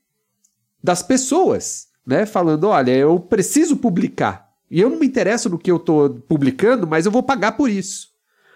das 0.84 1.02
pessoas, 1.02 1.88
né? 2.06 2.26
Falando, 2.26 2.66
olha, 2.66 2.92
eu 2.92 3.20
preciso 3.20 3.78
publicar. 3.78 4.50
E 4.70 4.80
eu 4.80 4.90
não 4.90 5.00
me 5.00 5.06
interesso 5.06 5.50
no 5.50 5.60
que 5.60 5.72
eu 5.72 5.78
estou 5.78 6.10
publicando, 6.28 6.88
mas 6.88 7.06
eu 7.06 7.12
vou 7.12 7.24
pagar 7.24 7.54
por 7.54 7.70
isso 7.70 8.14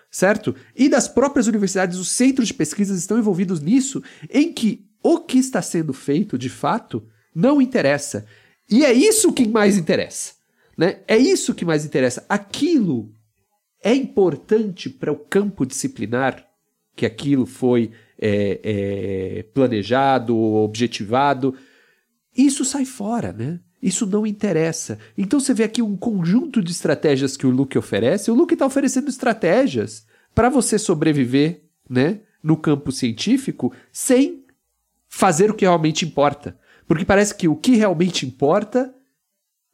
certo? 0.10 0.56
E 0.76 0.90
das 0.90 1.08
próprias 1.08 1.48
universidades, 1.48 1.98
os 1.98 2.10
centros 2.10 2.48
de 2.48 2.54
pesquisas 2.54 2.98
estão 2.98 3.20
envolvidos 3.20 3.60
nisso, 3.60 4.02
em 4.30 4.52
que 4.52 4.86
o 5.04 5.20
que 5.20 5.38
está 5.38 5.62
sendo 5.62 5.94
feito, 5.94 6.38
de 6.38 6.50
fato, 6.50 7.04
não 7.34 7.62
interessa. 7.62 8.26
E 8.70 8.84
é 8.84 8.92
isso 8.92 9.32
que 9.32 9.48
mais 9.48 9.78
interessa, 9.78 10.34
né? 10.78 11.00
É 11.08 11.18
isso 11.18 11.54
que 11.54 11.64
mais 11.64 11.86
interessa. 11.86 12.26
Aquilo 12.28 13.14
é 13.84 13.94
importante 13.94 14.90
para 14.90 15.12
o 15.12 15.16
campo 15.18 15.66
disciplinar 15.66 16.46
que 16.96 17.06
aquilo 17.06 17.46
foi 17.46 17.92
é, 18.20 18.60
é, 18.64 19.44
planejado, 19.54 20.36
objetivado. 20.36 21.54
Isso 22.38 22.64
sai 22.64 22.86
fora, 22.86 23.34
né? 23.34 23.60
Isso 23.82 24.06
não 24.06 24.26
interessa. 24.26 25.00
Então 25.18 25.40
você 25.40 25.54
vê 25.54 25.64
aqui 25.64 25.82
um 25.82 25.96
conjunto 25.98 26.62
de 26.62 26.72
estratégias 26.72 27.36
que 27.36 27.48
o 27.48 27.50
Luke 27.50 27.78
oferece. 27.78 28.30
O 28.30 28.36
Luke 28.36 28.54
está 28.54 28.66
oferecendo 28.66 29.10
estratégias 29.10 30.06
para 30.34 30.50
você 30.50 30.78
sobreviver, 30.78 31.64
né, 31.90 32.22
no 32.44 32.58
campo 32.58 32.92
científico, 32.92 33.74
sem 33.92 34.46
fazer 35.08 35.50
o 35.50 35.54
que 35.54 35.66
realmente 35.66 36.06
importa. 36.06 36.58
Porque 36.88 37.06
parece 37.06 37.34
que 37.34 37.48
o 37.48 37.56
que 37.56 37.76
realmente 37.76 38.26
importa 38.26 38.94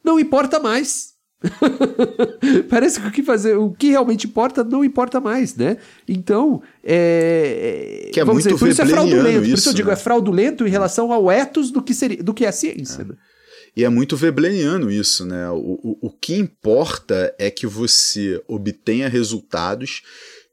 não 0.03 0.19
importa 0.19 0.59
mais. 0.59 1.12
Parece 2.69 3.01
que 3.01 3.07
o 3.07 3.11
que 3.11 3.23
fazer, 3.23 3.57
o 3.57 3.71
que 3.71 3.89
realmente 3.89 4.27
importa 4.27 4.63
não 4.63 4.83
importa 4.83 5.19
mais, 5.19 5.55
né? 5.55 5.77
Então, 6.07 6.61
é, 6.83 8.09
que 8.13 8.19
é 8.19 8.23
muito 8.23 8.43
dizer, 8.43 8.57
por 8.57 8.67
isso 8.67 8.81
é 8.81 8.85
fraudulento. 8.85 9.29
Isso, 9.29 9.49
por 9.49 9.57
isso 9.57 9.69
eu 9.69 9.73
digo, 9.73 9.87
né? 9.89 9.93
é 9.93 9.97
fraudulento 9.97 10.65
em 10.65 10.69
relação 10.69 11.11
ao 11.11 11.29
ethos 11.31 11.71
do 11.71 11.81
que 11.81 11.93
seria, 11.93 12.23
do 12.23 12.33
que 12.33 12.45
é 12.45 12.49
a 12.49 12.51
ciência. 12.51 13.01
É. 13.01 13.05
Né? 13.05 13.15
E 13.75 13.83
é 13.83 13.89
muito 13.89 14.15
webleniano 14.15 14.91
isso, 14.91 15.25
né? 15.25 15.49
O, 15.49 15.79
o, 15.83 15.97
o 16.01 16.09
que 16.11 16.35
importa 16.35 17.33
é 17.39 17.49
que 17.49 17.65
você 17.65 18.41
obtenha 18.47 19.09
resultados 19.09 20.03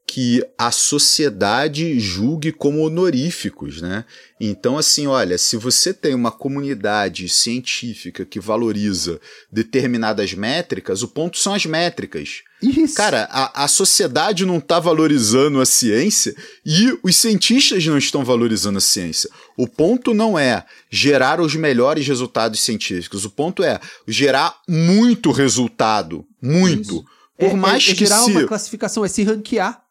que 0.05 0.43
a 0.57 0.71
sociedade 0.71 1.97
julgue 1.97 2.51
como 2.51 2.81
honoríficos, 2.81 3.81
né? 3.81 4.03
Então, 4.39 4.77
assim, 4.77 5.07
olha, 5.07 5.37
se 5.37 5.55
você 5.55 5.93
tem 5.93 6.13
uma 6.13 6.31
comunidade 6.31 7.29
científica 7.29 8.25
que 8.25 8.37
valoriza 8.37 9.21
determinadas 9.49 10.33
métricas, 10.33 11.01
o 11.01 11.07
ponto 11.07 11.37
são 11.37 11.53
as 11.53 11.65
métricas. 11.65 12.41
Isso. 12.61 12.95
Cara, 12.95 13.27
a, 13.31 13.63
a 13.63 13.67
sociedade 13.67 14.45
não 14.45 14.57
está 14.57 14.79
valorizando 14.79 15.61
a 15.61 15.65
ciência 15.65 16.35
e 16.65 16.97
os 17.01 17.15
cientistas 17.15 17.85
não 17.85 17.97
estão 17.97 18.25
valorizando 18.25 18.79
a 18.79 18.81
ciência. 18.81 19.29
O 19.57 19.65
ponto 19.67 20.13
não 20.13 20.37
é 20.37 20.65
gerar 20.89 21.39
os 21.39 21.55
melhores 21.55 22.05
resultados 22.05 22.59
científicos. 22.59 23.23
O 23.23 23.29
ponto 23.29 23.63
é 23.63 23.79
gerar 24.05 24.57
muito 24.67 25.31
resultado. 25.31 26.25
Muito. 26.41 26.81
Isso. 26.81 27.05
Por 27.37 27.51
é, 27.51 27.53
mais 27.53 27.87
é, 27.87 27.91
é 27.91 27.95
que 27.95 28.05
gerar 28.05 28.23
se... 28.23 28.31
uma 28.31 28.45
classificação, 28.45 29.05
é 29.05 29.07
se 29.07 29.23
ranquear. 29.23 29.81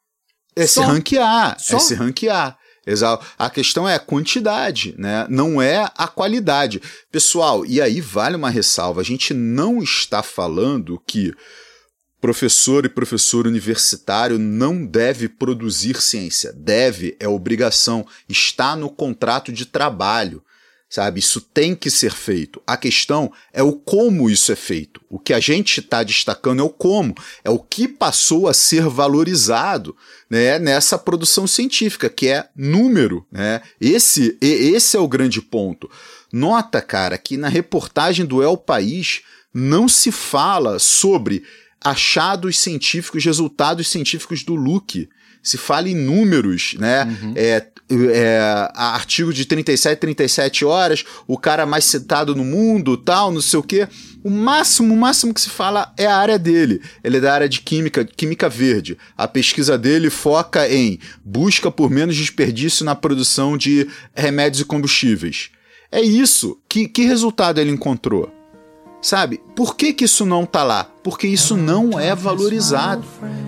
É 0.57 0.67
Só. 0.67 0.83
se 0.83 0.87
ranquear, 0.87 1.57
Só. 1.59 1.77
é 1.77 1.81
se 1.81 1.95
ranquear. 1.95 2.59
Exato. 2.87 3.27
A 3.39 3.51
questão 3.51 3.89
é 3.89 3.95
a 3.95 4.01
quantidade, 4.01 4.95
né? 4.99 5.27
Não 5.29 5.61
é 5.61 5.91
a 5.97 6.09
qualidade. 6.09 6.81
Pessoal, 7.13 7.65
e 7.67 7.81
aí 7.81 8.01
vale 8.01 8.37
uma 8.37 8.51
ressalva: 8.51 9.01
a 9.01 9.05
gente 9.05 9.35
não 9.35 9.83
está 9.83 10.23
falando 10.23 11.01
que 11.07 11.35
professor 12.21 12.85
e 12.85 12.89
professor 12.89 13.47
universitário 13.47 14.39
não 14.39 14.85
deve 14.85 15.29
produzir 15.29 16.01
ciência. 16.01 16.53
Deve, 16.53 17.17
é 17.19 17.29
obrigação, 17.29 18.07
está 18.29 18.77
no 18.77 18.91
contrato 18.91 19.53
de 19.53 19.65
trabalho. 19.67 20.43
Sabe, 20.91 21.21
isso 21.21 21.41
tem 21.41 21.73
que 21.73 21.89
ser 21.89 22.13
feito. 22.13 22.61
A 22.67 22.77
questão 22.77 23.33
é 23.53 23.63
o 23.63 23.75
como 23.75 24.29
isso 24.29 24.51
é 24.51 24.57
feito. 24.57 25.01
O 25.09 25.21
que 25.21 25.33
a 25.33 25.39
gente 25.39 25.79
está 25.79 26.03
destacando 26.03 26.59
é 26.59 26.65
o 26.65 26.69
como, 26.69 27.15
é 27.45 27.49
o 27.49 27.61
que 27.61 27.87
passou 27.87 28.49
a 28.49 28.53
ser 28.53 28.89
valorizado 28.89 29.97
né, 30.29 30.59
nessa 30.59 30.99
produção 30.99 31.47
científica, 31.47 32.11
que 32.11 32.27
é 32.27 32.49
número. 32.57 33.25
Né? 33.31 33.63
Esse, 33.81 34.37
esse 34.41 34.97
é 34.97 35.01
o 35.01 35.07
grande 35.07 35.41
ponto. 35.41 35.89
Nota, 36.33 36.83
cara, 36.83 37.17
que 37.17 37.37
na 37.37 37.49
reportagem 37.49 38.27
do 38.27 38.43
El 38.43 38.57
País 38.57 39.23
não 39.55 39.87
se 39.87 40.11
fala 40.11 40.81
sobre 40.81 41.45
achados 41.81 42.59
científicos, 42.59 43.25
resultados 43.25 43.89
científicos 43.89 44.43
do 44.43 44.57
Luke. 44.57 45.09
Se 45.41 45.57
fala 45.57 45.89
em 45.89 45.95
números, 45.95 46.75
né? 46.79 47.05
Uhum. 47.05 47.33
É, 47.37 47.67
é, 47.91 48.71
artigo 48.75 49.33
de 49.33 49.45
37, 49.45 49.99
37 49.99 50.65
horas, 50.65 51.05
o 51.27 51.37
cara 51.37 51.67
mais 51.67 51.85
citado 51.85 52.35
no 52.35 52.45
mundo, 52.45 52.97
tal, 52.97 53.31
não 53.33 53.41
sei 53.41 53.59
o 53.59 53.63
quê. 53.63 53.89
O 54.23 54.31
máximo, 54.31 54.95
o 54.95 54.97
máximo 54.97 55.33
que 55.33 55.41
se 55.41 55.51
fala 55.51 55.93
é 55.97 56.07
a 56.07 56.17
área 56.17 56.39
dele. 56.39 56.81
Ele 57.03 57.17
é 57.17 57.21
da 57.21 57.33
área 57.33 57.49
de 57.49 57.61
química, 57.61 58.05
química 58.05 58.49
verde. 58.49 58.97
A 59.17 59.27
pesquisa 59.27 59.79
dele 59.79 60.11
foca 60.11 60.69
em 60.69 60.99
busca 61.25 61.71
por 61.71 61.91
menos 61.91 62.17
desperdício 62.17 62.85
na 62.85 62.95
produção 62.95 63.57
de 63.57 63.89
remédios 64.15 64.61
e 64.61 64.65
combustíveis. 64.65 65.51
É 65.91 66.01
isso. 66.01 66.59
Que, 66.69 66.87
que 66.87 67.05
resultado 67.05 67.61
ele 67.61 67.71
encontrou? 67.71 68.40
Sabe? 69.03 69.41
Por 69.57 69.77
que, 69.77 69.95
que 69.95 70.05
isso 70.05 70.27
não 70.27 70.45
tá 70.45 70.63
lá? 70.63 70.85
Porque 71.03 71.27
isso 71.27 71.57
não 71.57 71.99
é 71.99 72.15
valorizado. 72.15 73.03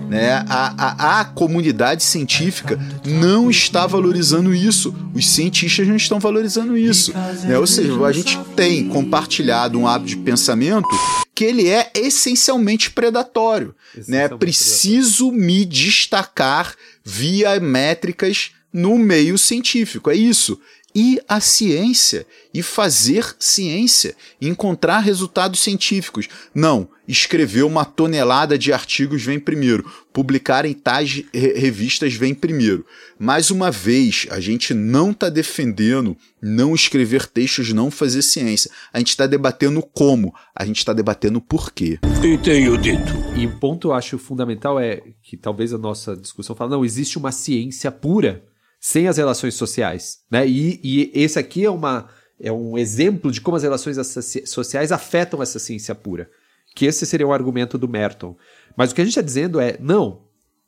Né? 0.09 0.43
A, 0.49 0.73
a, 0.77 1.19
a 1.21 1.25
comunidade 1.25 2.03
científica 2.03 2.79
não 3.05 3.49
está 3.49 3.85
valorizando 3.85 4.53
isso. 4.53 4.93
Os 5.13 5.29
cientistas 5.29 5.87
não 5.87 5.95
estão 5.95 6.19
valorizando 6.19 6.75
isso. 6.75 7.13
Né? 7.43 7.57
Ou 7.57 7.67
seja, 7.67 8.03
a 8.03 8.11
gente 8.11 8.39
tem 8.55 8.87
compartilhado 8.87 9.77
um 9.77 9.87
hábito 9.87 10.09
de 10.09 10.17
pensamento 10.17 10.89
que 11.35 11.43
ele 11.45 11.69
é 11.69 11.91
essencialmente 11.95 12.89
predatório. 12.91 13.75
Né? 14.07 14.27
Preciso 14.29 15.31
me 15.31 15.65
destacar 15.65 16.73
via 17.03 17.59
métricas 17.59 18.51
no 18.71 18.97
meio 18.97 19.37
científico. 19.37 20.09
É 20.09 20.15
isso 20.15 20.59
e 20.95 21.19
a 21.27 21.39
ciência 21.39 22.25
e 22.53 22.61
fazer 22.61 23.35
ciência, 23.39 24.15
encontrar 24.39 24.99
resultados 24.99 25.59
científicos. 25.59 26.27
Não, 26.53 26.87
escrever 27.07 27.63
uma 27.63 27.83
tonelada 27.83 28.57
de 28.57 28.71
artigos 28.71 29.23
vem 29.23 29.39
primeiro, 29.39 29.91
publicar 30.13 30.65
em 30.65 30.73
tais 30.73 31.23
re 31.33 31.53
revistas 31.53 32.13
vem 32.13 32.33
primeiro. 32.35 32.85
Mais 33.17 33.49
uma 33.49 33.71
vez, 33.71 34.27
a 34.29 34.39
gente 34.39 34.73
não 34.73 35.11
está 35.11 35.29
defendendo 35.29 36.15
não 36.41 36.75
escrever 36.75 37.25
textos, 37.25 37.71
não 37.71 37.89
fazer 37.89 38.21
ciência. 38.21 38.69
A 38.91 38.99
gente 38.99 39.09
está 39.09 39.25
debatendo 39.25 39.81
como, 39.81 40.33
a 40.53 40.65
gente 40.65 40.77
está 40.77 40.91
debatendo 40.91 41.39
por 41.39 41.71
quê. 41.71 41.99
E 42.21 42.37
tenho 42.37 42.77
dito. 42.77 43.13
E 43.35 43.47
o 43.47 43.59
ponto 43.59 43.87
eu 43.87 43.93
acho 43.93 44.17
fundamental 44.17 44.79
é 44.79 45.01
que 45.21 45.37
talvez 45.37 45.73
a 45.73 45.77
nossa 45.77 46.17
discussão 46.17 46.55
fala, 46.55 46.71
não, 46.71 46.83
existe 46.83 47.17
uma 47.17 47.31
ciência 47.31 47.89
pura 47.91 48.43
sem 48.85 49.07
as 49.07 49.15
relações 49.15 49.53
sociais, 49.53 50.19
né? 50.29 50.45
E, 50.45 50.77
e, 50.83 51.09
esse 51.13 51.39
aqui 51.39 51.63
é, 51.63 51.71
uma, 51.71 52.09
é 52.37 52.51
um 52.51 52.77
exemplo 52.77 53.31
de 53.31 53.39
como 53.39 53.55
as 53.55 53.63
relações 53.63 53.95
sociais 54.43 54.91
afetam 54.91 55.41
essa 55.41 55.57
ciência 55.57 55.95
pura. 55.95 56.29
Que 56.75 56.85
esse 56.85 57.05
seria 57.05 57.25
o 57.25 57.31
argumento 57.31 57.77
do 57.77 57.87
Merton. 57.87 58.35
Mas 58.75 58.91
o 58.91 58.95
que 58.95 58.99
a 58.99 59.05
gente 59.05 59.13
está 59.13 59.21
dizendo 59.21 59.57
é, 59.57 59.77
não, 59.79 60.23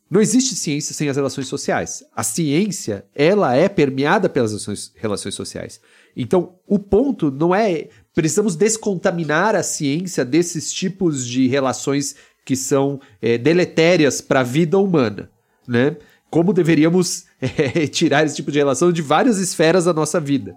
não 0.10 0.22
existe 0.22 0.56
ciência 0.56 0.96
sem 0.96 1.10
as 1.10 1.18
relações 1.18 1.50
sociais. 1.50 2.06
A 2.16 2.24
ciência, 2.24 3.06
ela 3.14 3.54
é 3.54 3.68
permeada 3.68 4.30
pelas 4.30 4.54
relações, 4.96 5.36
sociais. 5.36 5.82
Então, 6.16 6.56
o 6.66 6.80
ponto 6.80 7.30
não 7.30 7.54
é 7.54 7.90
precisamos 8.14 8.56
descontaminar 8.56 9.56
a 9.56 9.62
ciência 9.62 10.24
desses 10.24 10.72
tipos 10.72 11.28
de 11.28 11.48
relações 11.48 12.16
que 12.46 12.56
são 12.56 13.02
é, 13.22 13.38
deletérias 13.38 14.22
para 14.22 14.40
a 14.40 14.44
vida 14.44 14.80
humana, 14.80 15.30
né? 15.68 15.98
Como 16.36 16.52
deveríamos 16.52 17.28
é, 17.40 17.88
tirar 17.88 18.26
esse 18.26 18.36
tipo 18.36 18.52
de 18.52 18.60
relação 18.60 18.92
de 18.92 19.02
várias 19.02 19.38
esferas 19.38 19.86
da 19.86 19.94
nossa 19.94 20.20
vida. 20.20 20.54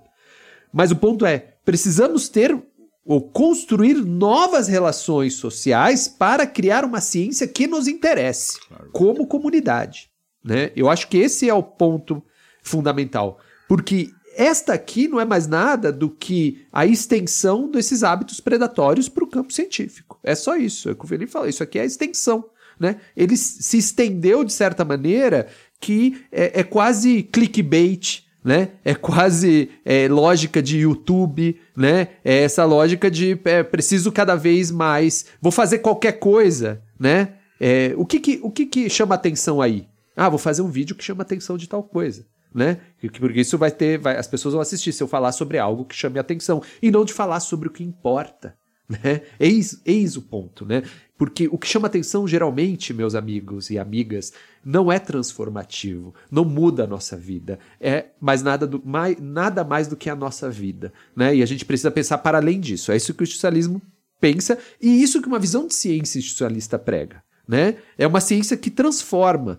Mas 0.73 0.91
o 0.91 0.97
ponto 0.97 1.25
é, 1.25 1.55
precisamos 1.65 2.29
ter 2.29 2.61
ou 3.05 3.31
construir 3.31 3.95
novas 3.95 4.67
relações 4.67 5.35
sociais 5.35 6.09
para 6.09 6.49
criar 6.49 6.85
uma 6.85 7.01
ciência 7.01 7.47
que 7.47 7.69
nos 7.69 7.87
interesse 7.87 8.59
claro. 8.67 8.91
como 8.93 9.25
comunidade. 9.25 10.11
Né? 10.45 10.73
Eu 10.75 10.91
acho 10.91 11.07
que 11.07 11.17
esse 11.17 11.49
é 11.49 11.55
o 11.55 11.63
ponto 11.63 12.21
fundamental. 12.61 13.39
Porque 13.69 14.11
esta 14.37 14.73
aqui 14.73 15.07
não 15.07 15.21
é 15.21 15.25
mais 15.25 15.47
nada 15.47 15.93
do 15.93 16.11
que 16.11 16.67
a 16.73 16.87
extensão 16.87 17.71
desses 17.71 18.03
hábitos 18.03 18.41
predatórios 18.41 19.09
para 19.09 19.23
o 19.23 19.29
campo 19.29 19.53
científico. 19.53 20.19
É 20.25 20.35
só 20.35 20.57
isso. 20.57 20.89
É 20.89 20.93
o 20.93 20.97
que 20.97 21.05
o 21.05 21.09
Felipe 21.09 21.31
falou. 21.31 21.49
Isso 21.49 21.63
aqui 21.63 21.79
é 21.79 21.83
a 21.83 21.87
extensão. 21.87 22.51
Né? 22.79 23.01
Ele 23.17 23.37
se 23.37 23.77
estendeu 23.77 24.45
de 24.45 24.53
certa 24.53 24.85
maneira 24.85 25.49
que 25.81 26.25
é, 26.31 26.61
é 26.61 26.63
quase 26.63 27.23
clickbait, 27.23 28.25
né? 28.45 28.71
É 28.85 28.95
quase 28.95 29.71
é, 29.85 30.09
lógica 30.09 30.63
de 30.63 30.79
YouTube, 30.79 31.61
né? 31.77 32.09
É 32.25 32.43
essa 32.43 32.65
lógica 32.65 33.11
de 33.11 33.39
é, 33.45 33.63
preciso 33.63 34.11
cada 34.11 34.35
vez 34.35 34.71
mais, 34.71 35.27
vou 35.41 35.53
fazer 35.53 35.79
qualquer 35.79 36.13
coisa, 36.13 36.83
né? 36.99 37.35
É, 37.61 37.93
o 37.97 38.07
que 38.07 38.21
que, 38.21 38.41
o 38.43 38.51
que 38.51 38.67
que 38.67 38.89
chama 38.89 39.15
atenção 39.15 39.61
aí? 39.61 39.87
Ah, 40.17 40.29
vou 40.29 40.39
fazer 40.39 40.63
um 40.63 40.71
vídeo 40.71 40.97
que 40.97 41.05
chama 41.05 41.23
atenção 41.23 41.57
de 41.57 41.69
tal 41.69 41.83
coisa, 41.83 42.25
né? 42.55 42.79
Porque 43.19 43.41
isso 43.41 43.59
vai 43.59 43.71
ter, 43.71 43.99
vai, 43.99 44.17
as 44.17 44.27
pessoas 44.27 44.55
vão 44.55 44.63
assistir 44.63 44.93
se 44.93 45.03
eu 45.03 45.09
falar 45.09 45.33
sobre 45.33 45.59
algo 45.59 45.85
que 45.85 45.95
chame 45.95 46.19
atenção 46.19 46.63
e 46.81 46.91
não 46.91 47.05
de 47.05 47.13
falar 47.13 47.41
sobre 47.41 47.69
o 47.69 47.71
que 47.71 47.85
importa, 47.85 48.57
né? 48.89 49.23
Eis, 49.39 49.81
eis 49.85 50.17
o 50.17 50.23
ponto, 50.23 50.65
né? 50.65 50.83
Porque 51.17 51.49
o 51.49 51.59
que 51.59 51.67
chama 51.67 51.89
atenção 51.89 52.27
geralmente, 52.27 52.95
meus 52.95 53.15
amigos 53.15 53.71
e 53.71 53.79
amigas, 53.79 54.33
não 54.65 54.91
é 54.91 54.99
transformativo, 54.99 56.15
não 56.31 56.45
muda 56.45 56.85
a 56.85 56.87
nossa 56.87 57.17
vida, 57.17 57.59
é 57.81 58.07
mais 58.21 58.43
nada, 58.43 58.67
do, 58.67 58.81
mais, 58.85 59.21
nada 59.21 59.65
mais 59.65 59.89
do 59.89 59.97
que 59.97 60.09
a 60.09 60.15
nossa 60.15 60.49
vida. 60.49 60.93
Né? 61.15 61.37
E 61.37 61.43
a 61.43 61.47
gente 61.47 61.65
precisa 61.65 61.91
pensar 61.91 62.19
para 62.19 62.39
além 62.39 62.61
disso. 62.61 62.93
É 62.93 62.97
isso 62.97 63.13
que 63.13 63.23
o 63.23 63.25
institucionalismo 63.25 63.83
pensa 64.21 64.59
e 64.81 65.03
isso 65.03 65.21
que 65.21 65.29
uma 65.29 65.39
visão 65.39 65.67
de 65.67 65.75
ciência 65.75 66.19
institucionalista 66.19 66.79
prega. 66.79 67.23
né? 67.49 67.77
É 67.97 68.07
uma 68.07 68.21
ciência 68.21 68.57
que 68.57 68.71
transforma. 68.71 69.59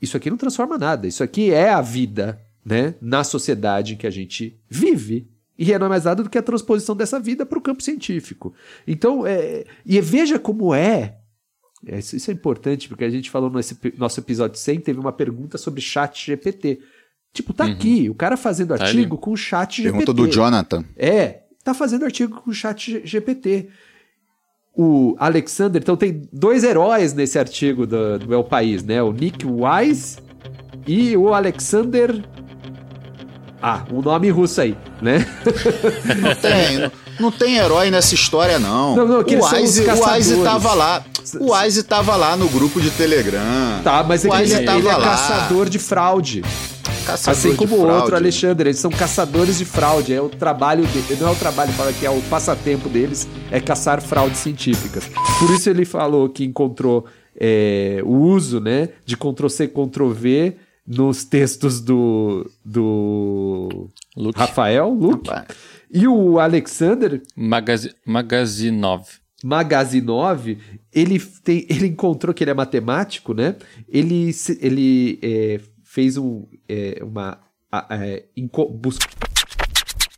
Isso 0.00 0.16
aqui 0.16 0.30
não 0.30 0.36
transforma 0.36 0.78
nada. 0.78 1.06
Isso 1.06 1.22
aqui 1.22 1.50
é 1.50 1.68
a 1.68 1.80
vida, 1.80 2.40
né? 2.64 2.94
Na 3.00 3.24
sociedade 3.24 3.94
em 3.94 3.96
que 3.96 4.06
a 4.06 4.10
gente 4.10 4.58
vive. 4.68 5.28
E 5.58 5.72
é 5.72 5.78
não 5.78 5.86
é 5.86 5.90
mais 5.90 6.04
nada 6.04 6.22
do 6.22 6.30
que 6.30 6.38
a 6.38 6.42
transposição 6.42 6.96
dessa 6.96 7.20
vida 7.20 7.44
para 7.44 7.58
o 7.58 7.62
campo 7.62 7.82
científico. 7.82 8.54
Então, 8.86 9.26
é, 9.26 9.64
e 9.84 10.00
veja 10.00 10.38
como 10.38 10.74
é. 10.74 11.18
é, 11.86 11.98
Isso 11.98 12.30
é 12.30 12.34
importante, 12.34 12.88
porque 12.88 13.04
a 13.04 13.10
gente 13.10 13.30
falou 13.30 13.50
no 13.50 13.60
nosso 13.98 14.20
episódio 14.20 14.58
100, 14.58 14.80
teve 14.80 14.98
uma 14.98 15.12
pergunta 15.12 15.58
sobre 15.58 15.80
chat 15.80 16.26
GPT. 16.26 16.80
Tipo, 17.32 17.52
tá 17.54 17.64
aqui, 17.64 18.10
o 18.10 18.14
cara 18.14 18.36
fazendo 18.36 18.76
Tá 18.76 18.84
artigo 18.84 19.14
ali. 19.14 19.22
com 19.22 19.32
o 19.32 19.36
chat 19.36 19.82
GPT. 19.82 19.98
Pergunta 19.98 20.12
do 20.12 20.30
Jonathan. 20.30 20.84
É, 20.96 21.42
tá 21.64 21.72
fazendo 21.72 22.04
artigo 22.04 22.40
com 22.42 22.50
o 22.50 22.54
chat 22.54 23.00
GPT. 23.04 23.68
O 24.74 25.14
Alexander, 25.18 25.80
então 25.82 25.96
tem 25.96 26.28
dois 26.32 26.64
heróis 26.64 27.12
nesse 27.12 27.38
artigo 27.38 27.86
do, 27.86 28.18
do 28.18 28.32
El 28.32 28.44
País, 28.44 28.82
né? 28.82 29.02
O 29.02 29.12
Nick 29.12 29.46
Wise 29.46 30.16
e 30.86 31.14
o 31.16 31.32
Alexander. 31.34 32.22
Ah, 33.62 33.84
um 33.92 34.02
nome 34.02 34.28
russo 34.28 34.60
aí, 34.60 34.76
né? 35.00 35.24
Não 36.20 36.34
tem, 36.34 36.90
não, 37.20 37.30
tem 37.30 37.56
herói 37.58 37.90
nessa 37.92 38.12
história, 38.14 38.58
não. 38.58 38.96
Não, 38.96 39.06
não, 39.06 39.20
o 39.20 39.28
são 39.28 39.38
os 39.38 39.52
Wise, 39.52 39.80
o 39.82 39.84
Wise 39.84 39.84
caçadores. 39.86 40.42
tava 40.42 40.74
lá. 40.74 41.04
O 41.38 41.54
Wise 41.54 41.82
tava 41.84 42.16
lá 42.16 42.36
no 42.36 42.48
grupo 42.48 42.80
de 42.80 42.90
Telegram. 42.90 43.40
Tá, 43.84 44.02
mas 44.02 44.24
é 44.24 44.28
o 44.28 44.34
ele, 44.34 44.52
é- 44.52 44.62
ele 44.76 44.88
é 44.88 44.94
caçador 44.94 45.68
de 45.68 45.78
fraude. 45.78 46.42
Caçador 47.06 47.38
assim 47.38 47.56
como 47.56 47.76
o 47.76 47.88
outro 47.88 48.16
Alexandre, 48.16 48.70
eles 48.70 48.80
são 48.80 48.90
caçadores 48.90 49.58
de 49.58 49.64
fraude. 49.64 50.12
É 50.12 50.20
o 50.20 50.28
trabalho 50.28 50.84
dele, 50.86 51.16
não 51.20 51.28
é 51.28 51.30
o 51.32 51.36
trabalho, 51.36 51.72
fala 51.72 51.92
que 51.92 52.04
é 52.04 52.10
o 52.10 52.20
passatempo 52.22 52.88
deles, 52.88 53.28
é 53.50 53.60
caçar 53.60 54.00
fraudes 54.02 54.38
científicas. 54.40 55.04
Por 55.38 55.50
isso 55.50 55.70
ele 55.70 55.84
falou 55.84 56.28
que 56.28 56.44
encontrou 56.44 57.06
é, 57.40 58.00
o 58.04 58.14
uso, 58.16 58.60
né, 58.60 58.88
de 59.06 59.16
Ctrl 59.16 59.48
C, 59.48 59.68
Ctrl 59.68 60.10
V 60.10 60.56
nos 60.86 61.24
textos 61.24 61.80
do, 61.80 62.50
do 62.64 63.88
Luke. 64.16 64.38
Rafael, 64.38 64.90
Luke. 64.92 65.28
Rapaz. 65.28 65.48
E 65.90 66.06
o 66.08 66.38
Alexander, 66.38 67.22
Magazi 67.36 67.94
Magazinov. 68.06 69.06
Magazinov, 69.44 70.56
ele, 70.92 71.18
tem, 71.42 71.66
ele 71.68 71.86
encontrou 71.88 72.32
que 72.34 72.42
ele 72.44 72.50
é 72.50 72.54
matemático, 72.54 73.34
né? 73.34 73.56
Ele, 73.88 74.30
ele 74.60 75.18
é, 75.22 75.60
fez 75.82 76.16
um, 76.16 76.46
é, 76.68 77.00
uma. 77.02 77.38
a- 77.70 77.86
é, 77.90 78.24
bus- 78.72 78.98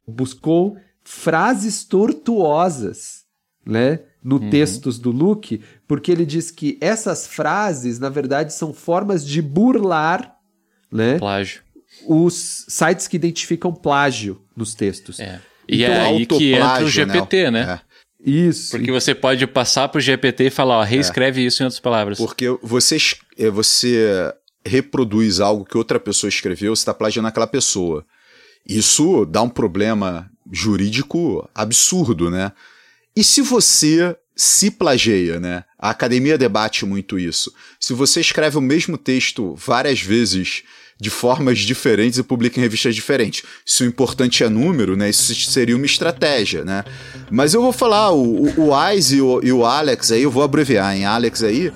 buscou 0.07 0.77
frases 1.03 1.85
tortuosas, 1.85 3.25
né? 3.67 4.01
No 4.23 4.41
textos 4.51 4.99
do 4.99 5.11
Luke, 5.11 5.61
porque 5.87 6.11
ele 6.11 6.25
diz 6.25 6.51
que 6.51 6.79
essas 6.81 7.27
frases, 7.27 7.99
na 7.99 8.09
verdade, 8.09 8.55
são 8.55 8.73
formas 8.73 9.27
de 9.27 9.43
burlar, 9.43 10.34
né? 10.95 11.19
Plágio. 11.19 11.61
Os 12.07 12.65
sites 12.69 13.09
que 13.09 13.17
identificam 13.17 13.75
plágio 13.75 14.41
nos 14.57 14.75
textos. 14.75 15.19
É. 15.19 15.41
E 15.69 15.83
Então, 15.83 15.95
é 15.95 16.01
aí 16.01 16.27
que 16.27 16.53
entra 16.53 16.61
o 16.61 16.69
Autoplágio, 16.69 16.89
GPT, 16.89 17.51
né? 17.51 17.81
É. 17.91 17.95
Isso. 18.31 18.71
Porque 18.71 18.93
você 18.93 19.15
pode 19.15 19.47
passar 19.47 19.89
pro 19.89 20.01
GPT 20.01 20.45
e 20.45 20.51
falar, 20.51 20.79
ó, 20.79 20.83
reescreve 20.83 21.45
isso 21.45 21.63
em 21.63 21.67
outras 21.67 21.81
palavras. 21.81 22.17
Porque 22.17 22.47
você, 22.63 22.97
é, 23.37 23.51
você 23.51 24.33
reproduz 24.65 25.41
algo 25.41 25.65
que 25.65 25.77
outra 25.77 26.01
pessoa 26.01 26.29
escreveu, 26.29 26.75
você 26.75 26.81
está 26.81 26.95
plagiando 26.95 27.29
aquela 27.29 27.47
pessoa. 27.47 28.05
Isso 28.67 29.27
dá 29.27 29.43
um 29.43 29.49
problema 29.49 30.31
jurídico 30.51 31.49
absurdo, 31.55 32.31
né? 32.31 32.53
E 33.15 33.23
se 33.23 33.43
você 33.43 34.17
se 34.37 34.71
plageia, 34.71 35.39
né? 35.39 35.65
A 35.79 35.91
academia 35.91 36.37
debate 36.37 36.85
muito 36.85 37.19
isso. 37.19 37.53
Se 37.79 37.93
você 37.93 38.21
escreve 38.21 38.57
o 38.59 38.63
mesmo 38.63 38.99
texto 38.99 39.55
várias 39.55 40.01
vezes 40.01 40.65
de 41.01 41.11
formas 41.11 41.59
diferentes 41.59 42.19
e 42.19 42.23
publica 42.23 42.59
em 42.59 42.63
revistas 42.63 42.95
diferentes. 42.95 43.43
Se 43.65 43.83
o 43.83 43.87
importante 43.87 44.45
é 44.45 44.49
número, 44.49 44.97
né? 44.97 45.11
Isso 45.11 45.35
seria 45.35 45.77
uma 45.77 45.87
estratégia, 45.87 46.65
né? 46.65 46.85
Mas 47.31 47.55
eu 47.55 47.63
vou 47.63 47.73
falar, 47.73 48.13
o, 48.13 48.47
o, 48.47 48.61
o 48.61 48.75
Wise 48.75 49.17
e 49.17 49.21
o, 49.23 49.41
e 49.43 49.53
o 49.53 49.65
Alex 49.65 50.13
aí, 50.13 50.23
eu 50.23 50.31
vou 50.31 50.43
abreviar 50.43 50.97
em 50.97 51.05
Alex 51.05 51.43
aí, 51.43 51.73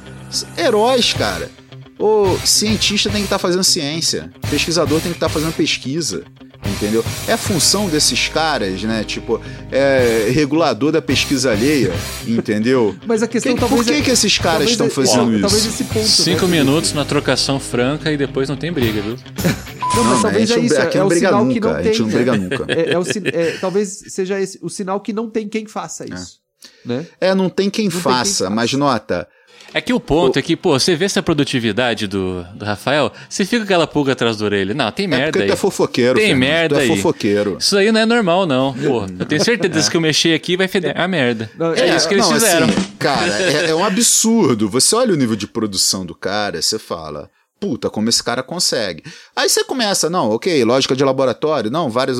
heróis, 0.56 1.12
cara. 1.12 1.50
O 1.98 2.38
cientista 2.46 3.10
tem 3.10 3.20
que 3.20 3.26
estar 3.26 3.40
fazendo 3.40 3.64
ciência, 3.64 4.30
pesquisador 4.48 5.00
tem 5.00 5.10
que 5.10 5.16
estar 5.16 5.28
fazendo 5.28 5.52
pesquisa, 5.52 6.22
entendeu? 6.66 7.04
É 7.26 7.36
função 7.36 7.88
desses 7.88 8.28
caras, 8.28 8.82
né? 8.82 9.04
Tipo, 9.04 9.40
é 9.70 10.30
regulador 10.32 10.92
da 10.92 11.00
pesquisa 11.02 11.50
alheia, 11.52 11.92
entendeu? 12.26 12.96
Mas 13.06 13.22
a 13.22 13.28
questão 13.28 13.54
Que- 13.54 13.60
talvez 13.60 13.82
por 13.86 13.92
que, 13.92 13.98
é- 14.00 14.02
que 14.02 14.10
esses 14.10 14.38
caras 14.38 14.70
estão 14.70 14.86
é- 14.86 14.90
fazendo 14.90 15.28
ó, 15.28 15.30
isso? 15.32 15.40
Talvez 15.40 15.66
esse 15.66 15.84
ponto. 15.84 16.06
Cinco 16.06 16.46
né? 16.46 16.58
minutos 16.58 16.92
na 16.92 17.04
trocação 17.04 17.58
franca 17.60 18.10
e 18.12 18.16
depois 18.16 18.48
não 18.48 18.56
tem 18.56 18.72
briga, 18.72 19.00
viu? 19.00 19.16
Não, 19.16 20.04
mas 20.04 20.14
Não, 20.16 20.22
talvez 20.22 20.50
a 20.50 20.54
é 20.54 20.56
gente 20.56 20.66
isso. 20.66 20.74
não- 20.76 20.82
aqui 20.82 20.96
é 20.96 21.00
não 21.00 21.06
o 21.06 21.08
briga 21.08 21.28
sinal 21.28 21.46
que 21.48 21.54
nunca, 21.54 21.68
não 21.68 21.74
a 21.76 21.82
tem. 21.82 21.84
gente 21.92 22.00
não 22.00 22.08
né? 22.08 22.14
briga 22.14 22.36
nunca. 22.36 22.64
É, 22.68 22.92
é 22.92 22.98
o 22.98 23.02
é, 23.24 23.50
talvez 23.60 23.88
seja 24.08 24.40
esse, 24.40 24.58
o 24.62 24.68
sinal 24.68 25.00
que 25.00 25.12
não 25.12 25.28
tem 25.28 25.48
quem 25.48 25.66
faça 25.66 26.04
isso. 26.04 26.38
Né? 26.84 27.06
É, 27.20 27.34
não 27.34 27.48
tem 27.48 27.68
quem 27.70 27.84
Não 27.86 27.90
tem 27.92 28.00
quem 28.00 28.12
faça, 28.12 28.44
faça. 28.44 28.50
mas 28.50 28.72
nota, 28.72 29.26
É 29.72 29.80
que 29.80 29.92
o 29.92 30.00
ponto 30.00 30.38
é 30.38 30.42
que, 30.42 30.56
pô, 30.56 30.78
você 30.78 30.96
vê 30.96 31.04
essa 31.04 31.22
produtividade 31.22 32.06
do, 32.06 32.42
do 32.54 32.64
Rafael, 32.64 33.12
você 33.28 33.44
fica 33.44 33.58
com 33.58 33.64
aquela 33.64 33.86
pulga 33.86 34.12
atrás 34.12 34.38
da 34.38 34.44
orelha. 34.44 34.74
Não, 34.74 34.90
tem 34.90 35.04
é 35.04 35.08
merda 35.08 35.26
porque 35.26 35.42
aí. 35.42 35.48
tu 35.48 35.52
é 35.52 35.56
fofoqueiro, 35.56 36.14
Tem 36.14 36.28
Fernando, 36.28 36.40
merda 36.40 36.74
tu 36.76 36.78
é 36.78 36.82
aí. 36.82 36.88
fofoqueiro. 36.88 37.56
Isso 37.58 37.76
aí 37.76 37.92
não 37.92 38.00
é 38.00 38.06
normal, 38.06 38.46
não. 38.46 38.72
Pô, 38.72 39.04
eu 39.18 39.26
tenho 39.26 39.44
certeza 39.44 39.88
que 39.90 39.96
eu 39.96 40.00
mexer 40.00 40.34
aqui 40.34 40.56
vai 40.56 40.68
feder 40.68 40.98
a 40.98 41.06
merda. 41.06 41.50
Não, 41.58 41.74
é, 41.74 41.94
isso 41.94 42.08
que 42.08 42.14
eles 42.14 42.26
não, 42.26 42.34
fizeram. 42.34 42.66
assim, 42.66 42.92
cara, 42.98 43.42
é, 43.42 43.70
é 43.70 43.74
um 43.74 43.84
absurdo. 43.84 44.68
Você 44.70 44.94
olha 44.94 45.12
o 45.12 45.16
nível 45.16 45.36
de 45.36 45.46
produção 45.46 46.04
do 46.06 46.14
cara, 46.14 46.62
você 46.62 46.78
fala, 46.78 47.30
puta, 47.60 47.90
como 47.90 48.08
esse 48.08 48.22
cara 48.22 48.42
consegue. 48.42 49.02
Aí 49.34 49.48
você 49.48 49.64
começa, 49.64 50.08
não, 50.08 50.30
ok, 50.30 50.64
lógica 50.64 50.94
de 50.94 51.04
laboratório, 51.04 51.70
não, 51.70 51.90
várias. 51.90 52.18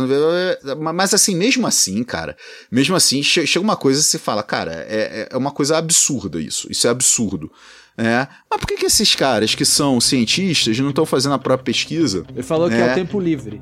Mas 0.95 1.15
assim, 1.15 1.35
mesmo 1.37 1.67
assim, 1.67 2.03
cara, 2.03 2.37
mesmo 2.71 2.97
assim, 2.97 3.23
che- 3.23 3.47
chega 3.47 3.63
uma 3.65 3.77
coisa 3.77 4.01
e 4.01 4.03
você 4.05 4.19
fala, 4.19 4.43
cara, 4.43 4.73
é, 4.89 5.29
é 5.31 5.37
uma 5.37 5.51
coisa 5.51 5.77
absurda 5.79 6.41
isso. 6.41 6.67
Isso 6.71 6.87
é 6.87 6.91
absurdo. 6.91 7.51
É. 7.97 8.29
Mas 8.49 8.61
por 8.61 8.67
que, 8.69 8.77
que 8.77 8.87
esses 8.87 9.15
caras 9.17 9.55
que 9.57 9.65
são 9.65 10.01
cientistas 10.01 10.79
não 10.79 10.91
estão 10.91 11.05
fazendo 11.05 11.35
a 11.35 11.39
própria 11.39 11.65
pesquisa? 11.65 12.25
Ele 12.33 12.43
falou 12.45 12.69
que 12.69 12.77
é 12.77 12.89
É. 12.89 12.93
o 12.93 12.95
tempo 12.95 13.19
livre. 13.19 13.61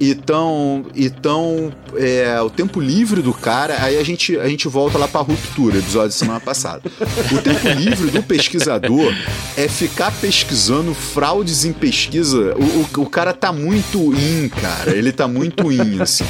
E 0.00 0.14
tão, 0.14 0.86
e 0.94 1.10
tão 1.10 1.70
é, 1.94 2.40
o 2.40 2.48
tempo 2.48 2.80
livre 2.80 3.20
do 3.20 3.34
cara, 3.34 3.76
aí 3.82 3.98
a 3.98 4.02
gente, 4.02 4.34
a 4.38 4.48
gente 4.48 4.66
volta 4.66 4.96
lá 4.96 5.06
pra 5.06 5.20
ruptura, 5.20 5.76
episódio 5.76 6.08
da 6.08 6.14
semana 6.14 6.40
passada. 6.40 6.82
O 7.30 7.42
tempo 7.42 7.68
livre 7.78 8.10
do 8.10 8.22
pesquisador 8.22 9.12
é 9.58 9.68
ficar 9.68 10.10
pesquisando 10.18 10.94
fraudes 10.94 11.66
em 11.66 11.72
pesquisa. 11.74 12.54
O, 12.56 13.00
o, 13.00 13.02
o 13.04 13.10
cara 13.10 13.34
tá 13.34 13.52
muito 13.52 14.14
in, 14.14 14.48
cara. 14.48 14.96
Ele 14.96 15.12
tá 15.12 15.28
muito 15.28 15.70
in, 15.70 16.00
assim. 16.00 16.24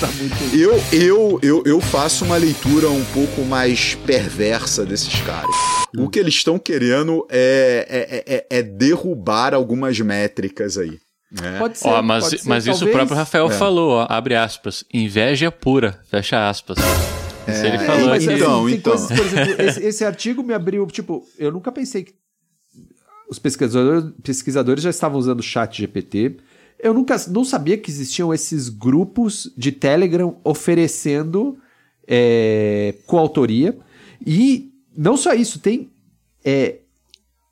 Eu, 0.52 0.82
eu, 0.92 1.38
eu, 1.40 1.62
eu 1.64 1.80
faço 1.80 2.24
uma 2.24 2.36
leitura 2.36 2.90
um 2.90 3.04
pouco 3.04 3.42
mais 3.42 3.94
perversa 3.94 4.84
desses 4.84 5.14
caras. 5.22 5.54
O 5.96 6.08
que 6.08 6.18
eles 6.18 6.34
estão 6.34 6.58
querendo 6.58 7.24
é, 7.30 7.86
é, 7.88 8.34
é, 8.34 8.58
é 8.58 8.62
derrubar 8.62 9.54
algumas 9.54 10.00
métricas 10.00 10.76
aí. 10.76 10.98
Né? 11.30 11.58
Pode 11.58 11.78
ser. 11.78 11.88
Ó, 11.88 12.02
mas, 12.02 12.24
pode 12.24 12.38
ser, 12.42 12.48
mas 12.48 12.66
isso 12.66 12.84
o 12.84 12.90
próprio 12.90 13.16
Rafael 13.16 13.50
É. 13.50 13.54
falou, 13.54 13.90
ó, 13.92 14.06
abre 14.08 14.34
aspas. 14.34 14.84
Inveja 14.92 15.50
pura, 15.50 16.00
fecha 16.10 16.48
aspas. 16.48 16.78
Isso 16.78 17.66
ele 17.66 17.76
É, 17.76 17.86
falou 17.86 18.08
mas, 18.08 18.26
aqui. 18.28 18.36
então, 18.36 18.66
tem 18.66 18.74
então. 18.76 18.92
coisas, 18.92 19.16
por 19.16 19.26
exemplo, 19.26 19.62
esse, 19.64 19.80
esse 19.84 20.04
artigo 20.04 20.42
me 20.42 20.54
abriu, 20.54 20.86
tipo, 20.86 21.24
eu 21.38 21.50
nunca 21.52 21.70
pensei 21.72 22.04
que 22.04 22.14
os 23.28 23.38
pesquisadores, 23.38 24.12
pesquisadores 24.22 24.82
já 24.82 24.90
estavam 24.90 25.18
usando 25.18 25.40
o 25.40 25.42
chat 25.42 25.76
GPT. 25.78 26.38
Eu 26.82 26.92
nunca 26.94 27.16
não 27.28 27.44
sabia 27.44 27.76
que 27.78 27.90
existiam 27.90 28.32
esses 28.34 28.68
grupos 28.68 29.52
de 29.56 29.70
Telegram 29.70 30.36
oferecendo 30.42 31.58
é, 32.08 32.94
coautoria. 33.06 33.78
E 34.26 34.72
não 34.96 35.16
só 35.16 35.32
isso, 35.34 35.60
tem 35.60 35.90
é, 36.44 36.78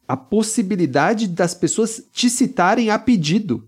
a 0.07 0.17
possibilidade 0.17 1.29
das 1.29 1.55
pessoas 1.55 2.03
te 2.13 2.29
citarem 2.31 2.91
a 2.91 2.99
pedido, 2.99 3.68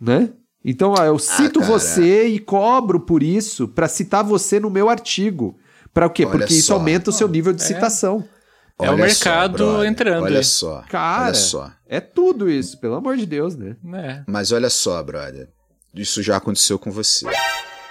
né? 0.00 0.32
Então, 0.64 0.94
ó, 0.98 1.04
eu 1.04 1.18
cito 1.18 1.60
cara. 1.60 1.72
você 1.72 2.26
e 2.26 2.38
cobro 2.38 3.00
por 3.00 3.22
isso 3.22 3.66
para 3.68 3.88
citar 3.88 4.22
você 4.22 4.60
no 4.60 4.70
meu 4.70 4.88
artigo. 4.88 5.58
Para 5.92 6.06
o 6.06 6.10
quê? 6.10 6.24
Olha 6.24 6.38
Porque 6.38 6.54
isso 6.54 6.68
só. 6.68 6.74
aumenta 6.74 7.10
o 7.10 7.12
seu 7.12 7.26
nível 7.28 7.52
de 7.52 7.62
citação. 7.62 8.26
É 8.80 8.88
o 8.88 8.92
Olha 8.92 9.04
mercado 9.04 9.56
brother, 9.58 9.90
entrando 9.90 10.24
Olha 10.24 10.38
aí. 10.38 10.44
só. 10.44 10.82
Cara, 10.88 11.24
olha 11.26 11.34
só. 11.34 11.72
é 11.86 12.00
tudo 12.00 12.48
isso, 12.48 12.78
pelo 12.78 12.94
amor 12.94 13.16
de 13.16 13.26
Deus, 13.26 13.54
né? 13.54 13.76
É. 13.94 14.22
Mas 14.26 14.52
olha 14.52 14.70
só, 14.70 15.02
brother. 15.02 15.48
Isso 15.94 16.22
já 16.22 16.36
aconteceu 16.36 16.78
com 16.78 16.90
você. 16.90 17.26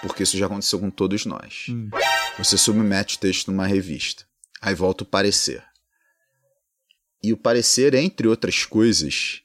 Porque 0.02 0.24
isso 0.24 0.38
já 0.38 0.46
aconteceu 0.46 0.80
com 0.80 0.90
todos 0.90 1.26
nós. 1.26 1.66
Hum. 1.70 1.90
Você 2.38 2.58
submete 2.58 3.18
o 3.18 3.20
texto 3.20 3.52
numa 3.52 3.68
revista. 3.68 4.24
Aí 4.62 4.74
volta 4.74 5.04
o 5.04 5.08
parecer. 5.08 5.62
E 7.22 7.34
o 7.34 7.38
parecer, 7.38 7.94
entre 7.94 8.28
outras 8.28 8.66
coisas, 8.66 9.42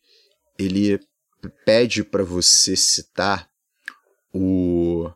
ele 0.58 1.00
pede 1.48 2.02
para 2.04 2.22
você 2.24 2.76
citar 2.76 3.48
o. 4.32 5.10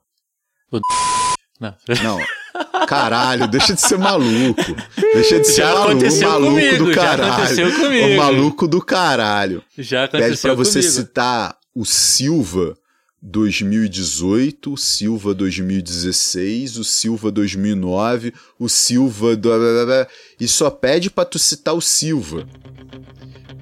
Não. 1.60 1.74
Não, 2.04 2.18
Caralho, 2.86 3.48
deixa 3.48 3.74
de 3.74 3.80
ser 3.80 3.98
maluco. 3.98 4.62
Deixa 4.96 5.40
de 5.40 5.46
ser 5.46 5.54
Já 5.56 5.66
maluco, 5.74 5.90
aconteceu 5.90 6.30
maluco 6.30 6.50
comigo, 6.52 6.84
do 6.84 6.92
já 6.92 7.00
caralho. 7.02 7.32
aconteceu 7.32 7.74
comigo. 7.76 8.08
O 8.08 8.16
maluco 8.16 8.68
do 8.68 8.80
caralho. 8.82 9.64
Já 9.76 10.08
Pede 10.08 10.24
aconteceu 10.24 10.54
pra 10.56 10.64
você 10.64 10.78
comigo. 10.80 10.92
citar 10.94 11.58
o 11.74 11.84
Silva 11.84 12.76
2018, 13.20 14.72
o 14.72 14.76
Silva 14.76 15.34
2016, 15.34 16.78
o 16.78 16.84
Silva 16.84 17.30
2009, 17.30 18.32
o 18.58 18.68
Silva 18.68 19.36
do... 19.36 19.50
e 20.40 20.46
só 20.46 20.70
pede 20.70 21.10
pra 21.10 21.24
tu 21.24 21.38
citar 21.38 21.74
o 21.74 21.80
Silva. 21.80 22.46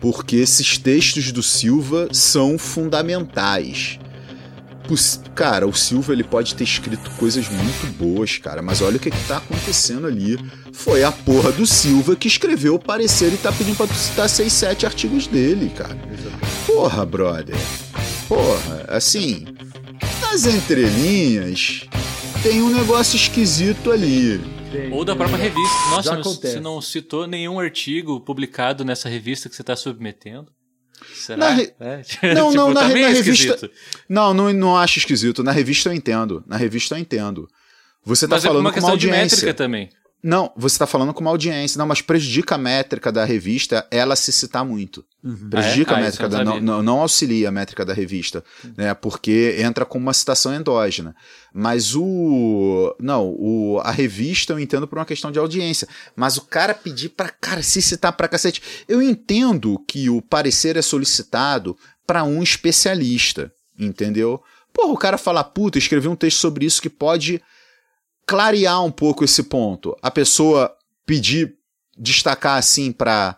Porque 0.00 0.36
esses 0.36 0.78
textos 0.78 1.32
do 1.32 1.42
Silva 1.42 2.08
são 2.12 2.58
fundamentais. 2.58 3.98
Cara, 5.34 5.66
o 5.66 5.74
Silva 5.74 6.12
ele 6.12 6.22
pode 6.22 6.54
ter 6.54 6.64
escrito 6.64 7.10
coisas 7.12 7.48
muito 7.48 7.86
boas, 7.98 8.38
cara, 8.38 8.62
mas 8.62 8.80
olha 8.80 8.96
o 8.96 9.00
que, 9.00 9.10
que 9.10 9.24
tá 9.26 9.38
acontecendo 9.38 10.06
ali. 10.06 10.38
Foi 10.72 11.02
a 11.02 11.10
porra 11.10 11.50
do 11.50 11.66
Silva 11.66 12.14
que 12.14 12.28
escreveu 12.28 12.76
o 12.76 12.78
parecer 12.78 13.32
e 13.32 13.36
tá 13.36 13.50
pedindo 13.50 13.76
pra 13.76 13.86
tu 13.86 13.94
citar 13.94 14.28
6, 14.28 14.52
7 14.52 14.86
artigos 14.86 15.26
dele, 15.26 15.72
cara. 15.76 15.98
Porra, 16.66 17.04
brother. 17.04 17.56
Porra, 18.28 18.84
assim, 18.88 19.44
nas 20.20 20.46
entrelinhas 20.46 21.86
tem 22.42 22.62
um 22.62 22.70
negócio 22.70 23.16
esquisito 23.16 23.90
ali. 23.90 24.40
Ou 24.92 25.04
da 25.04 25.14
própria 25.16 25.38
revista. 25.38 25.76
Nossa, 25.90 26.14
acontece. 26.14 26.54
você 26.54 26.60
não 26.60 26.80
citou 26.80 27.26
nenhum 27.26 27.58
artigo 27.58 28.20
publicado 28.20 28.84
nessa 28.84 29.08
revista 29.08 29.48
que 29.48 29.54
você 29.56 29.62
está 29.62 29.76
submetendo? 29.76 30.50
Será? 31.14 31.36
Na 31.38 31.50
re- 31.50 31.74
É. 31.78 32.02
Não, 32.34 32.52
não, 32.52 32.72
na 32.72 32.80
tá 32.80 32.86
re- 32.86 32.94
meio 32.94 33.08
na 33.08 33.12
revista-. 33.14 33.70
Não, 34.08 34.32
não, 34.32 34.52
não 34.52 34.76
acho 34.76 34.98
esquisito. 34.98 35.42
Na 35.42 35.52
revista 35.52 35.90
eu 35.90 35.92
entendo. 35.92 36.42
Na 36.46 36.56
revista 36.56 36.94
eu 36.94 36.98
entendo. 36.98 37.46
Você 38.04 38.26
tá 38.26 38.36
Mas 38.36 38.44
é 38.44 38.48
falando 38.48 38.60
uma 38.64 38.72
com 38.72 38.78
uma 38.80 38.82
questão 38.90 38.96
de 38.96 39.06
audiência. 39.06 39.36
métrica 39.36 39.54
também. 39.54 39.90
Não, 40.28 40.52
você 40.56 40.76
tá 40.76 40.86
falando 40.88 41.14
com 41.14 41.20
uma 41.20 41.30
audiência. 41.30 41.78
Não, 41.78 41.86
mas 41.86 42.00
prejudica 42.02 42.56
a 42.56 42.58
métrica 42.58 43.12
da 43.12 43.24
revista 43.24 43.86
ela 43.92 44.16
se 44.16 44.32
citar 44.32 44.64
muito. 44.64 45.04
Prejudica 45.48 45.94
Ah, 45.94 45.94
é? 45.94 45.96
a 45.96 46.00
Ah, 46.00 46.04
métrica 46.04 46.24
eu 46.24 46.28
da. 46.28 46.44
não 46.44 46.60
Não, 46.60 46.82
não, 46.82 47.00
auxilia 47.00 47.48
a 47.48 47.52
métrica 47.52 47.84
da 47.84 47.94
revista, 47.94 48.42
né? 48.76 48.92
Porque 48.92 49.56
entra 49.60 49.84
com 49.84 49.98
uma 49.98 50.12
citação 50.12 50.52
endógena. 50.52 51.14
Mas 51.54 51.94
o. 51.94 52.92
Não, 52.98 53.28
o, 53.38 53.80
a 53.84 53.92
revista 53.92 54.52
eu 54.52 54.58
entendo 54.58 54.88
por 54.88 54.98
uma 54.98 55.04
questão 55.06 55.30
de 55.30 55.38
audiência. 55.38 55.86
Mas 56.16 56.36
o 56.36 56.42
cara 56.42 56.74
pedir 56.74 57.10
pra. 57.10 57.28
Cara, 57.28 57.62
se 57.62 57.80
citar 57.80 58.12
pra 58.12 58.26
cacete. 58.26 58.60
Eu 58.88 59.00
entendo 59.00 59.78
que 59.86 60.10
o 60.10 60.20
parecer 60.20 60.76
é 60.76 60.82
solicitado 60.82 61.76
pra 62.06 62.24
um 62.24 62.42
especialista. 62.42 63.52
Entendeu? 63.78 64.42
Porra, 64.72 64.92
o 64.92 64.96
cara 64.98 65.16
fala, 65.18 65.44
puta, 65.44 65.78
escrevi 65.78 66.08
um 66.08 66.16
texto 66.16 66.38
sobre 66.38 66.66
isso 66.66 66.82
que 66.82 66.90
pode 66.90 67.40
clarear 68.26 68.84
um 68.84 68.90
pouco 68.90 69.24
esse 69.24 69.44
ponto. 69.44 69.96
A 70.02 70.10
pessoa 70.10 70.74
pedir, 71.06 71.54
destacar 71.96 72.58
assim 72.58 72.92
pra, 72.92 73.36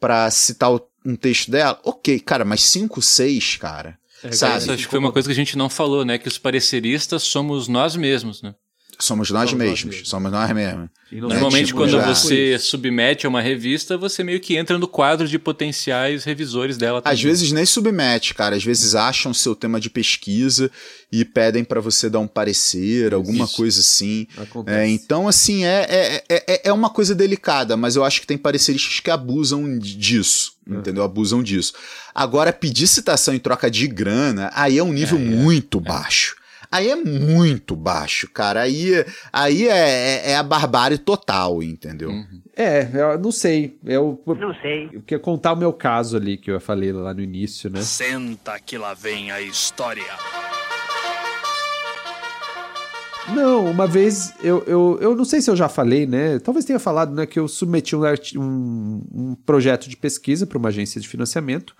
pra 0.00 0.30
citar 0.30 0.70
um 1.06 1.16
texto 1.16 1.50
dela, 1.50 1.80
ok, 1.84 2.18
cara, 2.20 2.44
mas 2.44 2.62
5, 2.62 3.00
6, 3.00 3.56
cara. 3.56 3.98
sabe? 4.32 4.58
Isso 4.58 4.72
acho 4.72 4.84
que 4.84 4.90
foi 4.90 4.98
uma 4.98 5.12
coisa 5.12 5.28
que 5.28 5.32
a 5.32 5.36
gente 5.36 5.56
não 5.56 5.68
falou, 5.68 6.04
né? 6.04 6.18
Que 6.18 6.28
os 6.28 6.38
pareceristas 6.38 7.22
somos 7.22 7.68
nós 7.68 7.94
mesmos, 7.94 8.42
né? 8.42 8.54
Somos 8.98 9.30
nós 9.30 9.50
Somos 9.50 9.64
nós 9.64 9.68
mesmos. 9.70 9.84
mesmos. 9.94 10.08
Somos 10.08 10.32
nós 10.32 10.50
mesmos. 10.52 10.88
E 11.12 11.20
Normalmente, 11.20 11.66
tipo, 11.66 11.78
quando 11.78 11.90
já- 11.92 12.12
você 12.14 12.58
submete 12.58 13.24
a 13.26 13.28
uma 13.28 13.40
revista, 13.40 13.96
você 13.96 14.24
meio 14.24 14.40
que 14.40 14.56
entra 14.56 14.78
no 14.78 14.88
quadro 14.88 15.28
de 15.28 15.38
potenciais 15.38 16.24
revisores 16.24 16.76
dela. 16.76 16.98
Às 16.98 17.04
também. 17.04 17.24
vezes 17.24 17.52
nem 17.52 17.64
submete, 17.64 18.34
cara. 18.34 18.56
Às 18.56 18.64
vezes 18.64 18.94
acham 18.94 19.32
seu 19.32 19.54
tema 19.54 19.78
de 19.78 19.88
pesquisa 19.90 20.70
e 21.12 21.24
pedem 21.24 21.62
pra 21.62 21.80
você 21.80 22.10
dar 22.10 22.18
um 22.18 22.26
parecer, 22.26 23.14
alguma 23.14 23.44
Isso. 23.44 23.56
coisa 23.56 23.80
assim. 23.80 24.26
É, 24.66 24.88
então, 24.88 25.28
assim, 25.28 25.64
é, 25.64 26.22
é, 26.28 26.44
é, 26.46 26.60
é 26.68 26.72
uma 26.72 26.90
coisa 26.90 27.14
delicada, 27.14 27.76
mas 27.76 27.94
eu 27.96 28.02
acho 28.04 28.20
que 28.20 28.26
tem 28.26 28.36
pareceristas 28.38 28.98
que 29.00 29.10
abusam 29.10 29.78
disso, 29.78 30.52
entendeu? 30.66 31.02
Abusam 31.04 31.42
disso. 31.42 31.72
Agora, 32.14 32.52
pedir 32.52 32.86
citação 32.86 33.32
em 33.34 33.38
troca 33.38 33.70
de 33.70 33.86
grana, 33.86 34.50
aí 34.54 34.78
é 34.78 34.82
um 34.82 34.92
nível 34.92 35.18
muito 35.18 35.78
baixo. 35.80 36.36
Aí 36.74 36.90
é 36.90 36.96
muito 36.96 37.76
baixo, 37.76 38.28
cara. 38.28 38.62
Aí, 38.62 38.90
aí 39.32 39.68
é, 39.68 39.78
é- 40.26 40.30
é 40.32 40.36
a 40.36 40.42
barbárie 40.42 40.98
total, 40.98 41.62
entendeu? 41.62 42.10
É, 42.56 42.88
eu 42.92 43.16
não 43.20 43.30
sei. 43.30 43.78
Eu, 43.84 44.20
Não 44.26 44.52
sei. 44.60 44.90
eu 44.92 45.00
queria 45.02 45.20
contar 45.22 45.52
o 45.52 45.56
meu 45.56 45.72
caso 45.72 46.16
ali, 46.16 46.36
que 46.36 46.50
eu 46.50 46.60
falei 46.60 46.90
lá 46.92 47.14
no 47.14 47.20
início, 47.20 47.70
né? 47.70 47.80
Senta 47.80 48.58
que 48.58 48.76
lá 48.76 48.92
vem 48.92 49.30
a 49.30 49.40
história. 49.40 50.02
Não, 53.34 53.70
uma 53.70 53.86
vez 53.86 54.34
eu, 54.42 54.64
eu, 54.66 54.98
eu 55.00 55.14
não 55.14 55.24
sei 55.24 55.40
se 55.40 55.48
eu 55.48 55.54
já 55.56 55.68
falei, 55.68 56.06
né? 56.06 56.40
Talvez 56.40 56.64
tenha 56.64 56.80
falado, 56.80 57.14
né? 57.14 57.24
Que 57.24 57.38
eu 57.38 57.46
submeti 57.46 57.96
um, 57.96 58.02
um, 58.36 59.02
um 59.12 59.34
projeto 59.46 59.88
de 59.88 59.96
pesquisa 59.96 60.44
para 60.44 60.58
uma 60.58 60.70
agência 60.70 61.00
de 61.00 61.06
financiamento 61.08 61.74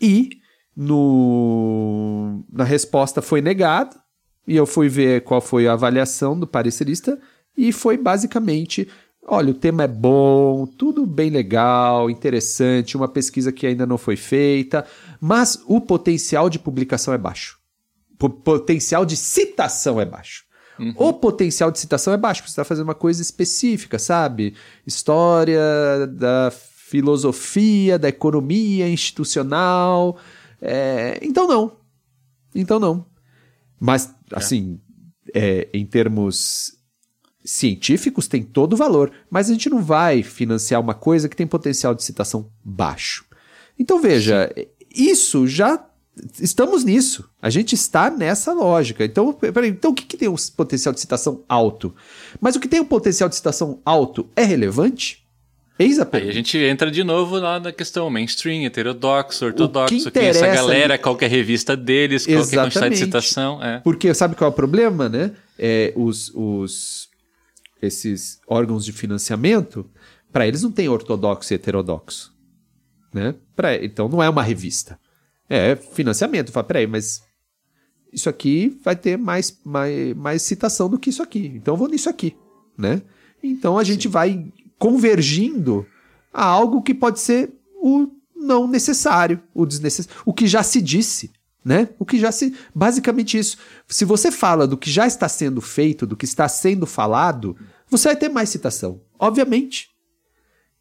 e 0.00 0.30
no, 0.76 2.44
na 2.52 2.62
resposta 2.62 3.20
foi 3.20 3.42
negado. 3.42 3.96
E 4.48 4.56
eu 4.56 4.64
fui 4.64 4.88
ver 4.88 5.24
qual 5.24 5.42
foi 5.42 5.68
a 5.68 5.74
avaliação 5.74 6.40
do 6.40 6.46
parecerista 6.46 7.20
e 7.54 7.70
foi 7.70 7.98
basicamente: 7.98 8.88
olha, 9.22 9.50
o 9.50 9.54
tema 9.54 9.84
é 9.84 9.86
bom, 9.86 10.64
tudo 10.66 11.04
bem 11.04 11.28
legal, 11.28 12.08
interessante, 12.08 12.96
uma 12.96 13.06
pesquisa 13.06 13.52
que 13.52 13.66
ainda 13.66 13.84
não 13.84 13.98
foi 13.98 14.16
feita, 14.16 14.86
mas 15.20 15.62
o 15.66 15.82
potencial 15.82 16.48
de 16.48 16.58
publicação 16.58 17.12
é 17.12 17.18
baixo. 17.18 17.58
O 18.18 18.30
potencial 18.30 19.04
de 19.04 19.16
citação 19.16 20.00
é 20.00 20.06
baixo. 20.06 20.44
O 20.96 21.12
potencial 21.12 21.70
de 21.70 21.78
citação 21.78 22.14
é 22.14 22.16
baixo, 22.16 22.40
porque 22.40 22.50
você 22.50 22.52
está 22.52 22.64
fazendo 22.64 22.84
uma 22.84 22.94
coisa 22.94 23.20
específica, 23.20 23.98
sabe? 23.98 24.54
História 24.86 25.60
da 26.06 26.50
filosofia, 26.52 27.98
da 27.98 28.08
economia 28.08 28.88
institucional. 28.88 30.16
é, 30.62 31.18
Então, 31.20 31.46
não. 31.46 31.72
Então, 32.54 32.80
não. 32.80 33.04
Mas, 33.78 34.14
assim, 34.32 34.80
é, 35.34 35.68
em 35.72 35.86
termos 35.86 36.76
científicos, 37.44 38.28
tem 38.28 38.42
todo 38.42 38.74
o 38.74 38.76
valor. 38.76 39.10
Mas 39.30 39.48
a 39.48 39.52
gente 39.52 39.70
não 39.70 39.82
vai 39.82 40.22
financiar 40.22 40.80
uma 40.80 40.94
coisa 40.94 41.28
que 41.28 41.36
tem 41.36 41.46
potencial 41.46 41.94
de 41.94 42.02
citação 42.02 42.50
baixo. 42.64 43.24
Então, 43.78 44.00
veja, 44.00 44.52
isso 44.94 45.46
já. 45.46 45.84
Estamos 46.40 46.82
nisso. 46.82 47.30
A 47.40 47.48
gente 47.48 47.74
está 47.74 48.10
nessa 48.10 48.52
lógica. 48.52 49.04
Então, 49.04 49.32
peraí, 49.32 49.70
então 49.70 49.92
o 49.92 49.94
que, 49.94 50.04
que 50.04 50.16
tem 50.16 50.28
um 50.28 50.34
potencial 50.56 50.92
de 50.92 51.00
citação 51.00 51.44
alto? 51.48 51.94
Mas 52.40 52.56
o 52.56 52.60
que 52.60 52.66
tem 52.66 52.80
um 52.80 52.84
potencial 52.84 53.28
de 53.28 53.36
citação 53.36 53.80
alto 53.84 54.28
é 54.34 54.42
relevante? 54.42 55.27
Eis 55.78 55.98
a 56.00 56.08
Aí 56.12 56.28
a 56.28 56.32
gente 56.32 56.58
entra 56.58 56.90
de 56.90 57.04
novo 57.04 57.38
lá 57.38 57.60
na 57.60 57.70
questão 57.70 58.10
mainstream, 58.10 58.64
heterodoxo, 58.64 59.44
ortodoxo, 59.44 60.10
quem 60.10 60.24
é 60.24 60.28
essa 60.28 60.46
galera, 60.46 60.94
ali- 60.94 61.02
qual 61.02 61.16
é 61.20 61.24
a 61.24 61.28
revista 61.28 61.76
deles, 61.76 62.26
qual 62.26 62.44
que 62.46 62.56
é 62.56 62.58
a 62.58 62.64
quantidade 62.64 62.68
de 62.68 63.02
Exatamente. 63.02 63.04
citação. 63.04 63.62
É. 63.62 63.78
Porque 63.80 64.12
sabe 64.12 64.34
qual 64.34 64.50
é 64.50 64.52
o 64.52 64.56
problema, 64.56 65.08
né? 65.08 65.32
É, 65.56 65.92
os, 65.94 66.32
os, 66.34 67.08
esses 67.80 68.40
órgãos 68.48 68.84
de 68.84 68.92
financiamento, 68.92 69.88
para 70.32 70.48
eles 70.48 70.62
não 70.62 70.72
tem 70.72 70.88
ortodoxo 70.88 71.52
e 71.52 71.54
heterodoxo. 71.54 72.32
Né? 73.14 73.34
Pra, 73.54 73.76
então 73.76 74.08
não 74.08 74.20
é 74.22 74.28
uma 74.28 74.42
revista. 74.42 74.98
É 75.48 75.76
financiamento. 75.76 76.50
Fala, 76.52 76.64
peraí, 76.64 76.86
mas 76.86 77.22
isso 78.12 78.28
aqui 78.28 78.76
vai 78.84 78.96
ter 78.96 79.16
mais, 79.16 79.56
mais, 79.64 80.14
mais 80.16 80.42
citação 80.42 80.88
do 80.90 80.98
que 80.98 81.10
isso 81.10 81.22
aqui. 81.22 81.52
Então 81.54 81.74
eu 81.74 81.78
vou 81.78 81.88
nisso 81.88 82.10
aqui. 82.10 82.36
Né? 82.76 83.00
Então 83.42 83.78
a 83.78 83.84
gente 83.84 84.08
vai 84.08 84.44
convergindo 84.78 85.86
a 86.32 86.44
algo 86.44 86.82
que 86.82 86.94
pode 86.94 87.20
ser 87.20 87.52
o 87.82 88.08
não 88.34 88.68
necessário, 88.68 89.42
o 89.52 89.66
desnecessário, 89.66 90.22
o 90.24 90.32
que 90.32 90.46
já 90.46 90.62
se 90.62 90.80
disse, 90.80 91.32
né? 91.64 91.88
O 91.98 92.06
que 92.06 92.18
já 92.18 92.30
se 92.30 92.54
basicamente 92.74 93.36
isso. 93.36 93.58
Se 93.86 94.04
você 94.04 94.30
fala 94.30 94.66
do 94.66 94.76
que 94.76 94.90
já 94.90 95.06
está 95.06 95.28
sendo 95.28 95.60
feito, 95.60 96.06
do 96.06 96.16
que 96.16 96.24
está 96.24 96.48
sendo 96.48 96.86
falado, 96.86 97.56
você 97.90 98.08
vai 98.08 98.16
ter 98.16 98.28
mais 98.28 98.48
citação, 98.48 99.00
obviamente. 99.18 99.90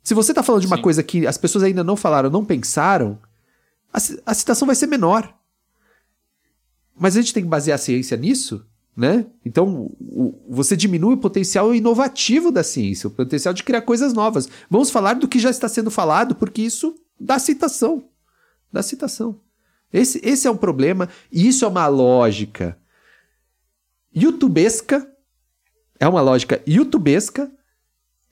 Se 0.03 0.13
você 0.13 0.31
está 0.31 0.41
falando 0.41 0.61
de 0.61 0.67
uma 0.67 0.77
Sim. 0.77 0.83
coisa 0.83 1.03
que 1.03 1.27
as 1.27 1.37
pessoas 1.37 1.63
ainda 1.63 1.83
não 1.83 1.97
falaram, 1.97 2.29
não 2.29 2.45
pensaram, 2.45 3.19
a, 3.91 3.97
a 4.25 4.33
citação 4.33 4.65
vai 4.65 4.75
ser 4.75 4.87
menor. 4.87 5.33
Mas 6.97 7.15
a 7.15 7.21
gente 7.21 7.33
tem 7.33 7.43
que 7.43 7.49
basear 7.49 7.75
a 7.75 7.79
ciência 7.79 8.15
nisso, 8.15 8.65
né? 8.97 9.27
Então, 9.45 9.95
o- 10.01 10.43
você 10.49 10.75
diminui 10.75 11.13
o 11.13 11.19
potencial 11.19 11.73
inovativo 11.75 12.51
da 12.51 12.63
ciência, 12.63 13.07
o 13.07 13.11
potencial 13.11 13.53
de 13.53 13.63
criar 13.63 13.83
coisas 13.83 14.11
novas. 14.11 14.49
Vamos 14.67 14.89
falar 14.89 15.13
do 15.13 15.27
que 15.27 15.37
já 15.37 15.51
está 15.51 15.69
sendo 15.69 15.91
falado, 15.91 16.33
porque 16.33 16.63
isso 16.63 16.95
dá 17.19 17.37
citação. 17.37 18.09
Dá 18.73 18.81
citação. 18.81 19.39
Esse, 19.93 20.19
esse 20.23 20.47
é 20.47 20.51
um 20.51 20.57
problema, 20.57 21.07
e 21.31 21.47
isso 21.47 21.63
é 21.63 21.67
uma 21.67 21.85
lógica 21.87 22.75
youtubesca. 24.15 25.07
É 25.99 26.07
uma 26.07 26.21
lógica 26.21 26.61
youtubesca, 26.67 27.51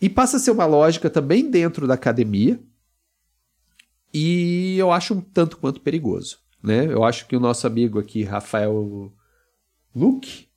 e 0.02 0.10
passa 0.10 0.38
a 0.38 0.40
ser 0.40 0.52
uma 0.52 0.66
lógica 0.66 1.10
também 1.12 1.50
dentro 1.50 1.88
da 1.88 1.94
academia. 1.94 2.60
E 4.12 4.78
eu 4.78 4.92
acho 4.92 5.14
um 5.14 5.22
tanto 5.22 5.58
quanto 5.58 5.82
perigoso. 5.82 6.40
Né? 6.62 6.86
Eu 6.92 7.04
acho 7.04 7.28
que 7.28 7.36
o 7.36 7.40
nosso 7.40 7.68
amigo 7.68 8.00
aqui, 8.00 8.24
Rafael 8.24 9.12
Luke, 9.96 10.48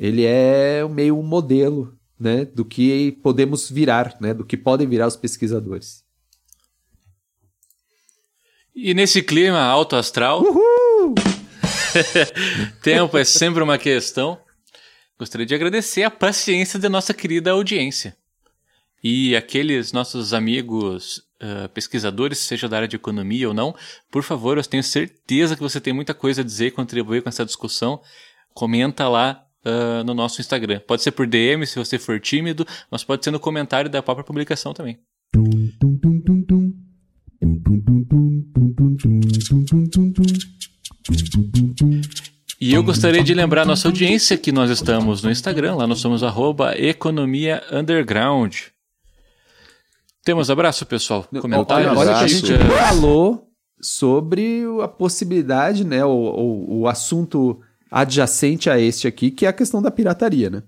ele 0.00 0.24
é 0.24 0.82
meio 0.88 1.18
um 1.18 1.22
modelo 1.22 1.94
né, 2.18 2.46
do 2.46 2.64
que 2.64 3.12
podemos 3.22 3.70
virar, 3.70 4.16
né, 4.18 4.32
do 4.32 4.46
que 4.46 4.56
podem 4.56 4.88
virar 4.88 5.06
os 5.06 5.14
pesquisadores. 5.14 6.02
E 8.74 8.94
nesse 8.94 9.22
clima 9.22 9.60
alto 9.60 9.96
astral, 9.96 10.42
tempo 12.82 13.18
é 13.18 13.24
sempre 13.24 13.62
uma 13.62 13.76
questão. 13.76 14.40
Gostaria 15.18 15.44
de 15.44 15.54
agradecer 15.54 16.02
a 16.02 16.10
paciência 16.10 16.78
da 16.78 16.88
nossa 16.88 17.12
querida 17.12 17.50
audiência. 17.50 18.16
E 19.04 19.36
aqueles 19.36 19.92
nossos 19.92 20.32
amigos 20.32 21.18
uh, 21.42 21.68
pesquisadores, 21.74 22.38
seja 22.38 22.66
da 22.66 22.76
área 22.76 22.88
de 22.88 22.96
economia 22.96 23.48
ou 23.48 23.54
não, 23.54 23.76
por 24.10 24.22
favor, 24.22 24.56
eu 24.56 24.64
tenho 24.64 24.82
certeza 24.82 25.54
que 25.54 25.62
você 25.62 25.78
tem 25.78 25.92
muita 25.92 26.14
coisa 26.14 26.40
a 26.40 26.44
dizer 26.44 26.68
e 26.68 26.70
contribuir 26.70 27.22
com 27.22 27.28
essa 27.28 27.44
discussão. 27.44 28.00
Comenta 28.54 29.06
lá 29.06 29.46
uh, 29.64 30.04
no 30.04 30.14
nosso 30.14 30.40
Instagram. 30.40 30.80
Pode 30.86 31.02
ser 31.02 31.10
por 31.12 31.26
DM 31.26 31.66
se 31.66 31.78
você 31.78 31.98
for 31.98 32.20
tímido, 32.20 32.66
mas 32.90 33.04
pode 33.04 33.24
ser 33.24 33.30
no 33.30 33.40
comentário 33.40 33.90
da 33.90 34.02
própria 34.02 34.24
publicação 34.24 34.72
também. 34.72 34.98
E 42.60 42.74
eu 42.74 42.82
gostaria 42.82 43.22
de 43.22 43.32
lembrar 43.32 43.62
a 43.62 43.64
nossa 43.64 43.88
audiência 43.88 44.36
que 44.36 44.52
nós 44.52 44.70
estamos 44.70 45.22
no 45.22 45.30
Instagram, 45.30 45.76
lá 45.76 45.86
nós 45.86 46.00
somos 46.00 46.22
arroba 46.22 46.76
economia 46.76 47.62
underground. 47.72 48.54
Temos 50.22 50.50
abraço, 50.50 50.84
pessoal? 50.84 51.26
Comentários? 51.40 51.96
Olha, 51.96 51.98
olha 51.98 52.18
que 52.18 52.24
a 52.24 52.28
gente 52.28 52.52
falou 52.52 53.48
sobre 53.80 54.62
a 54.82 54.88
possibilidade, 54.88 55.84
né, 55.84 56.04
o, 56.04 56.10
o, 56.10 56.80
o 56.80 56.88
assunto 56.88 57.60
adjacente 57.90 58.70
a 58.70 58.78
este 58.78 59.08
aqui, 59.08 59.30
que 59.30 59.46
é 59.46 59.48
a 59.48 59.52
questão 59.52 59.82
da 59.82 59.90
pirataria, 59.90 60.48
né? 60.50 60.62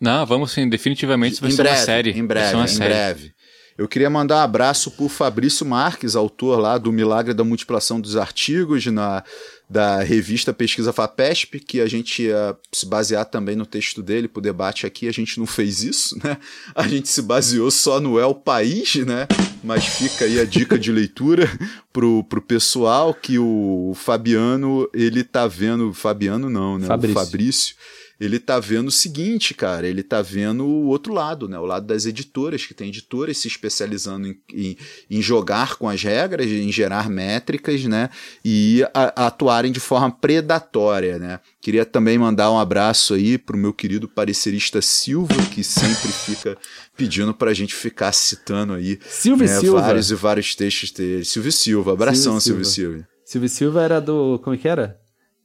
Não, 0.00 0.24
vamos 0.26 0.52
sim, 0.52 0.68
definitivamente 0.68 1.40
vai 1.40 1.50
em 1.50 1.52
ser 1.52 1.62
breve, 1.62 1.78
uma 1.78 1.84
série. 1.84 2.10
Em 2.10 2.24
breve, 2.24 2.58
em 2.58 2.66
série. 2.66 2.88
breve. 2.90 3.32
Eu 3.78 3.86
queria 3.86 4.10
mandar 4.10 4.38
um 4.38 4.40
abraço 4.40 4.90
para 4.90 5.04
o 5.04 5.08
Fabrício 5.08 5.64
Marques, 5.64 6.16
autor 6.16 6.58
lá 6.58 6.76
do 6.76 6.90
Milagre 6.90 7.32
da 7.32 7.44
Multiplicação 7.44 8.00
dos 8.00 8.16
Artigos, 8.16 8.84
na, 8.86 9.22
da 9.70 10.02
revista 10.02 10.52
Pesquisa 10.52 10.92
FAPESP, 10.92 11.60
que 11.60 11.80
a 11.80 11.86
gente 11.86 12.24
ia 12.24 12.56
se 12.72 12.84
basear 12.84 13.24
também 13.24 13.54
no 13.54 13.64
texto 13.64 14.02
dele 14.02 14.26
para 14.26 14.40
o 14.40 14.42
debate 14.42 14.84
aqui. 14.84 15.06
A 15.06 15.12
gente 15.12 15.38
não 15.38 15.46
fez 15.46 15.84
isso, 15.84 16.18
né? 16.24 16.38
A 16.74 16.88
gente 16.88 17.08
se 17.08 17.22
baseou 17.22 17.70
só 17.70 18.00
no 18.00 18.18
El 18.18 18.34
País, 18.34 18.96
né? 18.96 19.28
Mas 19.62 19.84
fica 19.84 20.24
aí 20.24 20.40
a 20.40 20.44
dica 20.44 20.76
de 20.76 20.90
leitura 20.90 21.48
pro, 21.92 22.24
pro 22.24 22.42
pessoal 22.42 23.14
que 23.14 23.38
o 23.38 23.92
Fabiano, 23.94 24.90
ele 24.92 25.22
tá 25.22 25.46
vendo. 25.46 25.94
Fabiano 25.94 26.50
não, 26.50 26.78
né? 26.78 26.88
Fabrício. 26.88 27.16
O 27.16 27.24
Fabrício 27.24 27.76
ele 28.20 28.40
tá 28.40 28.58
vendo 28.58 28.88
o 28.88 28.92
seguinte, 28.92 29.54
cara, 29.54 29.86
ele 29.86 30.02
tá 30.02 30.20
vendo 30.20 30.64
o 30.64 30.86
outro 30.86 31.12
lado, 31.12 31.48
né? 31.48 31.58
O 31.58 31.64
lado 31.64 31.86
das 31.86 32.04
editoras, 32.04 32.66
que 32.66 32.74
tem 32.74 32.88
editoras 32.88 33.38
se 33.38 33.46
especializando 33.46 34.26
em, 34.26 34.36
em, 34.52 34.76
em 35.08 35.22
jogar 35.22 35.76
com 35.76 35.88
as 35.88 36.02
regras, 36.02 36.46
em 36.46 36.72
gerar 36.72 37.08
métricas, 37.08 37.84
né? 37.84 38.10
E 38.44 38.82
a, 38.92 39.24
a 39.24 39.26
atuarem 39.28 39.70
de 39.70 39.78
forma 39.78 40.10
predatória, 40.10 41.18
né? 41.18 41.38
Queria 41.60 41.84
também 41.84 42.18
mandar 42.18 42.50
um 42.50 42.58
abraço 42.58 43.14
aí 43.14 43.38
pro 43.38 43.56
meu 43.56 43.72
querido 43.72 44.08
parecerista 44.08 44.82
Silva, 44.82 45.36
que 45.54 45.62
sempre 45.62 46.08
fica 46.08 46.58
pedindo 46.96 47.32
pra 47.32 47.54
gente 47.54 47.74
ficar 47.74 48.12
citando 48.12 48.72
aí 48.72 48.98
Silvio 49.08 49.46
né, 49.46 49.60
Silva. 49.60 49.80
vários 49.80 50.10
e 50.10 50.14
vários 50.16 50.54
textos 50.56 50.90
dele. 50.90 51.24
Silvio 51.24 51.52
Silva, 51.52 51.92
abração, 51.92 52.40
Silvio 52.40 52.64
Silvio 52.64 52.96
Silva. 52.98 53.08
Silvio 53.24 53.48
Silva 53.48 53.82
era 53.82 54.00
do. 54.00 54.40
Como 54.42 54.56
é 54.56 54.58
que 54.58 54.66
era? 54.66 54.98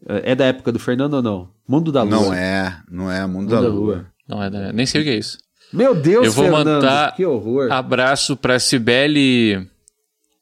É 0.07 0.35
da 0.35 0.45
época 0.45 0.71
do 0.71 0.79
Fernando 0.79 1.13
ou 1.15 1.21
não? 1.21 1.49
Mundo 1.67 1.91
da 1.91 2.03
Lua. 2.03 2.11
Não 2.19 2.33
é, 2.33 2.81
não 2.89 3.11
é 3.11 3.21
Mundo, 3.25 3.33
Mundo 3.33 3.49
da 3.49 3.61
da 3.61 3.67
Lua. 3.67 3.95
Lua. 3.95 4.05
Não, 4.27 4.43
é, 4.43 4.73
nem 4.73 4.85
sei 4.85 5.01
o 5.01 5.03
que 5.03 5.09
é 5.09 5.15
isso. 5.15 5.37
Meu 5.71 5.95
Deus, 5.95 6.25
Eu 6.25 6.31
vou 6.31 6.45
Fernando, 6.45 6.67
mandar 6.67 7.15
que 7.15 7.25
horror. 7.25 7.71
Abraço 7.71 8.37
para 8.37 8.59
Cibele 8.59 9.67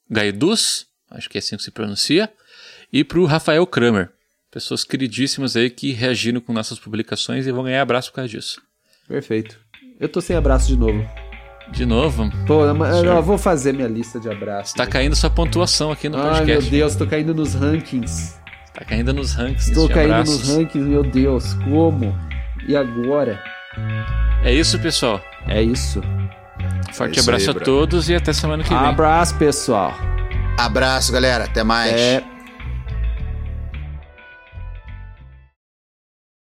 Gaidus, 0.09 0.88
acho 1.09 1.30
que 1.30 1.38
é 1.38 1.39
assim 1.39 1.55
que 1.55 1.64
se 1.64 1.72
pronuncia, 1.72 2.30
e 2.91 3.03
para 3.03 3.20
o 3.20 3.26
Rafael 3.26 3.66
Kramer. 3.66 4.09
Pessoas 4.51 4.84
queridíssimas 4.84 5.55
aí 5.55 5.70
que 5.70 5.93
reagiram 5.93 6.41
com 6.41 6.51
nossas 6.51 6.78
publicações 6.78 7.47
e 7.47 7.51
vão 7.51 7.64
ganhar 7.64 7.82
abraço 7.82 8.09
por 8.09 8.16
causa 8.18 8.28
disso. 8.30 8.62
Perfeito. 9.07 9.57
Eu 9.97 10.09
tô 10.09 10.20
sem 10.20 10.36
abraço 10.36 10.68
de 10.68 10.76
novo. 10.76 11.07
De 11.72 11.86
novo, 11.86 12.30
Pô, 12.45 12.74
mas 12.74 13.01
eu 13.01 13.22
vou 13.24 13.38
fazer 13.38 13.72
minha 13.72 13.88
lista 13.88 14.20
de 14.20 14.28
abraços. 14.30 14.72
está 14.72 14.86
caindo 14.86 15.16
sua 15.16 15.30
pontuação 15.30 15.89
aqui 15.89 16.09
no 16.09 16.18
Ai, 16.18 16.24
meu 16.24 16.34
podcast. 16.39 16.70
Deus, 16.70 16.95
tô 16.97 17.07
caindo 17.07 17.34
nos 17.34 17.53
rankings. 17.53 18.40
Está 18.74 18.86
caindo 18.86 19.13
nos 19.13 19.34
rankings 19.34 19.69
Estou 19.69 19.89
caindo 19.89 20.13
abraços. 20.13 20.47
nos 20.47 20.57
rankings, 20.57 20.89
meu 20.89 21.03
Deus, 21.03 21.53
como? 21.55 22.17
E 22.67 22.76
agora? 22.76 23.41
É 24.43 24.53
isso, 24.53 24.80
pessoal. 24.80 25.22
É 25.47 25.61
isso. 25.61 26.01
Forte 26.93 27.17
É 27.17 27.19
isso 27.19 27.30
abraço 27.30 27.51
aí, 27.51 27.57
a 27.57 27.59
todos 27.59 28.09
e 28.09 28.15
até 28.15 28.32
semana 28.34 28.63
que 28.63 28.69
vem. 28.69 28.78
Abraço, 28.78 29.36
pessoal. 29.36 29.93
Abraço, 30.57 31.11
galera. 31.11 31.45
Até 31.45 31.63
mais. 31.63 31.93
É. 31.93 32.24